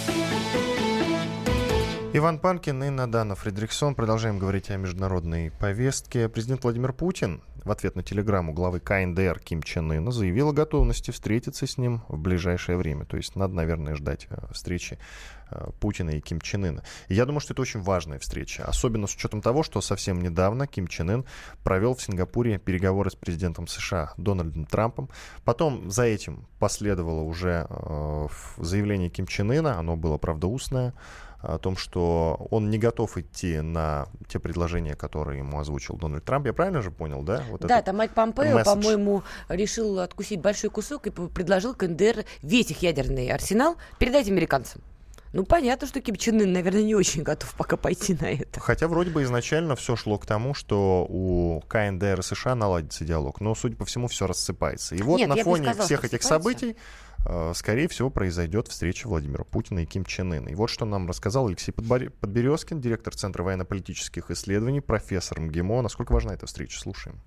Иван 2.13 2.39
Панкин 2.39 2.83
и 2.83 2.89
Надана 2.89 3.35
Фредериксон. 3.35 3.95
Продолжаем 3.95 4.37
говорить 4.37 4.69
о 4.69 4.75
международной 4.75 5.49
повестке. 5.49 6.27
Президент 6.27 6.61
Владимир 6.61 6.91
Путин 6.91 7.41
в 7.63 7.71
ответ 7.71 7.95
на 7.95 8.03
телеграмму 8.03 8.51
главы 8.51 8.81
КНДР 8.81 9.39
Ким 9.39 9.63
Чен 9.63 9.89
Ына 9.91 10.11
заявил 10.11 10.49
о 10.49 10.53
готовности 10.53 11.11
встретиться 11.11 11.65
с 11.65 11.77
ним 11.77 12.01
в 12.09 12.17
ближайшее 12.17 12.77
время. 12.77 13.05
То 13.05 13.15
есть 13.15 13.37
надо, 13.37 13.53
наверное, 13.53 13.95
ждать 13.95 14.27
э, 14.29 14.35
встречи 14.51 14.99
э, 15.51 15.69
Путина 15.79 16.09
и 16.09 16.19
Ким 16.19 16.41
Чен 16.41 16.65
Ына. 16.65 16.83
И 17.07 17.13
я 17.13 17.25
думаю, 17.25 17.39
что 17.39 17.53
это 17.53 17.61
очень 17.61 17.81
важная 17.81 18.19
встреча, 18.19 18.65
особенно 18.65 19.07
с 19.07 19.15
учетом 19.15 19.41
того, 19.41 19.63
что 19.63 19.79
совсем 19.79 20.19
недавно 20.21 20.67
Ким 20.67 20.87
Чен 20.87 21.11
Ын 21.11 21.25
провел 21.63 21.95
в 21.95 22.01
Сингапуре 22.01 22.57
переговоры 22.59 23.09
с 23.09 23.15
президентом 23.15 23.67
США 23.67 24.13
Дональдом 24.17 24.65
Трампом. 24.65 25.09
Потом 25.45 25.89
за 25.89 26.03
этим 26.03 26.45
последовало 26.59 27.21
уже 27.21 27.67
э, 27.69 28.27
заявление 28.57 29.09
Ким 29.09 29.27
Чен 29.27 29.49
Ына, 29.49 29.79
оно 29.79 29.95
было, 29.95 30.17
правда, 30.17 30.47
устное, 30.47 30.93
о 31.41 31.57
том, 31.57 31.75
что 31.77 32.47
он 32.51 32.69
не 32.69 32.77
готов 32.77 33.17
идти 33.17 33.61
на 33.61 34.07
те 34.27 34.39
предложения, 34.39 34.95
которые 34.95 35.39
ему 35.39 35.59
озвучил 35.59 35.95
Дональд 35.95 36.23
Трамп. 36.23 36.45
Я 36.45 36.53
правильно 36.53 36.81
же 36.81 36.91
понял, 36.91 37.23
да? 37.23 37.43
Вот 37.49 37.61
да, 37.61 37.81
там 37.81 37.97
Майк 37.97 38.13
Помпео, 38.13 38.63
по-моему, 38.63 39.23
решил 39.49 39.99
откусить 39.99 40.41
большой 40.41 40.69
кусок 40.69 41.07
и 41.07 41.09
предложил 41.09 41.73
КНДР 41.73 42.25
весь 42.41 42.71
их 42.71 42.81
ядерный 42.81 43.29
арсенал 43.29 43.75
передать 43.99 44.27
американцам. 44.27 44.81
Ну, 45.33 45.45
понятно, 45.45 45.87
что 45.87 46.01
Ким 46.01 46.17
Чен 46.17 46.41
Ын, 46.41 46.51
наверное, 46.51 46.83
не 46.83 46.93
очень 46.93 47.23
готов 47.23 47.53
пока 47.55 47.77
пойти 47.77 48.17
на 48.19 48.25
это. 48.25 48.59
Хотя 48.59 48.87
вроде 48.89 49.11
бы 49.11 49.23
изначально 49.23 49.77
все 49.77 49.95
шло 49.95 50.17
к 50.17 50.25
тому, 50.25 50.53
что 50.53 51.05
у 51.07 51.61
КНДР 51.69 52.19
и 52.19 52.23
США 52.23 52.53
наладится 52.55 53.05
диалог. 53.05 53.39
Но, 53.39 53.55
судя 53.55 53.77
по 53.77 53.85
всему, 53.85 54.09
все 54.09 54.27
рассыпается. 54.27 54.95
И 54.95 55.01
вот 55.01 55.19
Нет, 55.19 55.29
на 55.29 55.37
фоне 55.37 55.63
сказала, 55.63 55.85
всех 55.85 56.03
этих 56.03 56.23
событий 56.23 56.75
скорее 57.53 57.87
всего, 57.87 58.09
произойдет 58.09 58.67
встреча 58.67 59.07
Владимира 59.07 59.43
Путина 59.43 59.79
и 59.79 59.85
Ким 59.85 60.05
Чен 60.05 60.33
Ына. 60.33 60.49
И 60.49 60.55
вот 60.55 60.69
что 60.69 60.85
нам 60.85 61.07
рассказал 61.07 61.47
Алексей 61.47 61.71
Подберезкин, 61.71 62.81
директор 62.81 63.15
Центра 63.15 63.43
военно-политических 63.43 64.31
исследований, 64.31 64.81
профессор 64.81 65.39
МГИМО. 65.39 65.81
Насколько 65.81 66.13
важна 66.13 66.33
эта 66.33 66.45
встреча? 66.45 66.79
Слушаем 66.79 67.21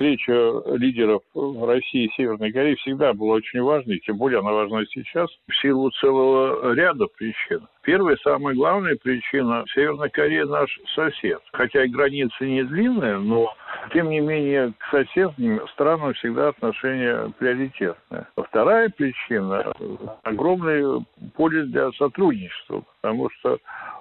встреча 0.00 0.32
лидеров 0.78 1.20
России 1.34 2.06
и 2.06 2.12
Северной 2.16 2.50
Кореи 2.52 2.74
всегда 2.76 3.12
была 3.12 3.34
очень 3.34 3.60
важной, 3.60 3.98
тем 3.98 4.16
более 4.16 4.40
она 4.40 4.50
важна 4.50 4.82
сейчас 4.86 5.28
в 5.46 5.54
силу 5.60 5.90
целого 5.90 6.72
ряда 6.72 7.06
причин. 7.18 7.68
Первая, 7.82 8.16
самая 8.22 8.54
главная 8.54 8.96
причина– 8.96 9.64
Северная 9.74 10.08
Корея 10.08 10.46
наш 10.46 10.70
сосед. 10.94 11.40
Хотя 11.52 11.84
и 11.84 11.88
границы 11.88 12.46
не 12.46 12.62
длинные, 12.62 13.18
но 13.18 13.54
тем 13.92 14.08
не 14.08 14.20
менее 14.20 14.72
к 14.78 14.90
соседним 14.90 15.60
странам 15.68 16.14
всегда 16.14 16.48
отношения 16.48 17.30
приоритетные. 17.38 18.26
Вторая 18.36 18.88
причина– 18.88 19.72
огромное 20.22 21.04
поле 21.36 21.64
для 21.64 21.90
сотрудничества, 21.92 22.84
потому 23.00 23.28
что 23.30 23.58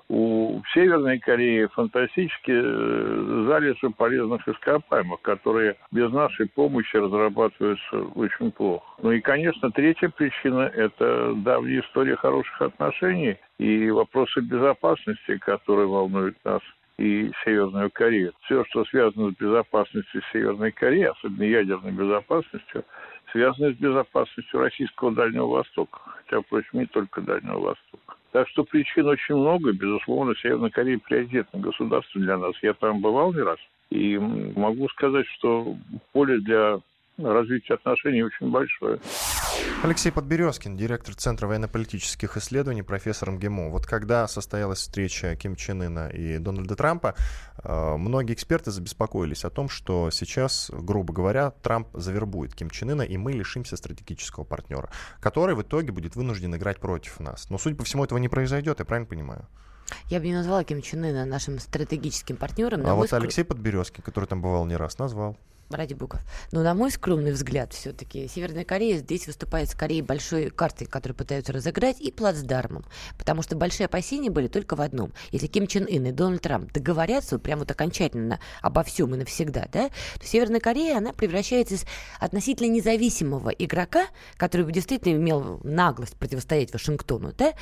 у 0.10 0.62
Северной 0.74 1.20
Кореи 1.20 1.68
фантастические 1.68 2.62
э, 2.64 3.46
залежи 3.48 3.90
полезных 3.92 4.48
ископаемых, 4.48 5.22
которые 5.22 5.76
без 5.92 6.12
нашей 6.12 6.48
помощи 6.48 6.96
разрабатываются 6.96 8.02
очень 8.16 8.52
плохо. 8.52 8.86
Ну 9.02 9.12
и, 9.12 9.22
конечно, 9.22 9.72
третья 9.72 10.10
причина– 10.10 10.62
это 10.76 11.34
давняя 11.36 11.82
история 11.82 12.16
хороших 12.16 12.62
отношений 12.62 13.38
и 13.60 13.90
вопросы 13.92 14.42
безопасности, 14.42 15.38
которые 15.38 15.88
волнуют 15.88 16.38
нас 16.44 16.62
и 17.00 17.32
Северную 17.46 17.90
Корею. 17.90 18.34
Все, 18.42 18.66
что 18.66 18.84
связано 18.86 19.32
с 19.32 19.36
безопасностью 19.36 20.22
Северной 20.34 20.72
Кореи, 20.72 21.04
особенно 21.04 21.44
ядерной 21.44 21.92
безопасностью, 21.92 22.84
связано 23.32 23.74
с 23.74 23.78
безопасностью 23.78 24.60
российского 24.60 25.12
Дальнего 25.14 25.48
Востока. 25.48 26.00
Хотя, 26.04 26.42
впрочем, 26.42 26.80
не 26.80 26.86
только 26.88 27.22
Дальнего 27.22 27.60
Востока. 27.60 28.16
Так 28.32 28.48
что 28.50 28.64
причин 28.64 29.08
очень 29.08 29.36
много. 29.36 29.72
Безусловно, 29.72 30.36
Северная 30.36 30.70
Корея 30.70 31.00
приоритетное 31.00 31.62
государство 31.62 32.20
для 32.20 32.38
нас. 32.38 32.54
Я 32.62 32.74
там 32.74 33.02
бывал 33.02 33.34
не 33.34 33.42
раз. 33.42 33.60
И 33.92 34.18
могу 34.18 34.88
сказать, 34.90 35.26
что 35.38 35.76
поле 36.12 36.40
для 36.40 36.80
развития 37.18 37.76
отношений 37.76 38.24
очень 38.24 38.52
большое. 38.52 39.00
Алексей 39.82 40.12
Подберезкин, 40.12 40.76
директор 40.76 41.16
Центра 41.16 41.48
военно-политических 41.48 42.36
исследований, 42.36 42.82
профессор 42.82 43.32
МГИМО. 43.32 43.70
Вот 43.70 43.86
когда 43.86 44.28
состоялась 44.28 44.80
встреча 44.80 45.38
Ким 45.38 45.56
Чен 45.56 45.82
Ына 45.82 46.10
и 46.10 46.38
Дональда 46.38 46.76
Трампа, 46.76 47.16
э, 47.64 47.96
многие 47.96 48.34
эксперты 48.34 48.72
забеспокоились 48.72 49.46
о 49.46 49.50
том, 49.50 49.70
что 49.70 50.12
сейчас, 50.12 50.70
грубо 50.70 51.14
говоря, 51.14 51.52
Трамп 51.62 51.88
завербует 51.94 52.56
Ким 52.56 52.70
Чен 52.70 52.92
Ына, 52.92 53.04
и 53.04 53.16
мы 53.16 53.32
лишимся 53.32 53.78
стратегического 53.78 54.44
партнера, 54.44 54.90
который 55.22 55.56
в 55.56 55.62
итоге 55.62 55.94
будет 55.94 56.18
вынужден 56.18 56.54
играть 56.56 56.80
против 56.80 57.20
нас. 57.22 57.50
Но, 57.50 57.58
судя 57.58 57.78
по 57.78 57.86
всему, 57.86 58.04
этого 58.04 58.20
не 58.20 58.28
произойдет, 58.28 58.80
я 58.80 58.86
правильно 58.86 59.08
понимаю? 59.08 59.48
Я 60.10 60.20
бы 60.20 60.26
не 60.26 60.34
назвала 60.34 60.64
Ким 60.66 60.82
Чен 60.82 61.06
Ына 61.06 61.26
нашим 61.26 61.58
стратегическим 61.58 62.36
партнером. 62.36 62.86
А 62.86 62.96
вот 62.96 63.06
взгляд... 63.06 63.22
Алексей 63.24 63.44
Подберезкин, 63.44 64.04
который 64.04 64.26
там 64.26 64.42
бывал 64.42 64.66
не 64.66 64.76
раз, 64.76 64.98
назвал. 64.98 65.38
Ради 65.70 65.94
бога. 65.94 66.22
Но 66.52 66.64
на 66.64 66.74
мой 66.74 66.92
скромный 66.92 67.32
взгляд, 67.32 67.74
все-таки 67.74 68.28
Северная 68.28 68.66
Корея 68.66 68.98
здесь 68.98 69.28
выступает 69.28 69.70
скорее 69.70 70.04
большой 70.04 70.50
картой, 70.50 70.88
которую 70.88 71.16
пытаются 71.16 71.54
разыграть, 71.54 72.00
и 72.00 72.12
плацдармом. 72.12 72.86
Потому 73.18 73.42
что 73.42 73.56
большие 73.56 73.86
опасения 73.86 74.30
были 74.30 74.48
только 74.48 74.76
в 74.76 74.82
одном. 74.82 75.14
Если 75.32 75.48
Ким 75.48 75.68
Чен 75.68 75.86
Ын 75.86 76.08
и 76.08 76.12
Дональд 76.12 76.42
Трамп 76.42 76.72
договорятся 76.72 77.36
вот 77.36 77.44
прямо 77.44 77.60
вот 77.60 77.72
окончательно 77.72 78.40
обо 78.62 78.84
всем 78.84 79.14
и 79.14 79.18
навсегда, 79.18 79.68
да, 79.72 79.90
то 79.90 80.26
Северная 80.26 80.60
Корея, 80.60 80.98
она 80.98 81.14
превращается 81.14 81.76
из 81.76 81.86
относительно 82.20 82.68
независимого 82.68 83.50
игрока, 83.50 84.08
который 84.38 84.66
бы 84.66 84.72
действительно 84.72 85.14
имел 85.14 85.60
наглость 85.64 86.16
противостоять 86.16 86.74
Вашингтону, 86.74 87.34
да, 87.38 87.54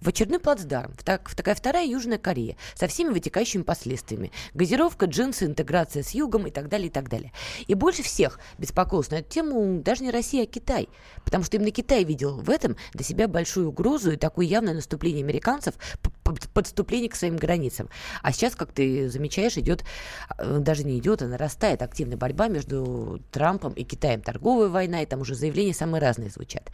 в 0.00 0.08
очередной 0.08 0.40
плацдарм, 0.40 0.92
в, 0.92 1.02
так, 1.02 1.28
в 1.28 1.34
такая 1.34 1.54
вторая 1.54 1.86
Южная 1.86 2.18
Корея 2.18 2.56
со 2.74 2.86
всеми 2.86 3.10
вытекающими 3.10 3.62
последствиями. 3.62 4.30
Газировка, 4.54 5.06
джинсы, 5.06 5.46
интеграция 5.46 6.02
с 6.02 6.10
Югом 6.10 6.46
и 6.46 6.50
так 6.50 6.68
далее, 6.68 6.88
и 6.88 6.90
так 6.90 7.08
далее. 7.08 7.32
И 7.66 7.74
больше 7.74 8.02
всех 8.02 8.38
беспокоился 8.58 9.12
на 9.12 9.16
эту 9.16 9.30
тему 9.30 9.80
даже 9.82 10.02
не 10.02 10.10
Россия, 10.10 10.44
а 10.44 10.46
Китай. 10.46 10.88
Потому 11.24 11.44
что 11.44 11.56
именно 11.56 11.70
Китай 11.70 12.04
видел 12.04 12.36
в 12.40 12.50
этом 12.50 12.76
для 12.92 13.04
себя 13.04 13.28
большую 13.28 13.68
угрозу 13.68 14.12
и 14.12 14.16
такое 14.16 14.46
явное 14.46 14.74
наступление 14.74 15.22
американцев, 15.22 15.74
подступление 16.54 17.08
к 17.08 17.16
своим 17.16 17.36
границам. 17.36 17.88
А 18.22 18.32
сейчас, 18.32 18.54
как 18.54 18.72
ты 18.72 19.08
замечаешь, 19.08 19.56
идет, 19.56 19.84
э, 20.38 20.58
даже 20.58 20.84
не 20.84 20.98
идет, 20.98 21.22
а 21.22 21.26
нарастает 21.26 21.82
активная 21.82 22.16
борьба 22.16 22.48
между 22.48 23.20
Трампом 23.30 23.72
и 23.72 23.84
Китаем. 23.84 24.20
Торговая 24.20 24.68
война, 24.68 25.02
и 25.02 25.06
там 25.06 25.20
уже 25.20 25.34
заявления 25.34 25.74
самые 25.74 26.00
разные 26.00 26.30
звучат. 26.30 26.70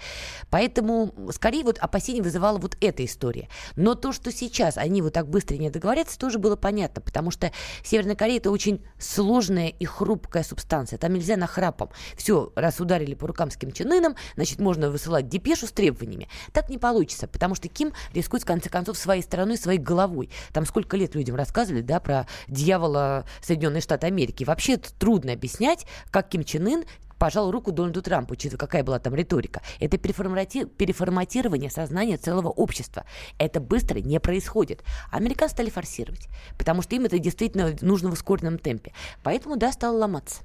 Поэтому, 0.51 1.15
скорее, 1.33 1.65
вот 1.65 1.79
опасение 1.79 2.23
вызывала 2.23 2.59
вот 2.59 2.77
эта 2.81 3.05
история. 3.05 3.49
Но 3.77 3.95
то, 3.95 4.13
что 4.13 4.33
сейчас 4.33 4.79
они 4.79 5.03
вот 5.03 5.13
так 5.13 5.29
быстро 5.29 5.57
не 5.57 5.71
договорятся, 5.71 6.19
тоже 6.19 6.39
было 6.39 6.57
понятно, 6.57 7.03
потому 7.03 7.31
что 7.31 7.53
Северная 7.85 8.17
Корея 8.17 8.39
это 8.39 8.51
очень 8.51 8.83
сложная 8.99 9.69
и 9.69 9.85
хрупкая 9.85 10.43
субстанция. 10.43 10.72
Там 10.73 11.13
нельзя 11.13 11.37
нахрапом. 11.37 11.91
Все, 12.17 12.51
раз 12.57 12.81
ударили 12.81 13.15
по 13.15 13.27
рукам 13.27 13.51
с 13.51 13.57
Ким 13.57 13.73
Чен 13.73 13.93
Ыном, 13.93 14.17
значит, 14.37 14.59
можно 14.59 14.91
высылать 14.91 15.29
депешу 15.29 15.67
с 15.67 15.73
требованиями. 15.73 16.29
Так 16.53 16.71
не 16.71 16.79
получится, 16.79 17.29
потому 17.29 17.55
что 17.55 17.69
Ким 17.69 17.93
рискует, 18.15 18.45
в 18.45 18.47
конце 18.47 18.71
концов, 18.71 18.97
своей 18.97 19.23
стороной, 19.23 19.59
своей 19.59 19.79
головой. 19.79 20.31
Там 20.53 20.65
сколько 20.65 20.97
лет 20.97 21.15
людям 21.15 21.37
рассказывали, 21.37 21.83
да, 21.83 22.01
про 22.01 22.27
дьявола 22.49 23.27
Соединенные 23.43 23.83
Штаты 23.83 24.07
Америки. 24.07 24.45
Вообще 24.45 24.79
трудно 24.79 25.33
объяснять, 25.33 25.87
как 26.11 26.31
Ким 26.31 26.43
Чен 26.43 26.67
Ын 26.67 26.85
пожал 27.19 27.53
руку 27.53 27.71
Дональду 27.71 28.03
Трампу, 28.03 28.33
учитывая, 28.33 28.59
какая 28.59 28.83
была 28.83 28.99
там 28.99 29.15
риторика. 29.15 29.63
Это 29.79 29.97
переформати... 29.97 30.65
переформатирование 30.65 31.71
сознания 31.71 32.17
целого 32.17 32.49
общества. 32.49 33.05
Это 33.39 33.61
быстро 33.61 33.99
не 34.01 34.19
происходит. 34.19 34.83
Американцы 35.13 35.55
стали 35.55 35.71
форсировать, 35.71 36.27
потому 36.59 36.83
что 36.83 36.97
им 36.97 37.05
это 37.05 37.21
действительно 37.21 37.77
нужно 37.81 38.11
в 38.11 38.15
ускоренном 38.15 38.59
темпе. 38.59 38.93
Поэтому, 39.23 39.57
да, 39.57 39.71
стало 39.71 39.99
ломаться. 39.99 40.43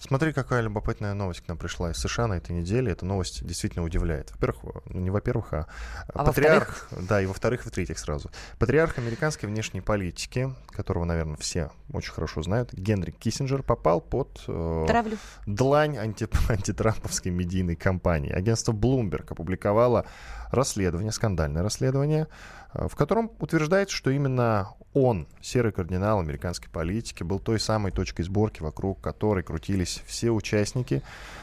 Смотри, 0.00 0.32
какая 0.32 0.62
любопытная 0.62 1.12
новость 1.12 1.42
к 1.42 1.48
нам 1.48 1.58
пришла 1.58 1.90
из 1.90 1.98
США 1.98 2.26
на 2.26 2.34
этой 2.34 2.52
неделе. 2.52 2.90
Эта 2.90 3.04
новость 3.04 3.46
действительно 3.46 3.84
удивляет. 3.84 4.30
Во-первых, 4.32 4.82
ну 4.86 4.98
не 5.00 5.10
во-первых, 5.10 5.52
а, 5.52 5.66
а 6.14 6.24
патриарх, 6.24 6.88
да, 6.90 7.20
и 7.20 7.26
во-вторых, 7.26 7.66
и 7.66 7.68
в-третьих 7.68 7.98
сразу. 7.98 8.30
Патриарх 8.58 8.96
американской 8.96 9.46
внешней 9.46 9.82
политики, 9.82 10.54
которого, 10.70 11.04
наверное, 11.04 11.36
все 11.36 11.70
очень 11.92 12.12
хорошо 12.12 12.42
знают, 12.42 12.72
Генри 12.72 13.10
Киссинджер, 13.10 13.62
попал 13.62 14.00
под 14.00 14.42
э, 14.48 14.84
Травлю. 14.88 15.18
длань 15.46 15.98
анти, 15.98 16.26
антитрамповской 16.48 17.30
медийной 17.30 17.76
кампании. 17.76 18.32
Агентство 18.32 18.72
Bloomberg 18.72 19.26
опубликовало 19.28 20.06
расследование, 20.50 21.12
скандальное 21.12 21.62
расследование, 21.62 22.26
в 22.74 22.94
котором 22.94 23.30
утверждается, 23.38 23.94
что 23.94 24.10
именно 24.10 24.74
он, 24.92 25.28
серый 25.40 25.72
кардинал 25.72 26.18
американской 26.20 26.68
политики, 26.68 27.22
был 27.22 27.38
той 27.38 27.60
самой 27.60 27.92
точкой 27.92 28.22
сборки, 28.22 28.60
вокруг 28.60 29.00
которой 29.00 29.44
крутились 29.44 30.02
все 30.06 30.30
участники 30.30 31.02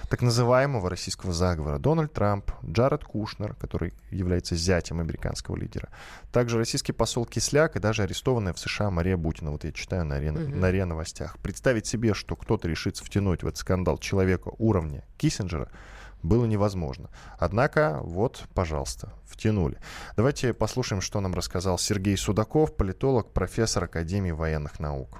так 0.09 0.21
называемого 0.21 0.89
российского 0.89 1.33
заговора. 1.33 1.79
Дональд 1.79 2.11
Трамп, 2.11 2.51
Джаред 2.65 3.03
Кушнер, 3.03 3.55
который 3.55 3.93
является 4.09 4.55
зятем 4.55 4.99
американского 4.99 5.55
лидера, 5.55 5.89
также 6.31 6.57
российский 6.57 6.91
посол 6.91 7.25
Кисляк 7.25 7.75
и 7.75 7.79
даже 7.79 8.03
арестованная 8.03 8.53
в 8.53 8.59
США 8.59 8.89
Мария 8.89 9.17
Бутина. 9.17 9.51
Вот 9.51 9.63
я 9.63 9.71
читаю 9.71 10.05
на 10.05 10.19
РЕН, 10.19 10.37
угу. 10.37 10.55
на 10.55 10.71
РЕН 10.71 10.89
новостях. 10.89 11.37
Представить 11.39 11.87
себе, 11.87 12.13
что 12.13 12.35
кто-то 12.35 12.67
решится 12.67 13.03
втянуть 13.03 13.43
в 13.43 13.47
этот 13.47 13.57
скандал 13.57 13.97
человека 13.97 14.51
уровня 14.57 15.03
Киссинджера– 15.17 15.69
было 16.23 16.45
невозможно. 16.45 17.09
Однако, 17.39 17.99
вот, 18.01 18.43
пожалуйста, 18.53 19.13
втянули. 19.25 19.77
Давайте 20.15 20.53
послушаем, 20.53 21.01
что 21.01 21.19
нам 21.19 21.33
рассказал 21.33 21.77
Сергей 21.77 22.17
Судаков, 22.17 22.75
политолог, 22.75 23.31
профессор 23.31 23.85
Академии 23.85 24.31
военных 24.31 24.79
наук. 24.79 25.19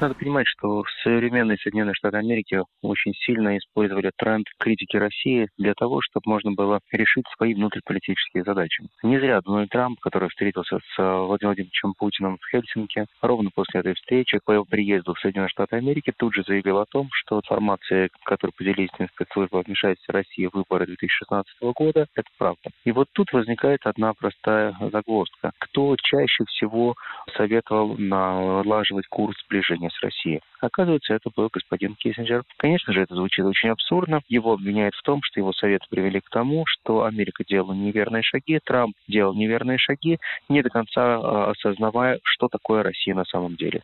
Надо 0.00 0.14
понимать, 0.14 0.46
что 0.46 0.84
современные 1.02 1.58
Соединенные 1.58 1.94
Штаты 1.94 2.18
Америки 2.18 2.62
очень 2.82 3.14
сильно 3.14 3.58
использовали 3.58 4.12
тренд 4.16 4.46
критики 4.60 4.96
России 4.96 5.48
для 5.58 5.74
того, 5.74 6.00
чтобы 6.02 6.22
можно 6.30 6.52
было 6.52 6.78
решить 6.92 7.24
свои 7.36 7.52
внутриполитические 7.54 8.44
задачи. 8.44 8.84
Не 9.02 9.18
зря 9.18 9.40
Дональд 9.40 9.70
Трамп, 9.70 9.98
который 9.98 10.28
встретился 10.28 10.78
с 10.78 10.98
Владимиром 10.98 11.48
Владимировичем 11.48 11.94
Путиным 11.94 12.38
в 12.40 12.48
Хельсинки, 12.48 13.06
ровно 13.22 13.50
после 13.52 13.80
этой 13.80 13.94
встречи, 13.94 14.38
по 14.44 14.52
его 14.52 14.64
приезду 14.64 15.14
в 15.14 15.18
Соединенные 15.18 15.48
Штаты 15.48 15.76
Америки, 15.76 16.12
тут 16.16 16.32
же 16.32 16.44
заявил 16.46 16.78
о 16.78 16.86
том, 16.86 17.08
что 17.12 17.38
информация, 17.38 18.08
которую 18.24 18.54
поделились 18.56 18.90
спецслужбы 19.14 19.58
о 19.58 20.12
России 20.12 20.46
в 20.46 20.54
выборы 20.54 20.86
2016 20.86 21.60
года, 21.74 22.06
это 22.14 22.28
правда. 22.38 22.70
И 22.84 22.92
вот 22.92 23.08
тут 23.14 23.32
возникает 23.32 23.80
одна 23.84 24.12
простая 24.14 24.76
загвоздка. 24.92 25.50
Кто 25.58 25.96
чаще 26.00 26.44
всего 26.44 26.94
советовал 27.36 27.96
налаживать 27.98 29.06
курс 29.08 29.36
сближения 29.46 29.87
отношения 29.88 29.90
с 29.90 30.02
Россией. 30.02 30.40
Оказывается, 30.60 31.14
это 31.14 31.30
был 31.34 31.48
господин 31.52 31.94
Киссинджер. 31.94 32.42
Конечно 32.56 32.92
же, 32.92 33.02
это 33.02 33.14
звучит 33.14 33.44
очень 33.44 33.70
абсурдно. 33.70 34.20
Его 34.28 34.52
обвиняют 34.52 34.94
в 34.94 35.02
том, 35.02 35.20
что 35.22 35.40
его 35.40 35.52
советы 35.52 35.86
привели 35.90 36.20
к 36.20 36.28
тому, 36.30 36.64
что 36.66 37.04
Америка 37.04 37.44
делала 37.46 37.74
неверные 37.74 38.22
шаги, 38.22 38.58
Трамп 38.64 38.94
делал 39.06 39.34
неверные 39.34 39.78
шаги, 39.78 40.18
не 40.48 40.62
до 40.62 40.70
конца 40.70 41.16
э, 41.16 41.50
осознавая, 41.50 42.18
что 42.22 42.48
такое 42.48 42.82
Россия 42.82 43.14
на 43.14 43.24
самом 43.24 43.56
деле. 43.56 43.82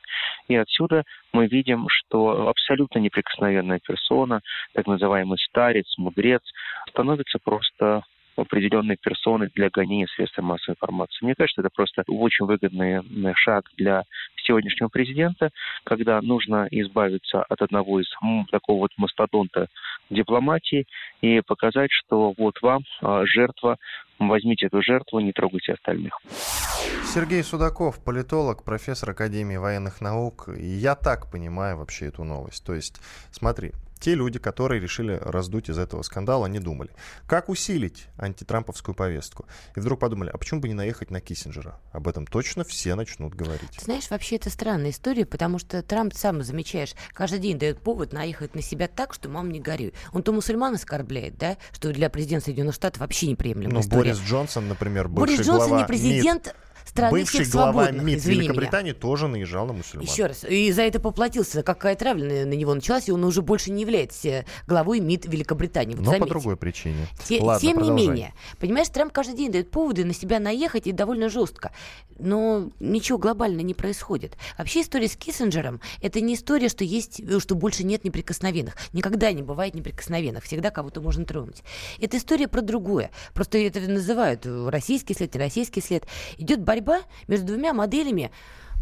И 0.49 0.57
отсюда 0.57 1.05
мы 1.33 1.47
видим, 1.47 1.87
что 1.89 2.49
абсолютно 2.49 2.99
неприкосновенная 2.99 3.81
персона, 3.81 4.41
так 4.73 4.87
называемый 4.87 5.39
старец, 5.39 5.87
мудрец, 5.99 6.43
становится 6.91 7.39
просто 7.43 8.03
определенной 8.37 8.97
персоны 8.97 9.51
для 9.55 9.70
гонения 9.70 10.07
средств 10.14 10.39
массовой 10.39 10.74
информации. 10.74 11.24
Мне 11.24 11.35
кажется, 11.35 11.61
это 11.61 11.70
просто 11.74 12.03
очень 12.07 12.47
выгодный 12.47 13.03
шаг 13.35 13.64
для 13.76 14.05
сегодняшнего 14.45 14.89
президента, 14.89 15.51
когда 15.85 16.20
нужно 16.20 16.66
избавиться 16.70 17.43
от 17.43 17.62
одного 17.62 18.01
из 18.01 18.07
такого 18.51 18.80
вот 18.80 18.91
мастодонта 18.97 19.68
дипломатии 20.11 20.87
и 21.20 21.41
показать, 21.41 21.91
что 21.91 22.35
вот 22.37 22.61
вам 22.62 22.82
а, 23.01 23.24
жертва, 23.26 23.78
возьмите 24.18 24.66
эту 24.66 24.82
жертву, 24.82 25.20
не 25.20 25.32
трогайте 25.32 25.72
остальных. 25.72 26.18
Сергей 27.05 27.43
Судаков, 27.43 28.03
политолог, 28.05 28.64
профессор 28.64 29.11
Академии 29.11 29.57
военных 29.57 30.01
наук. 30.01 30.49
Я 30.57 30.95
так 30.95 31.30
понимаю 31.30 31.78
вообще 31.78 32.07
эту 32.07 32.24
новость. 32.24 32.64
То 32.64 32.74
есть, 32.74 33.01
смотри, 33.30 33.72
те 34.05 34.15
люди, 34.15 34.39
которые 34.39 34.83
решили 34.83 35.19
раздуть 35.23 35.71
из 35.71 35.79
этого 35.79 36.03
скандала, 36.03 36.45
они 36.45 36.59
думали, 36.59 36.91
как 37.27 37.49
усилить 37.49 38.05
антитрамповскую 38.19 38.95
повестку. 38.95 39.47
И 39.75 39.81
вдруг 39.81 39.99
подумали, 39.99 40.29
а 40.29 40.37
почему 40.37 40.61
бы 40.61 40.69
не 40.69 40.75
наехать 40.75 41.11
на 41.11 41.23
Киссинджера? 41.23 41.81
Об 41.91 42.07
этом 42.07 42.27
точно 42.27 42.65
все 42.65 42.97
начнут 42.97 43.35
говорить. 43.35 43.71
Ты 43.79 43.83
знаешь, 43.83 44.11
вообще 44.11 44.37
это 44.37 44.51
странная 44.51 44.91
история, 44.91 45.25
потому 45.25 45.59
что 45.59 45.83
Трамп, 45.83 46.13
сам 46.13 46.43
замечаешь, 46.43 46.93
каждый 47.15 47.39
день 47.39 47.59
дает 47.59 47.81
повод 47.81 48.13
наехать 48.13 48.55
на 48.55 48.61
себя 48.61 48.89
так, 48.89 49.15
что 49.15 49.31
мам 49.31 49.51
не 49.51 49.59
горюй. 49.59 49.95
Он 50.13 50.23
то 50.23 50.33
мусульман 50.33 50.75
оскорбляет, 50.75 51.39
да, 51.39 51.57
что 51.73 51.91
для 51.91 52.11
президента 52.11 52.45
Соединенных 52.45 52.75
Штатов 52.75 53.01
вообще 53.01 53.29
неприемлемо. 53.29 53.73
Ну, 53.73 53.89
Борис 53.89 54.19
Джонсон, 54.19 54.69
например, 54.69 55.09
бывший 55.09 55.37
Борис 55.37 55.47
Джонсон 55.47 55.69
глава 55.69 55.81
не 55.81 55.87
президент, 55.87 56.47
МИД 56.49 56.55
страны 56.85 57.20
Бывший 57.20 57.45
глава 57.47 57.91
МИД 57.91 58.24
Великобритании 58.24 58.93
меня. 58.93 59.01
тоже 59.01 59.26
наезжал 59.28 59.66
на 59.66 59.72
мусульман. 59.72 60.07
Еще 60.07 60.26
раз. 60.26 60.45
И 60.45 60.70
за 60.70 60.82
это 60.82 61.01
поплатился. 61.01 61.62
Какая 61.62 61.97
травля 61.97 62.45
на, 62.47 62.51
него 62.55 62.74
началась, 62.74 63.09
и 63.09 63.12
он 63.12 63.24
уже 63.24 63.43
больше 63.43 63.70
не 63.72 63.82
является 63.82 64.45
главой 64.66 65.01
МИД 65.01 65.26
Великобритании. 65.26 65.95
Вот 65.95 66.05
Но 66.05 66.12
по 66.12 66.18
заметь. 66.18 66.28
другой 66.28 66.57
причине. 66.57 67.09
Те- 67.26 67.41
Ладно, 67.41 67.61
тем 67.61 67.78
не 67.78 67.85
продолжай. 67.85 68.07
менее, 68.09 68.35
понимаешь, 68.61 68.89
Трамп 68.89 69.12
каждый 69.12 69.35
день 69.37 69.51
дает 69.51 69.70
поводы 69.70 70.05
на 70.05 70.14
себя 70.14 70.39
наехать 70.39 70.87
и 70.87 70.93
довольно 70.93 71.28
жестко. 71.28 71.72
Но 72.18 72.70
ничего 72.78 73.18
глобально 73.18 73.62
не 73.62 73.74
происходит. 73.74 74.37
Вообще 74.57 74.82
история 74.82 75.09
с 75.09 75.16
Киссинджером– 75.16 75.80
это 76.01 76.20
не 76.20 76.35
история, 76.35 76.68
что 76.68 76.85
есть, 76.85 77.20
что 77.41 77.55
больше 77.57 77.82
нет 77.82 78.05
неприкосновенных. 78.05 78.76
Никогда 78.93 79.32
не 79.32 79.43
бывает 79.43 79.74
неприкосновенных. 79.74 80.45
Всегда 80.45 80.70
кого-то 80.70 81.01
можно 81.01 81.24
тронуть. 81.24 81.64
Это 82.01 82.16
история 82.18 82.47
про 82.47 82.61
другое. 82.61 83.11
Просто 83.32 83.59
это 83.59 83.80
называют 83.80 84.47
российский 84.47 85.14
след, 85.14 85.35
не 85.35 85.41
российский 85.41 85.80
след. 85.80 86.07
Идет 86.39 86.61
борьба 86.62 86.74
между 87.29 87.47
двумя 87.47 87.72
моделями 87.72 88.31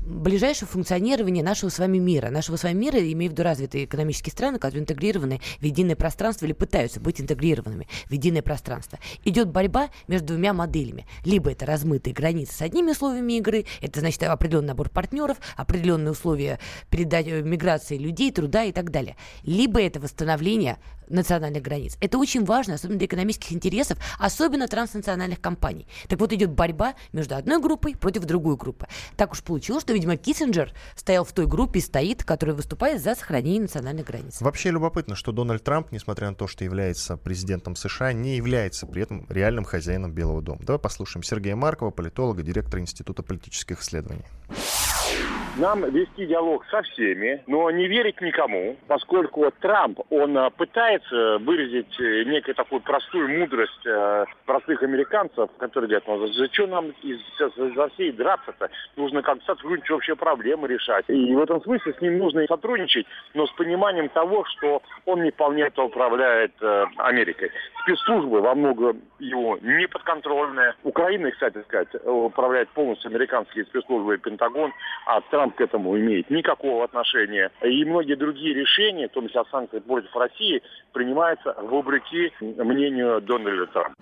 ближайшее 0.04 0.68
функционирование 0.68 1.44
нашего 1.44 1.70
с 1.70 1.78
вами 1.78 1.98
мира. 1.98 2.30
Нашего 2.30 2.56
с 2.56 2.64
вами 2.64 2.78
мира, 2.78 2.98
имею 2.98 3.30
в 3.30 3.34
виду 3.34 3.42
развитые 3.42 3.84
экономические 3.84 4.32
страны, 4.32 4.58
которые 4.58 4.82
интегрированы 4.82 5.40
в 5.60 5.64
единое 5.64 5.96
пространство 5.96 6.44
или 6.46 6.52
пытаются 6.52 7.00
быть 7.00 7.20
интегрированными 7.20 7.88
в 8.06 8.12
единое 8.12 8.42
пространство. 8.42 8.98
Идет 9.24 9.48
борьба 9.48 9.90
между 10.08 10.28
двумя 10.28 10.52
моделями. 10.52 11.06
Либо 11.24 11.50
это 11.50 11.66
размытые 11.66 12.14
границы 12.14 12.54
с 12.54 12.62
одними 12.62 12.90
условиями 12.90 13.34
игры, 13.34 13.66
это 13.80 14.00
значит 14.00 14.22
определенный 14.24 14.68
набор 14.68 14.90
партнеров, 14.90 15.38
определенные 15.56 16.12
условия 16.12 16.58
передачи 16.90 17.28
э, 17.28 17.42
миграции 17.42 17.96
людей, 17.96 18.32
труда 18.32 18.64
и 18.64 18.72
так 18.72 18.90
далее. 18.90 19.16
Либо 19.44 19.80
это 19.80 20.00
восстановление 20.00 20.78
национальных 21.08 21.62
границ. 21.62 21.96
Это 22.00 22.18
очень 22.18 22.44
важно, 22.44 22.74
особенно 22.74 22.98
для 22.98 23.06
экономических 23.06 23.52
интересов, 23.52 23.98
особенно 24.18 24.66
транснациональных 24.66 25.40
компаний. 25.40 25.86
Так 26.08 26.18
вот 26.20 26.32
идет 26.32 26.50
борьба 26.50 26.94
между 27.12 27.36
одной 27.36 27.60
группой 27.60 27.94
против 27.94 28.24
другой 28.24 28.56
группы. 28.56 28.88
Так 29.16 29.32
уж 29.32 29.42
получилось, 29.42 29.82
что, 29.82 29.91
видимо, 29.92 30.16
Киссинджер 30.16 30.72
стоял 30.96 31.24
в 31.24 31.32
той 31.32 31.46
группе 31.46 31.78
и 31.78 31.82
стоит, 31.82 32.24
которая 32.24 32.56
выступает 32.56 33.02
за 33.02 33.14
сохранение 33.14 33.62
национальных 33.62 34.06
границ. 34.06 34.40
Вообще 34.40 34.70
любопытно, 34.70 35.14
что 35.14 35.32
Дональд 35.32 35.62
Трамп, 35.62 35.92
несмотря 35.92 36.28
на 36.30 36.34
то, 36.34 36.46
что 36.46 36.64
является 36.64 37.16
президентом 37.16 37.76
США, 37.76 38.12
не 38.12 38.36
является 38.36 38.86
при 38.86 39.02
этом 39.02 39.26
реальным 39.28 39.64
хозяином 39.64 40.12
Белого 40.12 40.42
дома. 40.42 40.60
Давай 40.62 40.78
послушаем 40.78 41.22
Сергея 41.22 41.56
Маркова, 41.56 41.90
политолога, 41.90 42.42
директора 42.42 42.80
Института 42.80 43.22
политических 43.22 43.80
исследований 43.80 44.24
нам 45.56 45.84
вести 45.90 46.26
диалог 46.26 46.64
со 46.70 46.82
всеми, 46.82 47.42
но 47.46 47.70
не 47.70 47.86
верить 47.86 48.20
никому, 48.20 48.76
поскольку 48.88 49.50
Трамп, 49.60 50.00
он 50.10 50.36
э, 50.36 50.50
пытается 50.50 51.38
выразить 51.38 52.00
э, 52.00 52.24
некую 52.24 52.54
такую 52.54 52.80
простую 52.80 53.38
мудрость 53.38 53.86
э, 53.86 54.24
простых 54.46 54.82
американцев, 54.82 55.50
которые 55.58 55.88
говорят, 55.88 56.04
ну, 56.06 56.26
за 56.32 56.52
что 56.52 56.66
нам 56.66 56.92
из, 57.02 57.20
за 57.38 57.88
всей 57.90 58.12
драться-то? 58.12 58.70
Нужно 58.96 59.22
как-то 59.22 59.44
сотрудничать, 59.44 59.90
общие 59.90 60.16
проблемы 60.16 60.68
решать. 60.68 61.04
И 61.08 61.34
в 61.34 61.42
этом 61.42 61.62
смысле 61.62 61.92
с 61.92 62.00
ним 62.00 62.18
нужно 62.18 62.46
сотрудничать, 62.46 63.06
но 63.34 63.46
с 63.46 63.52
пониманием 63.52 64.08
того, 64.08 64.44
что 64.46 64.82
он 65.04 65.22
не 65.22 65.30
вполне 65.30 65.64
это 65.64 65.82
управляет 65.82 66.52
э, 66.62 66.84
Америкой. 66.98 67.50
Спецслужбы 67.82 68.40
во 68.40 68.54
многом 68.54 69.02
его 69.18 69.58
неподконтрольные. 69.60 70.74
Украина, 70.82 71.30
кстати 71.30 71.62
сказать, 71.62 71.88
управляет 72.04 72.68
полностью 72.70 73.10
американские 73.10 73.64
спецслужбы 73.64 74.14
и 74.14 74.18
Пентагон, 74.18 74.72
а 75.06 75.20
Трамп 75.22 75.41
Трамп 75.42 75.56
к 75.56 75.60
этому 75.60 75.98
имеет 75.98 76.30
никакого 76.30 76.84
отношения. 76.84 77.50
И 77.62 77.84
многие 77.84 78.14
другие 78.14 78.54
решения, 78.54 79.08
в 79.08 79.12
том 79.12 79.26
числе 79.26 79.42
санкции 79.50 79.80
против 79.80 80.14
России, 80.14 80.62
принимаются 80.92 81.56
вопреки 81.60 82.32
мнению 82.40 83.20
Дональда 83.20 83.66
Трампа. 83.66 83.94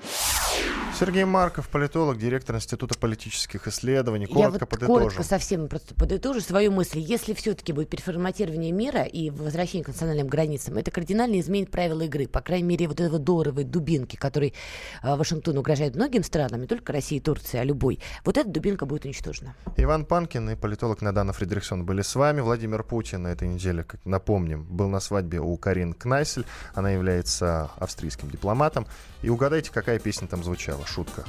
Сергей 1.01 1.24
Марков, 1.24 1.70
политолог, 1.70 2.18
директор 2.18 2.57
Института 2.57 2.94
политических 2.98 3.66
исследований. 3.66 4.26
Коротко 4.26 4.42
Я 4.42 4.51
вот 4.51 4.68
подытожим. 4.68 4.94
коротко 4.94 5.22
совсем 5.22 5.66
просто 5.66 5.94
подытожу 5.94 6.40
свою 6.40 6.72
мысль. 6.72 6.98
Если 6.98 7.32
все-таки 7.32 7.72
будет 7.72 7.88
переформатирование 7.88 8.70
мира 8.70 9.05
и 9.05 9.30
возвращение 9.30 9.82
к 9.82 9.88
национальным 9.88 10.26
границам, 10.26 10.76
это 10.76 10.90
кардинально 10.90 11.40
изменит 11.40 11.70
правила 11.70 12.03
игры. 12.03 12.28
По 12.28 12.42
крайней 12.42 12.68
мере, 12.68 12.86
вот 12.86 13.01
этого 13.01 13.18
долларовой 13.18 13.64
дубинки, 13.64 14.16
который 14.16 14.53
э, 15.03 15.16
Вашингтон 15.16 15.57
угрожает 15.57 15.94
многим 15.94 16.22
странам, 16.22 16.61
не 16.61 16.66
только 16.66 16.92
России 16.92 17.16
и 17.16 17.20
Турции, 17.20 17.57
а 17.57 17.64
любой, 17.64 17.98
вот 18.26 18.36
эта 18.36 18.51
дубинка 18.51 18.84
будет 18.84 19.07
уничтожена. 19.07 19.55
Иван 19.78 20.05
Панкин 20.05 20.51
и 20.51 20.55
политолог 20.55 21.01
Надана 21.01 21.32
Фредериксон 21.32 21.86
были 21.86 22.03
с 22.03 22.14
вами. 22.14 22.42
Владимир 22.42 22.84
Путин 22.84 23.22
на 23.22 23.28
этой 23.28 23.48
неделе, 23.48 23.84
как 23.84 24.05
напомним, 24.05 24.64
был 24.64 24.88
на 24.88 25.01
свадьбе 25.01 25.40
у 25.40 25.57
Карин 25.57 25.94
Кнайсель. 25.94 26.44
Она 26.74 26.90
является 26.90 27.70
австрийским 27.78 28.28
дипломатом. 28.28 28.86
И 29.22 29.30
угадайте, 29.30 29.70
какая 29.72 29.98
песня 29.98 30.28
там 30.28 30.44
звучала. 30.44 30.84
Шутка. 30.93 31.24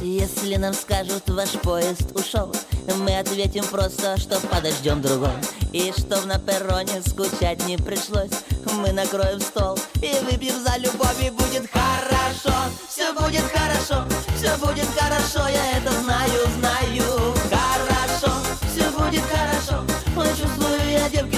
Если 0.00 0.56
нам 0.56 0.72
скажут, 0.74 1.28
ваш 1.28 1.50
поезд 1.62 2.14
ушел, 2.14 2.54
мы 2.98 3.18
ответим 3.18 3.64
просто, 3.64 4.16
что 4.18 4.38
подождем 4.40 5.02
другой. 5.02 5.32
И 5.72 5.92
чтоб 5.98 6.24
на 6.26 6.38
перроне 6.38 7.02
скучать 7.02 7.66
не 7.66 7.76
пришлось, 7.76 8.30
мы 8.74 8.92
накроем 8.92 9.40
стол 9.40 9.76
и 10.00 10.12
выпьем 10.30 10.62
за 10.62 10.76
любовь, 10.78 11.20
и 11.20 11.30
будет 11.30 11.68
хорошо, 11.72 12.56
все 12.88 13.12
будет 13.14 13.44
хорошо, 13.52 14.04
все 14.36 14.56
будет 14.58 14.86
хорошо, 14.96 15.48
я 15.48 15.78
это 15.78 15.90
знаю, 16.02 16.46
знаю. 16.60 17.34
Хорошо, 17.50 18.32
все 18.72 18.90
будет 18.90 19.24
хорошо, 19.24 19.84
ой, 20.16 20.28
чувствую, 20.28 20.90
я 20.90 21.08
девки 21.10 21.33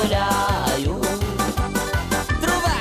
ой, 0.00 0.08
загуляю. 0.08 1.00
Труба! 2.40 2.76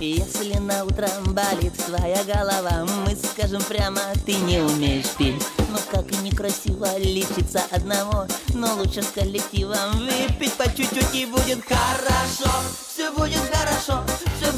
Если 0.00 0.54
на 0.58 0.84
утро 0.84 1.08
болит 1.26 1.72
твоя 1.86 2.22
голова 2.24 2.86
Мы 3.04 3.16
скажем 3.16 3.62
прямо, 3.62 4.00
ты 4.24 4.34
не 4.34 4.60
умеешь 4.60 5.10
петь 5.18 5.42
Но 5.70 5.78
как 5.90 6.10
и 6.12 6.16
некрасиво 6.18 6.96
лечиться 6.98 7.62
одного 7.70 8.26
Но 8.54 8.74
лучше 8.76 9.02
с 9.02 9.08
коллективом 9.08 9.98
выпить 9.98 10.52
по 10.54 10.64
чуть-чуть 10.64 11.14
и 11.14 11.26
будет 11.26 11.64
хорошо 11.64 12.50
Все 12.94 13.10
будет 13.10 13.42
хорошо, 13.52 14.04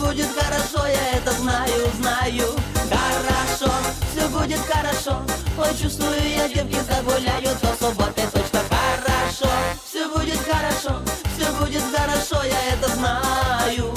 будет 0.01 0.29
хорошо, 0.35 0.87
я 0.87 1.19
это 1.19 1.33
знаю, 1.33 1.91
знаю. 2.01 2.57
Хорошо, 2.91 3.73
все 4.13 4.29
будет 4.29 4.61
хорошо. 4.61 5.23
Ой, 5.59 5.77
чувствую, 5.81 6.17
я 6.29 6.49
девки 6.49 6.81
загуляю 6.89 7.57
до 7.61 7.77
субботы 7.79 8.23
точно. 8.33 8.61
Хорошо 8.71 9.49
Все 9.85 10.09
будет 10.09 10.39
хорошо, 10.39 11.01
все 11.37 11.53
будет 11.53 11.83
хорошо, 11.95 12.43
я 12.45 12.75
это 12.75 12.89
знаю. 12.95 13.95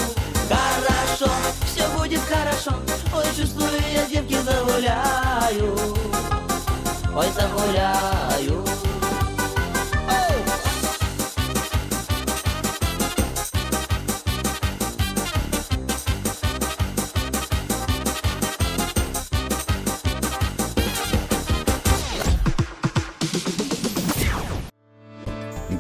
Хорошо, 0.49 1.32
все 1.66 1.88
будет 1.97 2.22
хорошо. 2.22 2.72
Ой, 3.16 3.26
чувствую, 3.36 3.72
я 3.93 4.06
девки 4.06 4.38
загуляю 4.41 5.76
Ой, 7.16 7.28
загуляю 7.36 8.72